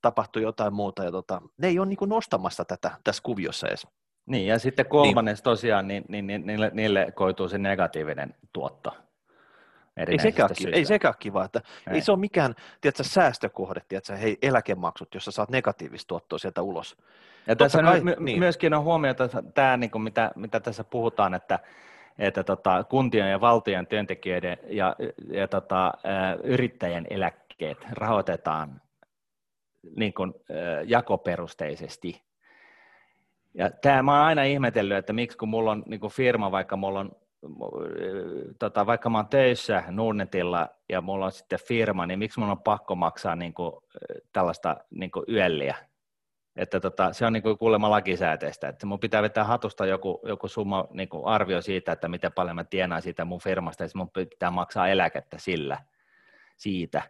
tapahtuu 0.02 0.42
jotain 0.42 0.74
muuta, 0.74 1.04
ja 1.04 1.12
tota, 1.12 1.42
ne 1.58 1.68
ei 1.68 1.80
ole 1.80 1.88
niin 1.88 1.98
kuin 1.98 2.10
nostamassa 2.10 2.66
tätä 2.66 2.92
tässä 3.04 3.24
kuviossa 3.24 3.68
edes. 3.68 3.88
Niin, 4.26 4.48
ja 4.48 4.60
sitten 4.60 4.86
kolmannes 4.86 5.38
niin. 5.38 5.44
tosiaan, 5.44 5.88
niin, 5.88 6.06
niin, 6.10 6.28
niin 6.28 6.48
niille, 6.48 6.72
niille 6.74 7.12
koituu 7.16 7.50
se 7.50 7.58
negatiivinen 7.58 8.36
tuotto. 8.54 9.07
Ei 9.98 10.20
sekään, 10.20 10.50
ei 10.74 10.86
sekään 10.86 11.14
kiva, 11.20 11.46
että 11.46 11.62
ei. 11.88 11.94
ei 11.94 12.02
se 12.02 12.12
ole 12.12 12.20
mikään 12.20 12.56
tiedätkö, 12.82 13.04
säästökohde, 13.04 13.82
tiedätkö, 13.88 14.16
hei, 14.16 14.38
eläkemaksut, 14.42 15.14
jossa 15.14 15.32
saat 15.32 15.50
negatiivista 15.50 16.08
tuottoa 16.08 16.40
sieltä 16.40 16.62
ulos. 16.62 16.98
Ja 17.48 17.56
Totta 17.56 17.66
tässä 17.66 17.84
kai, 17.84 18.02
my- 18.02 18.16
niin. 18.20 18.40
myöskin 18.40 18.74
on 18.74 18.84
huomiota 18.84 19.30
tämä, 19.54 19.78
niin 19.78 19.92
kuin 19.92 20.02
mitä, 20.02 20.32
mitä 20.36 20.60
tässä 20.60 20.84
puhutaan, 20.84 21.34
että, 21.34 21.60
että 22.20 22.44
tota, 22.44 22.84
kuntien 22.84 23.32
ja 23.32 23.42
valtion 23.42 23.88
työntekijöiden 23.88 24.58
ja, 24.68 24.96
ja 25.32 25.48
tota, 25.48 25.94
yrittäjien 26.44 27.08
eläkkeet 27.10 27.78
rahoitetaan 27.92 28.82
niin 29.96 30.14
kuin, 30.14 30.34
jakoperusteisesti. 30.86 32.22
Ja 33.54 33.72
tämä 33.72 34.04
mä 34.04 34.12
oon 34.18 34.28
aina 34.28 34.44
ihmetellyt, 34.44 34.98
että 34.98 35.14
miksi 35.14 35.38
kun 35.38 35.50
mulla 35.50 35.72
on 35.72 35.84
niin 35.86 36.00
kuin 36.00 36.14
firma, 36.14 36.52
vaikka 36.52 36.78
mulla 36.78 37.00
on 37.00 37.12
tota, 38.60 38.86
vaikka 38.86 39.10
mä 39.10 39.18
oon 39.18 39.28
töissä 39.28 39.84
Nordnetilla 39.88 40.70
ja 40.90 41.02
mulla 41.02 41.26
on 41.26 41.32
sitten 41.32 41.60
firma, 41.68 42.06
niin 42.06 42.20
miksi 42.20 42.40
mulla 42.40 42.52
on 42.52 42.62
pakko 42.62 42.96
maksaa 42.96 43.36
niin 43.36 43.54
kuin, 43.54 43.72
tällaista 44.34 44.78
niin 44.90 45.12
kuin 45.12 45.26
yölliä? 45.30 45.76
Että 46.56 46.80
tota, 46.80 47.14
se 47.14 47.26
on 47.26 47.34
niin 47.34 47.44
kuin 47.44 47.58
kuulemma 47.58 47.90
lakisääteistä, 47.90 48.68
että 48.68 48.86
mun 48.86 49.00
pitää 49.00 49.22
vetää 49.22 49.44
hatusta 49.44 49.86
joku, 49.86 50.22
joku 50.24 50.48
summa 50.48 50.88
niin 50.92 51.10
kuin 51.10 51.26
arvio 51.26 51.62
siitä, 51.62 51.92
että 51.92 52.08
miten 52.08 52.32
paljon 52.32 52.56
mä 52.56 52.64
tienaan 52.64 53.02
siitä 53.02 53.26
mun 53.26 53.42
firmasta, 53.42 53.84
ja 53.84 53.90
mun 53.96 54.10
pitää 54.10 54.52
maksaa 54.52 54.88
eläkettä 54.88 55.38
sillä, 55.40 55.78
siitä. 56.58 57.02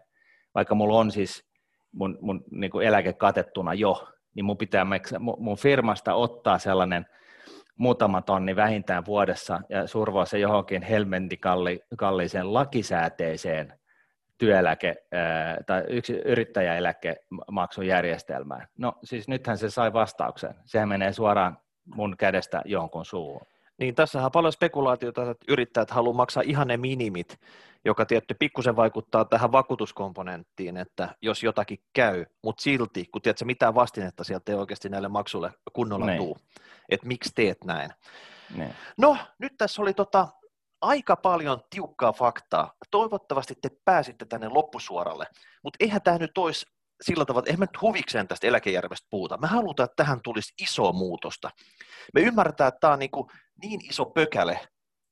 Vaikka 0.55 0.75
mulla 0.75 0.99
on 0.99 1.11
siis 1.11 1.45
mun, 1.91 2.17
mun 2.21 2.43
niin 2.51 2.71
kuin 2.71 2.87
eläke 2.87 3.13
katettuna 3.13 3.73
jo, 3.73 4.07
niin 4.35 4.45
mun 4.45 4.57
pitää 4.57 4.85
mun 5.37 5.57
firmasta 5.57 6.13
ottaa 6.13 6.59
sellainen– 6.59 7.05
muutama 7.77 8.21
tonni 8.21 8.55
vähintään 8.55 9.05
vuodessa 9.05 9.59
ja 9.69 9.87
survoa 9.87 10.25
se 10.25 10.39
johonkin 10.39 10.81
helmentikalliseen 10.81 12.53
lakisääteiseen 12.53 13.73
työeläke- 14.37 15.07
tai 15.65 15.83
yksi 15.89 16.13
yrittäjäeläkemaksun 16.13 17.87
järjestelmään. 17.87 18.67
No 18.77 18.93
siis 19.03 19.27
nythän 19.27 19.57
se 19.57 19.69
sai 19.69 19.93
vastauksen. 19.93 20.55
Sehän 20.65 20.89
menee 20.89 21.13
suoraan 21.13 21.57
mun 21.95 22.17
kädestä 22.17 22.61
jonkun 22.65 23.05
suuhun. 23.05 23.47
Niin 23.79 23.95
tässä 23.95 24.25
on 24.25 24.31
paljon 24.31 24.53
spekulaatiota, 24.53 25.31
että 25.31 25.45
yrittäjät 25.47 25.91
haluaa 25.91 26.15
maksaa 26.15 26.43
ihan 26.45 26.67
ne 26.67 26.77
minimit, 26.77 27.39
joka 27.85 28.05
tietty 28.05 28.35
pikkusen 28.39 28.75
vaikuttaa 28.75 29.25
tähän 29.25 29.51
vakuutuskomponenttiin, 29.51 30.77
että 30.77 31.15
jos 31.21 31.43
jotakin 31.43 31.79
käy, 31.93 32.25
mutta 32.43 32.61
silti, 32.61 33.05
kun 33.11 33.21
tiedätkö, 33.21 33.45
mitään 33.45 33.75
vastinetta 33.75 34.23
sieltä 34.23 34.51
ei 34.51 34.57
oikeasti 34.57 34.89
näille 34.89 35.07
maksulle 35.07 35.51
kunnolla 35.73 36.05
niin. 36.05 36.17
tuu, 36.17 36.37
että 36.89 37.07
miksi 37.07 37.31
teet 37.35 37.63
näin. 37.63 37.91
Ne. 38.55 38.75
No, 38.97 39.17
nyt 39.39 39.53
tässä 39.57 39.81
oli 39.81 39.93
tota, 39.93 40.27
aika 40.81 41.15
paljon 41.15 41.61
tiukkaa 41.69 42.13
faktaa. 42.13 42.73
Toivottavasti 42.91 43.53
te 43.61 43.69
pääsitte 43.85 44.25
tänne 44.25 44.47
loppusuoralle, 44.49 45.27
mutta 45.63 45.77
eihän 45.79 46.01
tämä 46.01 46.17
nyt 46.17 46.37
olisi 46.37 46.65
sillä 47.01 47.25
tavalla, 47.25 47.39
että 47.39 47.49
eihän 47.49 47.59
me 47.59 47.65
nyt 47.65 47.81
huvikseen 47.81 48.27
tästä 48.27 48.47
eläkejärjestelmästä 48.47 49.07
puhuta. 49.09 49.37
Me 49.37 49.47
halutaan, 49.47 49.85
että 49.85 50.03
tähän 50.03 50.21
tulisi 50.23 50.53
iso 50.61 50.91
muutosta. 50.91 51.49
Me 52.13 52.21
ymmärretään, 52.21 52.67
että 52.67 52.79
tämä 52.79 52.93
on 52.93 52.99
niin, 52.99 53.11
kuin 53.11 53.27
niin 53.61 53.89
iso 53.89 54.05
pökäle, 54.05 54.59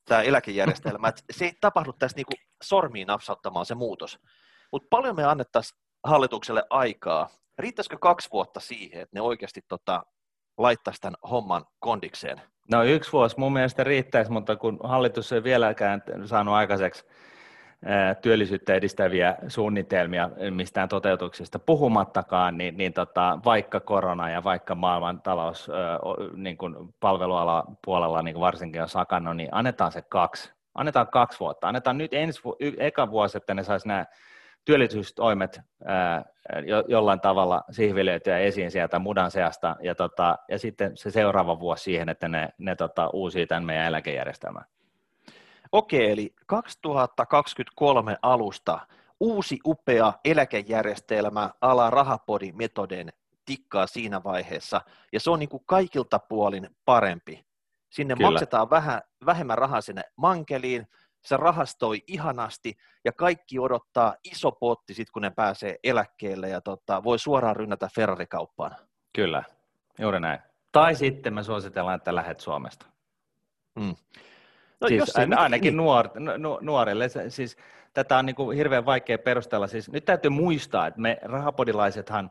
tämä 0.06 0.22
eläkejärjestelmä, 0.22 1.08
että 1.08 1.24
se 1.32 1.46
ei 1.46 1.54
tapahdu 1.62 1.94
tässä 1.94 2.16
niin 2.16 2.26
kuin 2.26 2.48
sormiin 2.64 3.08
napsauttamaan 3.08 3.66
se 3.66 3.76
muutos. 3.76 4.20
Mutta 4.72 4.88
paljon 4.90 5.16
me 5.16 5.24
annettaisiin 5.24 5.80
hallitukselle 6.04 6.64
aikaa. 6.70 7.30
Riittäisikö 7.60 7.98
kaksi 8.02 8.30
vuotta 8.32 8.60
siihen, 8.60 9.02
että 9.02 9.18
ne 9.18 9.22
oikeasti 9.22 9.62
tota, 9.68 10.06
laittaisi 10.58 11.02
tämän 11.02 11.18
homman 11.30 11.66
kondikseen? 11.80 12.42
No 12.72 12.84
yksi 12.84 13.12
vuosi 13.12 13.36
mun 13.40 13.54
mielestä 13.54 13.84
riittäisi, 13.84 14.32
mutta 14.32 14.56
kun 14.56 14.80
hallitus 14.84 15.32
ei 15.32 15.44
vieläkään 15.44 16.02
saanut 16.26 16.54
aikaiseksi 16.54 17.06
työllisyyttä 18.22 18.74
edistäviä 18.74 19.36
suunnitelmia 19.48 20.30
mistään 20.50 20.90
toteutuksesta 20.90 21.60
puhumattakaan, 21.60 22.58
niin, 22.58 22.78
niin 22.78 22.94
tota, 22.94 23.40
vaikka 23.46 23.80
korona 23.80 24.30
ja 24.30 24.44
vaikka 24.44 24.76
maailman 24.76 25.22
talous 25.22 25.70
niin 26.36 26.58
kuin 26.58 26.76
palveluala 27.00 27.66
puolella 27.86 28.22
niin 28.22 28.34
kuin 28.34 28.42
varsinkin 28.42 28.82
on 28.82 28.90
sakannut, 28.90 29.38
niin 29.38 29.50
annetaan 29.52 29.92
se 29.92 30.02
kaksi. 30.02 30.54
Annetaan 30.76 31.08
kaksi 31.08 31.40
vuotta. 31.40 31.68
Annetaan 31.68 31.98
nyt 31.98 32.14
ensi, 32.14 32.42
eka 32.78 33.12
vuosi, 33.12 33.38
että 33.38 33.54
ne 33.54 33.64
saisi 33.64 33.88
nämä 33.88 34.06
työllisyystoimet 34.66 35.62
ää, 35.86 36.26
jo, 36.66 36.84
jollain 36.88 37.20
tavalla 37.20 37.64
sihvilöityä 37.72 38.38
esiin 38.38 38.72
sieltä 38.72 39.00
mudan 39.00 39.32
seasta, 39.32 39.76
ja, 39.82 39.96
tota, 39.96 40.38
ja 40.50 40.60
sitten 40.60 40.98
se 40.98 41.12
seuraava 41.12 41.60
vuosi 41.60 41.84
siihen, 41.84 42.10
että 42.10 42.28
ne, 42.28 42.50
ne 42.58 42.76
tota, 42.76 43.10
uusii 43.14 43.48
tämän 43.48 43.64
meidän 43.64 43.88
eläkejärjestelmän. 43.88 44.66
Okei, 45.76 46.12
eli 46.12 46.34
2023 46.46 48.18
alusta 48.22 48.80
uusi 49.20 49.60
upea 49.66 50.14
eläkejärjestelmä 50.26 51.50
ala 51.62 51.90
rahapodin 51.90 52.58
metoden 52.58 53.10
tikkaa 53.46 53.88
siinä 53.88 54.24
vaiheessa, 54.24 54.82
ja 55.14 55.20
se 55.20 55.30
on 55.30 55.40
niin 55.40 55.50
kuin 55.50 55.64
kaikilta 55.66 56.20
puolin 56.20 56.70
parempi. 56.86 57.46
Sinne 57.90 58.16
Kyllä. 58.16 58.32
maksetaan 58.32 58.70
vähän, 58.70 59.02
vähemmän 59.26 59.58
rahaa 59.58 59.82
sinne 59.82 60.04
mankeliin, 60.16 60.88
se 61.26 61.38
rahastoi 61.38 62.04
ihanasti, 62.08 62.78
ja 63.06 63.12
kaikki 63.12 63.60
odottaa 63.60 64.16
iso 64.24 64.52
potti 64.52 64.94
sitten, 64.94 65.14
kun 65.14 65.22
ne 65.22 65.30
pääsee 65.30 65.76
eläkkeelle, 65.84 66.50
ja 66.50 66.62
tota, 66.62 67.04
voi 67.04 67.20
suoraan 67.20 67.56
rynnätä 67.56 67.90
Ferrari-kauppaan. 67.96 68.76
Kyllä, 69.14 69.44
juuri 70.00 70.20
näin. 70.20 70.40
Tai 70.72 70.96
sitten 70.96 71.34
me 71.34 71.44
suositellaan, 71.44 71.96
että 71.96 72.16
lähet 72.16 72.40
Suomesta. 72.40 72.86
Mm. 73.80 73.96
No, 74.86 74.90
siis 74.90 75.00
jos 75.00 75.16
ei, 75.16 75.28
ainakin 75.36 75.72
niin. 75.72 75.78
nuor, 75.78 76.10
nu, 76.38 76.60
nuorille. 76.62 77.10
Siis, 77.30 77.58
tätä 77.94 78.18
on 78.18 78.26
niin 78.26 78.36
kuin 78.36 78.58
hirveän 78.58 78.86
vaikea 78.86 79.18
perustella. 79.18 79.68
Siis, 79.68 79.92
nyt 79.92 80.06
täytyy 80.06 80.32
muistaa, 80.32 80.88
että 80.88 81.02
me 81.02 81.18
rahapodilaisethan 81.22 82.30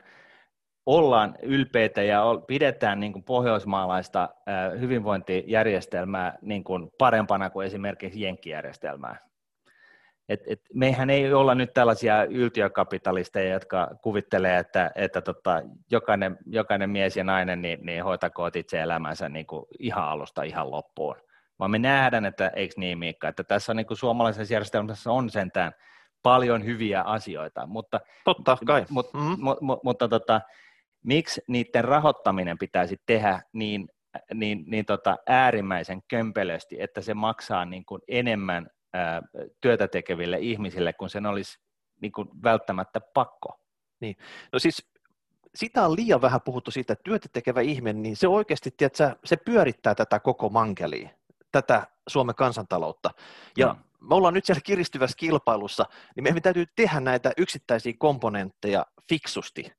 ollaan 0.86 1.34
ylpeitä 1.42 2.02
ja 2.02 2.22
pidetään 2.46 3.00
niin 3.00 3.12
kuin 3.12 3.24
pohjoismaalaista 3.24 4.28
hyvinvointijärjestelmää 4.80 6.38
niin 6.42 6.64
kuin 6.64 6.90
parempana 6.98 7.50
kuin 7.50 7.66
esimerkiksi 7.66 8.20
jenkkijärjestelmää. 8.20 9.16
Et, 10.28 10.40
et 10.46 10.60
meihän 10.74 11.10
ei 11.10 11.32
olla 11.32 11.54
nyt 11.54 11.74
tällaisia 11.74 12.24
yltiökapitalisteja, 12.24 13.52
jotka 13.52 13.90
kuvittelee, 14.02 14.58
että, 14.58 14.90
että 14.94 15.20
tota, 15.20 15.62
jokainen, 15.90 16.38
jokainen 16.46 16.90
mies 16.90 17.16
ja 17.16 17.24
nainen 17.24 17.62
niin, 17.62 17.86
niin 17.86 18.04
hoitakoot 18.04 18.56
itse 18.56 18.80
elämänsä 18.80 19.28
niin 19.28 19.46
kuin 19.46 19.64
ihan 19.78 20.04
alusta 20.04 20.42
ihan 20.42 20.70
loppuun 20.70 21.16
vaan 21.58 21.70
me 21.70 21.78
nähdään, 21.78 22.24
että 22.24 22.48
eikö 22.48 22.74
niin 22.76 22.98
Miikka, 22.98 23.28
että 23.28 23.44
tässä 23.44 23.74
niin 23.74 23.86
kuin 23.86 23.98
suomalaisessa 23.98 24.54
järjestelmässä 24.54 25.12
on 25.12 25.30
sentään 25.30 25.72
paljon 26.22 26.64
hyviä 26.64 27.02
asioita, 27.02 27.66
mutta, 27.66 28.00
Totta 28.24 28.58
kai. 28.66 28.86
Mut, 28.90 29.14
mm-hmm. 29.14 29.36
mu, 29.44 29.56
mu, 29.60 29.80
mutta 29.84 30.08
tota, 30.08 30.40
miksi 31.04 31.40
niiden 31.48 31.84
rahoittaminen 31.84 32.58
pitäisi 32.58 32.96
tehdä 33.06 33.42
niin 33.52 33.88
niin, 34.34 34.64
niin 34.66 34.84
tota, 34.84 35.16
äärimmäisen 35.26 36.02
kömpelösti, 36.08 36.76
että 36.80 37.00
se 37.00 37.14
maksaa 37.14 37.64
niin 37.64 37.84
kuin 37.84 38.02
enemmän 38.08 38.66
ää, 38.92 39.22
työtä 39.60 39.88
tekeville 39.88 40.38
ihmisille, 40.40 40.92
kun 40.92 41.10
sen 41.10 41.26
olisi 41.26 41.58
niin 42.00 42.12
kuin 42.12 42.28
välttämättä 42.42 43.00
pakko. 43.14 43.60
Niin. 44.00 44.16
No 44.52 44.58
siis 44.58 44.90
sitä 45.54 45.86
on 45.86 45.96
liian 45.96 46.22
vähän 46.22 46.40
puhuttu 46.44 46.70
siitä, 46.70 46.92
että 46.92 47.02
työtä 47.04 47.28
tekevä 47.32 47.60
ihminen, 47.60 48.02
niin 48.02 48.16
se 48.16 48.28
oikeasti, 48.28 48.70
tiedätkö, 48.76 49.16
se 49.24 49.36
pyörittää 49.36 49.94
tätä 49.94 50.20
koko 50.20 50.48
mankelia, 50.48 51.08
tätä 51.62 51.86
Suomen 52.08 52.34
kansantaloutta. 52.34 53.10
Ja 53.58 53.72
mm. 53.72 54.08
me 54.08 54.14
ollaan 54.14 54.34
nyt 54.34 54.44
siellä 54.44 54.60
kiristyvässä 54.64 55.16
kilpailussa, 55.16 55.84
niin 56.16 56.24
meidän 56.24 56.42
täytyy 56.42 56.66
tehdä 56.76 57.00
näitä 57.00 57.32
yksittäisiä 57.36 57.92
komponentteja 57.98 58.86
fiksusti. 59.08 59.72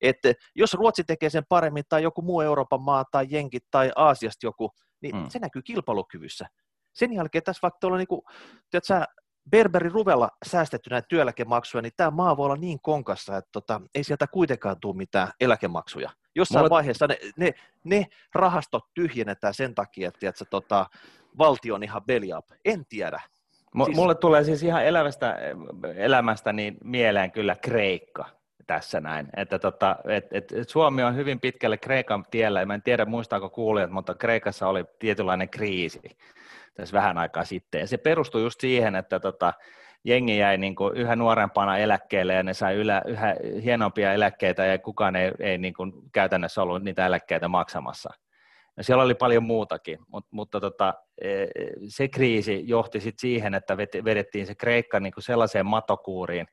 Että 0.00 0.32
jos 0.54 0.74
Ruotsi 0.74 1.04
tekee 1.04 1.30
sen 1.30 1.42
paremmin, 1.48 1.84
tai 1.88 2.02
joku 2.02 2.22
muu 2.22 2.40
Euroopan 2.40 2.82
maa, 2.82 3.04
tai 3.10 3.26
Jenkit, 3.30 3.64
tai 3.70 3.92
Aasiasta 3.96 4.46
joku, 4.46 4.70
niin 5.02 5.16
mm. 5.16 5.28
se 5.28 5.38
näkyy 5.38 5.62
kilpailukyvyssä. 5.62 6.46
Sen 6.94 7.12
jälkeen 7.12 7.44
tässä 7.44 7.60
vaikka 7.62 7.78
tuolla, 7.80 7.96
niin 7.96 8.08
kuin, 8.08 8.22
tiedätkö, 8.70 9.14
Berberin 9.50 9.92
ruvella 9.92 10.28
säästetty 10.46 10.90
näitä 10.90 11.06
työeläkemaksuja, 11.08 11.82
niin 11.82 11.92
tämä 11.96 12.10
maa 12.10 12.36
voi 12.36 12.44
olla 12.44 12.56
niin 12.56 12.80
konkassa, 12.82 13.36
että 13.36 13.48
tota, 13.52 13.80
ei 13.94 14.04
sieltä 14.04 14.26
kuitenkaan 14.26 14.76
tule 14.80 14.96
mitään 14.96 15.32
eläkemaksuja. 15.40 16.10
Jossain 16.34 16.60
Mulle... 16.60 16.70
vaiheessa 16.70 17.06
ne, 17.06 17.18
ne, 17.36 17.54
ne 17.84 18.06
rahastot 18.34 18.84
tyhjennetään 18.94 19.54
sen 19.54 19.74
takia, 19.74 20.08
että 20.08 20.20
tiedätkö, 20.20 20.44
tota, 20.50 20.86
valtio 21.38 21.74
on 21.74 21.82
ihan 21.82 22.02
belly 22.04 22.36
up. 22.36 22.46
En 22.64 22.86
tiedä. 22.86 23.20
M- 23.74 23.82
siis... 23.82 23.96
Mulle 23.96 24.14
tulee 24.14 24.44
siis 24.44 24.62
ihan 24.62 24.84
elämästä, 24.84 25.38
elämästä 25.96 26.52
niin 26.52 26.76
mieleen 26.84 27.32
kyllä 27.32 27.56
Kreikka 27.62 28.24
tässä 28.66 29.00
näin. 29.00 29.28
Että 29.36 29.58
tota, 29.58 29.96
et, 30.08 30.26
et, 30.32 30.52
et 30.52 30.68
Suomi 30.68 31.02
on 31.02 31.16
hyvin 31.16 31.40
pitkälle 31.40 31.78
Kreikan 31.78 32.24
tiellä, 32.30 32.66
mä 32.66 32.74
en 32.74 32.82
tiedä 32.82 33.04
muistaako 33.04 33.50
kuulijat, 33.50 33.90
mutta 33.90 34.14
Kreikassa 34.14 34.68
oli 34.68 34.84
tietynlainen 34.98 35.48
kriisi 35.48 36.00
tässä 36.74 36.96
vähän 36.96 37.18
aikaa 37.18 37.44
sitten. 37.44 37.80
Ja 37.80 37.86
se 37.86 37.96
perustui 37.96 38.42
just 38.42 38.60
siihen, 38.60 38.96
että 38.96 39.20
tota, 39.20 39.52
jengi 40.04 40.38
jäi 40.38 40.58
niin 40.58 40.74
kuin 40.74 40.96
yhä 40.96 41.16
nuorempana 41.16 41.78
eläkkeelle 41.78 42.34
ja 42.34 42.42
ne 42.42 42.54
sai 42.54 42.74
ylä, 42.74 43.02
yhä 43.06 43.34
hienompia 43.62 44.12
eläkkeitä 44.12 44.66
ja 44.66 44.78
kukaan 44.78 45.16
ei, 45.16 45.32
ei 45.40 45.58
niin 45.58 45.74
kuin 45.74 45.92
käytännössä 46.12 46.62
ollut 46.62 46.82
niitä 46.82 47.06
eläkkeitä 47.06 47.48
maksamassa. 47.48 48.10
Ja 48.76 48.84
siellä 48.84 49.04
oli 49.04 49.14
paljon 49.14 49.42
muutakin, 49.42 49.98
mutta, 50.08 50.28
mutta 50.32 50.60
tota, 50.60 50.94
e, 51.22 51.46
se 51.88 52.08
kriisi 52.08 52.62
johti 52.66 53.00
sitten 53.00 53.20
siihen, 53.20 53.54
että 53.54 53.76
vedettiin 53.76 54.46
se 54.46 54.54
Kreikka 54.54 55.00
niin 55.00 55.12
kuin 55.12 55.24
sellaiseen 55.24 55.66
matokuuriin, 55.66 56.46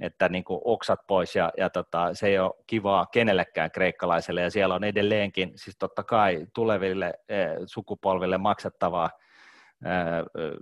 että 0.00 0.28
niin 0.28 0.44
kuin 0.44 0.60
oksat 0.64 1.00
pois 1.06 1.36
ja, 1.36 1.52
ja 1.58 1.70
tota, 1.70 2.14
se 2.14 2.26
ei 2.26 2.38
ole 2.38 2.52
kivaa 2.66 3.06
kenellekään 3.06 3.70
kreikkalaiselle 3.70 4.40
ja 4.40 4.50
siellä 4.50 4.74
on 4.74 4.84
edelleenkin 4.84 5.52
siis 5.56 5.76
totta 5.78 6.02
kai 6.02 6.46
tuleville 6.54 7.14
eh, 7.28 7.48
sukupolville 7.66 8.38
maksettavaa 8.38 9.10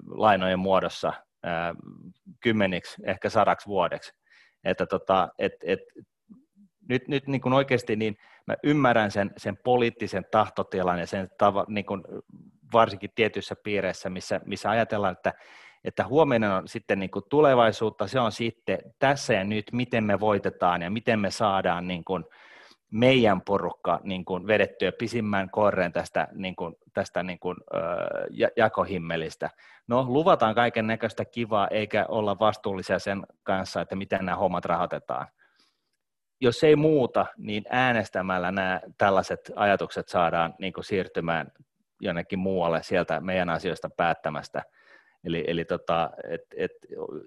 lainojen 0.06 0.58
muodossa 0.58 1.12
kymmeniksi, 2.40 3.02
ehkä 3.06 3.30
sadaksi 3.30 3.66
vuodeksi. 3.66 4.12
Että 4.64 4.86
tota, 4.86 5.28
et, 5.38 5.52
et, 5.62 5.80
nyt, 6.88 7.08
nyt 7.08 7.26
niin 7.26 7.40
kuin 7.40 7.52
oikeasti 7.52 7.96
niin 7.96 8.16
mä 8.46 8.56
ymmärrän 8.62 9.10
sen, 9.10 9.30
sen 9.36 9.56
poliittisen 9.64 10.24
tahtotilan 10.30 10.98
ja 10.98 11.06
sen 11.06 11.28
tava, 11.38 11.64
niin 11.68 11.86
kuin 11.86 12.02
varsinkin 12.72 13.10
tietyissä 13.14 13.56
piireissä, 13.64 14.10
missä, 14.10 14.40
missä 14.44 14.70
ajatellaan, 14.70 15.12
että, 15.12 15.32
että 15.84 16.06
huominen 16.06 16.50
on 16.50 16.68
sitten 16.68 16.98
niin 16.98 17.10
kuin 17.10 17.24
tulevaisuutta, 17.30 18.06
se 18.06 18.20
on 18.20 18.32
sitten 18.32 18.78
tässä 18.98 19.34
ja 19.34 19.44
nyt, 19.44 19.64
miten 19.72 20.04
me 20.04 20.20
voitetaan 20.20 20.82
ja 20.82 20.90
miten 20.90 21.20
me 21.20 21.30
saadaan 21.30 21.88
niin 21.88 22.04
kuin, 22.04 22.24
meidän 22.94 23.40
porukka 23.40 24.00
niin 24.02 24.24
kuin 24.24 24.46
vedettyä 24.46 24.92
pisimmän 24.92 25.50
korren 25.50 25.92
tästä, 25.92 26.28
niin 26.32 26.56
kuin, 26.56 26.74
tästä 26.92 27.22
niin 27.22 27.38
kuin, 27.38 27.56
ö, 27.74 27.78
jakohimmelistä. 28.56 29.50
No, 29.88 30.04
luvataan 30.08 30.54
kaiken 30.54 30.86
näköistä 30.86 31.24
kivaa, 31.24 31.68
eikä 31.68 32.06
olla 32.08 32.38
vastuullisia 32.38 32.98
sen 32.98 33.26
kanssa, 33.42 33.80
että 33.80 33.96
miten 33.96 34.24
nämä 34.24 34.36
hommat 34.36 34.64
rahoitetaan. 34.64 35.26
Jos 36.40 36.64
ei 36.64 36.76
muuta, 36.76 37.26
niin 37.36 37.64
äänestämällä 37.70 38.52
nämä 38.52 38.80
tällaiset 38.98 39.52
ajatukset 39.56 40.08
saadaan 40.08 40.54
niin 40.58 40.72
kuin 40.72 40.84
siirtymään 40.84 41.52
jonnekin 42.00 42.38
muualle 42.38 42.82
sieltä 42.82 43.20
meidän 43.20 43.50
asioista 43.50 43.90
päättämästä– 43.96 44.62
Eli, 45.24 45.44
eli 45.46 45.64
tota, 45.64 46.10
et, 46.30 46.42
et, 46.56 46.70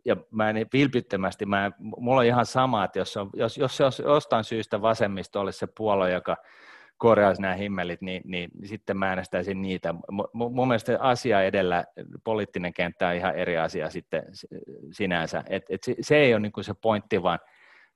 ja 0.05 0.17
mä 0.31 0.49
en 0.49 0.67
vilpittömästi, 0.73 1.45
mä, 1.45 1.71
mulla 1.79 2.19
on 2.19 2.25
ihan 2.25 2.45
sama, 2.45 2.83
että 2.83 2.99
jos, 2.99 3.17
on, 3.17 3.29
jos, 3.33 3.57
jos 3.57 3.81
olisi 3.81 4.03
jostain 4.03 4.43
syystä 4.43 4.81
vasemmisto 4.81 5.39
olisi 5.39 5.59
se 5.59 5.67
puolue, 5.77 6.11
joka 6.11 6.37
korjaisi 6.97 7.41
nämä 7.41 7.53
himmelit, 7.53 8.01
niin, 8.01 8.21
niin, 8.25 8.49
niin 8.53 8.67
sitten 8.67 8.97
mä 8.97 9.09
äänestäisin 9.09 9.61
niitä. 9.61 9.93
M- 9.93 10.31
mun 10.33 10.67
mielestä 10.67 10.97
asia 10.99 11.41
edellä, 11.41 11.85
poliittinen 12.23 12.73
kenttä 12.73 13.07
on 13.07 13.15
ihan 13.15 13.35
eri 13.35 13.57
asia 13.57 13.89
sitten 13.89 14.23
sinänsä. 14.91 15.43
Et, 15.49 15.63
et 15.69 15.83
se, 15.83 15.95
se 16.01 16.17
ei 16.17 16.33
ole 16.33 16.39
niin 16.39 16.63
se 16.63 16.73
pointti, 16.81 17.23
vaan 17.23 17.39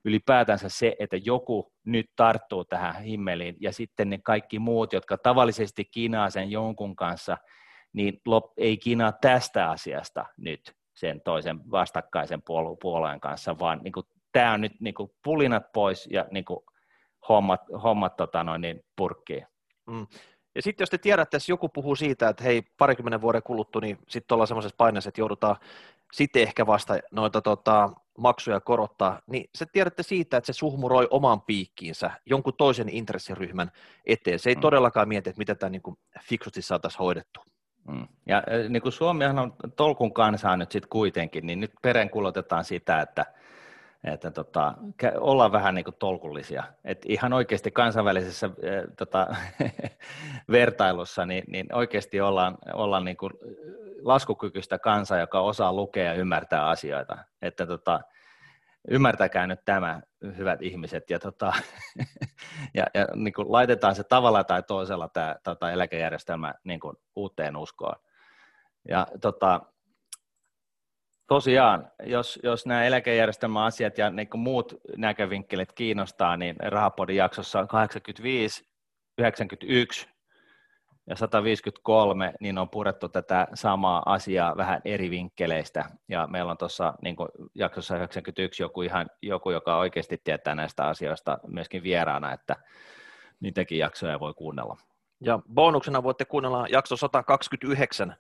ylipäätänsä 0.06 0.70
se, 0.70 0.96
että 1.00 1.18
joku 1.18 1.72
nyt 1.86 2.06
tarttuu 2.16 2.66
tähän 2.66 3.04
himmeliin 3.04 3.56
ja 3.60 3.74
sitten 3.74 4.10
ne 4.10 4.20
kaikki 4.24 4.60
muut, 4.60 4.94
jotka 4.94 5.18
tavallisesti 5.18 5.86
kinaa 5.86 6.30
sen 6.30 6.52
jonkun 6.52 6.96
kanssa– 6.96 7.38
niin 7.94 8.22
lop, 8.26 8.46
ei 8.58 8.78
Kiina 8.78 9.12
tästä 9.12 9.70
asiasta 9.70 10.26
nyt 10.38 10.76
sen 10.94 11.22
toisen 11.22 11.72
vastakkaisen 11.72 12.42
puolueen 12.82 13.20
kanssa, 13.20 13.60
vaan 13.60 13.80
niin 13.84 13.92
kuin, 13.92 14.06
tämä 14.32 14.54
on 14.54 14.62
nyt 14.62 14.74
niin 14.80 14.94
kuin, 14.94 15.12
pulinat 15.24 15.72
pois 15.72 16.08
ja 16.12 16.26
niin 16.32 16.46
kuin, 16.46 16.60
hommat, 17.30 17.62
hommat 17.84 18.16
tota 18.16 18.44
noin, 18.44 18.62
niin 18.62 18.84
purkkiin. 18.96 19.48
Mm. 19.88 20.08
Ja 20.56 20.62
sitten 20.62 20.84
jos 20.84 20.90
te 20.90 20.98
tiedätte, 20.98 21.38
että 21.38 21.52
joku 21.52 21.70
puhuu 21.70 21.96
siitä, 21.96 22.30
että 22.30 22.44
hei, 22.44 22.62
parikymmenen 22.78 23.22
vuoden 23.22 23.44
kuluttua, 23.44 23.82
niin 23.82 23.98
sitten 24.10 24.36
ollaan 24.36 24.48
semmoisessa 24.48 24.76
paineessa, 24.78 25.08
että 25.08 25.22
joudutaan 25.22 25.56
sitten 26.14 26.42
ehkä 26.42 26.68
vasta 26.68 27.00
noita 27.12 27.42
tota, 27.42 27.90
maksuja 28.18 28.60
korottaa, 28.60 29.22
niin 29.28 29.50
se 29.56 29.66
tiedätte 29.66 30.04
siitä, 30.04 30.38
että 30.38 30.54
se 30.54 30.58
suhmuroi 30.58 31.08
oman 31.10 31.42
piikkiinsä 31.42 32.12
jonkun 32.26 32.54
toisen 32.58 32.90
intressiryhmän 32.90 33.72
eteen. 34.06 34.40
Se 34.40 34.50
ei 34.50 34.56
mm. 34.56 34.62
todellakaan 34.62 35.08
mieti, 35.08 35.30
että 35.30 35.40
miten 35.40 35.58
tämä 35.58 35.70
niin 35.70 35.82
fiksusti 36.24 36.62
saataisiin 36.62 37.00
hoidettua. 37.00 37.46
Mm. 37.88 38.08
Ja 38.26 38.44
niin 38.70 38.82
kuin 38.82 38.92
Suomihan 38.92 39.40
on 39.40 39.54
tolkun 39.76 40.14
kansaa 40.14 40.58
nyt 40.58 40.72
sitten 40.72 40.90
kuitenkin, 40.90 41.46
niin 41.46 41.60
nyt 41.60 41.72
perenkulotetaan 41.82 42.64
sitä, 42.64 43.02
että, 43.02 43.26
että 44.04 44.32
tota, 44.32 44.74
ollaan 45.20 45.52
vähän 45.52 45.76
niin 45.76 45.86
kuin 45.86 45.96
tolkullisia. 46.00 46.64
Et 46.86 47.06
ihan 47.06 47.34
oikeasti 47.34 47.72
kansainvälisessä 47.72 48.46
äh, 48.46 48.52
tota, 48.98 49.28
vertailussa, 50.52 51.26
niin, 51.26 51.44
niin 51.48 51.76
oikeasti 51.76 52.22
ollaan, 52.22 52.58
ollaan 52.74 53.06
niin 53.06 53.18
kuin 53.18 53.34
laskukykyistä 54.04 54.80
kansaa, 54.80 55.20
joka 55.20 55.40
osaa 55.40 55.74
lukea 55.74 56.04
ja 56.04 56.14
ymmärtää 56.14 56.70
asioita. 56.70 57.18
Että 57.42 57.66
tota, 57.66 58.02
ymmärtäkää 58.88 59.48
nyt 59.48 59.60
tämä, 59.66 60.02
hyvät 60.38 60.62
ihmiset, 60.62 61.10
ja, 61.10 61.20
tota, 61.20 61.54
ja, 62.78 62.86
ja 62.94 63.08
niin 63.16 63.34
kuin 63.34 63.52
laitetaan 63.52 63.96
se 63.96 64.04
tavalla 64.04 64.44
tai 64.44 64.64
toisella 64.64 65.10
tämä 65.10 65.36
tota 65.44 65.72
eläkejärjestelmä 65.72 66.54
niin 66.64 66.80
kuin 66.80 66.98
uuteen 67.16 67.58
uskoon. 67.58 67.96
Ja 68.88 69.08
tota, 69.22 69.62
tosiaan, 71.28 71.92
jos, 72.04 72.40
jos 72.44 72.66
nämä 72.66 72.84
eläkejärjestelmän 72.84 73.64
asiat 73.64 73.98
ja 73.98 74.10
niin 74.10 74.30
kuin 74.30 74.42
muut 74.42 74.74
näkövinkkelit 74.98 75.72
kiinnostaa, 75.72 76.38
niin 76.38 76.56
Rahapodin 76.60 77.16
jaksossa 77.16 77.66
85, 77.68 78.66
91 79.18 80.10
ja 81.08 81.16
153, 81.16 82.34
niin 82.40 82.58
on 82.58 82.70
purettu 82.70 83.10
tätä 83.10 83.48
samaa 83.54 84.04
asiaa 84.06 84.58
vähän 84.58 84.82
eri 84.86 85.10
vinkkeleistä. 85.10 85.86
Ja 86.08 86.28
meillä 86.28 86.52
on 86.52 86.58
tuossa 86.58 86.94
niin 87.02 87.16
jaksossa 87.56 87.96
91 87.96 88.64
joku, 88.64 88.82
ihan, 88.82 89.10
joku, 89.22 89.52
joka 89.52 89.78
oikeasti 89.78 90.22
tietää 90.24 90.56
näistä 90.56 90.88
asioista 90.88 91.38
myöskin 91.48 91.84
vieraana, 91.84 92.34
että 92.34 92.56
niitäkin 93.40 93.78
jaksoja 93.78 94.20
voi 94.20 94.34
kuunnella. 94.34 94.78
Ja 95.22 95.40
bonuksena 95.54 96.04
voitte 96.04 96.26
kuunnella 96.26 96.68
jakso 96.70 96.98
129. 96.98 98.16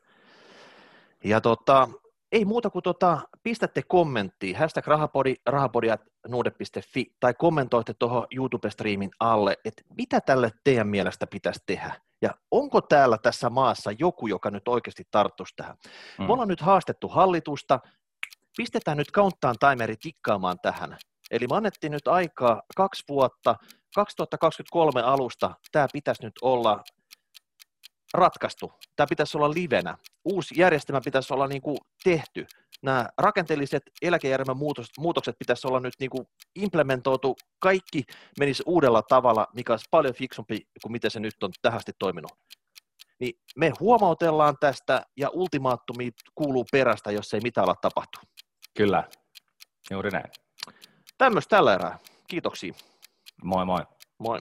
Ja 1.24 1.42
tota, 1.42 1.90
ei 2.32 2.46
muuta 2.46 2.70
kuin 2.70 2.84
tota, 2.84 3.20
pistätte 3.44 3.82
kommenttiin, 3.82 4.56
hashtag 4.56 4.88
rahapodi, 4.88 5.36
rahapodi.nuude.fi, 5.46 7.16
tai 7.20 7.34
kommentoitte 7.34 7.94
tuohon 7.94 8.28
YouTube-striimin 8.36 9.12
alle, 9.20 9.58
että 9.66 9.84
mitä 9.98 10.22
tälle 10.22 10.52
teidän 10.64 10.88
mielestä 10.88 11.28
pitäisi 11.28 11.64
tehdä. 11.66 11.94
Ja 12.22 12.36
onko 12.52 12.82
täällä 12.82 13.18
tässä 13.18 13.50
maassa 13.50 13.92
joku, 14.00 14.28
joka 14.28 14.52
nyt 14.52 14.68
oikeasti 14.68 15.08
tarttuisi 15.12 15.56
tähän? 15.56 15.76
Mm. 16.20 16.26
Me 16.26 16.34
ollaan 16.34 16.48
nyt 16.48 16.62
haastettu 16.62 17.08
hallitusta, 17.08 17.80
pistetään 18.58 18.98
nyt 18.98 19.12
countdown 19.12 19.56
timeri 19.60 19.96
tikkaamaan 19.98 20.60
tähän. 20.62 20.98
Eli 21.32 21.48
me 21.48 21.56
annettiin 21.56 21.92
nyt 21.92 22.08
aikaa 22.08 22.62
kaksi 22.76 23.04
vuotta, 23.10 23.56
2023 23.96 25.02
alusta 25.02 25.56
tämä 25.72 25.88
pitäisi 25.94 26.24
nyt 26.24 26.34
olla 26.42 26.84
ratkaistu. 28.14 28.74
Tämä 28.95 29.07
pitäisi 29.07 29.38
olla 29.38 29.49
livenä. 29.49 29.97
Uusi 30.26 30.55
järjestelmä 30.57 31.01
pitäisi 31.05 31.34
olla 31.34 31.47
niin 31.47 31.62
kuin 31.62 31.78
tehty. 32.03 32.47
Nämä 32.82 33.09
rakenteelliset 33.18 33.84
eläkejärjestelmän 34.01 34.64
muutokset 34.99 35.36
pitäisi 35.39 35.68
olla 35.68 35.80
nyt 35.80 35.93
niin 35.99 36.09
kuin 36.09 36.28
implementoitu. 36.55 37.36
Kaikki 37.59 38.03
menisi 38.39 38.64
uudella 38.66 39.01
tavalla, 39.01 39.47
mikä 39.53 39.74
olisi 39.74 39.86
paljon 39.91 40.14
fiksumpi 40.14 40.68
kuin 40.82 40.91
miten 40.91 41.12
se 41.12 41.20
nyt 41.20 41.43
on 41.43 41.51
tähän 41.62 41.78
asti 41.78 41.91
toiminut. 41.99 42.32
Niin 43.20 43.39
me 43.55 43.72
huomautellaan 43.80 44.55
tästä 44.59 45.05
ja 45.18 45.30
ultimaattumi 45.30 46.12
kuuluu 46.36 46.66
perästä, 46.72 47.12
jos 47.12 47.34
ei 47.34 47.41
mitään 47.43 47.66
ala 47.66 47.76
tapahtua. 47.76 48.22
Kyllä, 48.78 49.03
juuri 49.91 50.09
näin. 50.09 50.32
Tämmöistä 51.18 51.55
tällä 51.55 51.74
erää. 51.74 51.99
Kiitoksia. 52.28 52.74
Moi 53.43 53.66
moi. 53.66 53.82
Moi. 54.18 54.39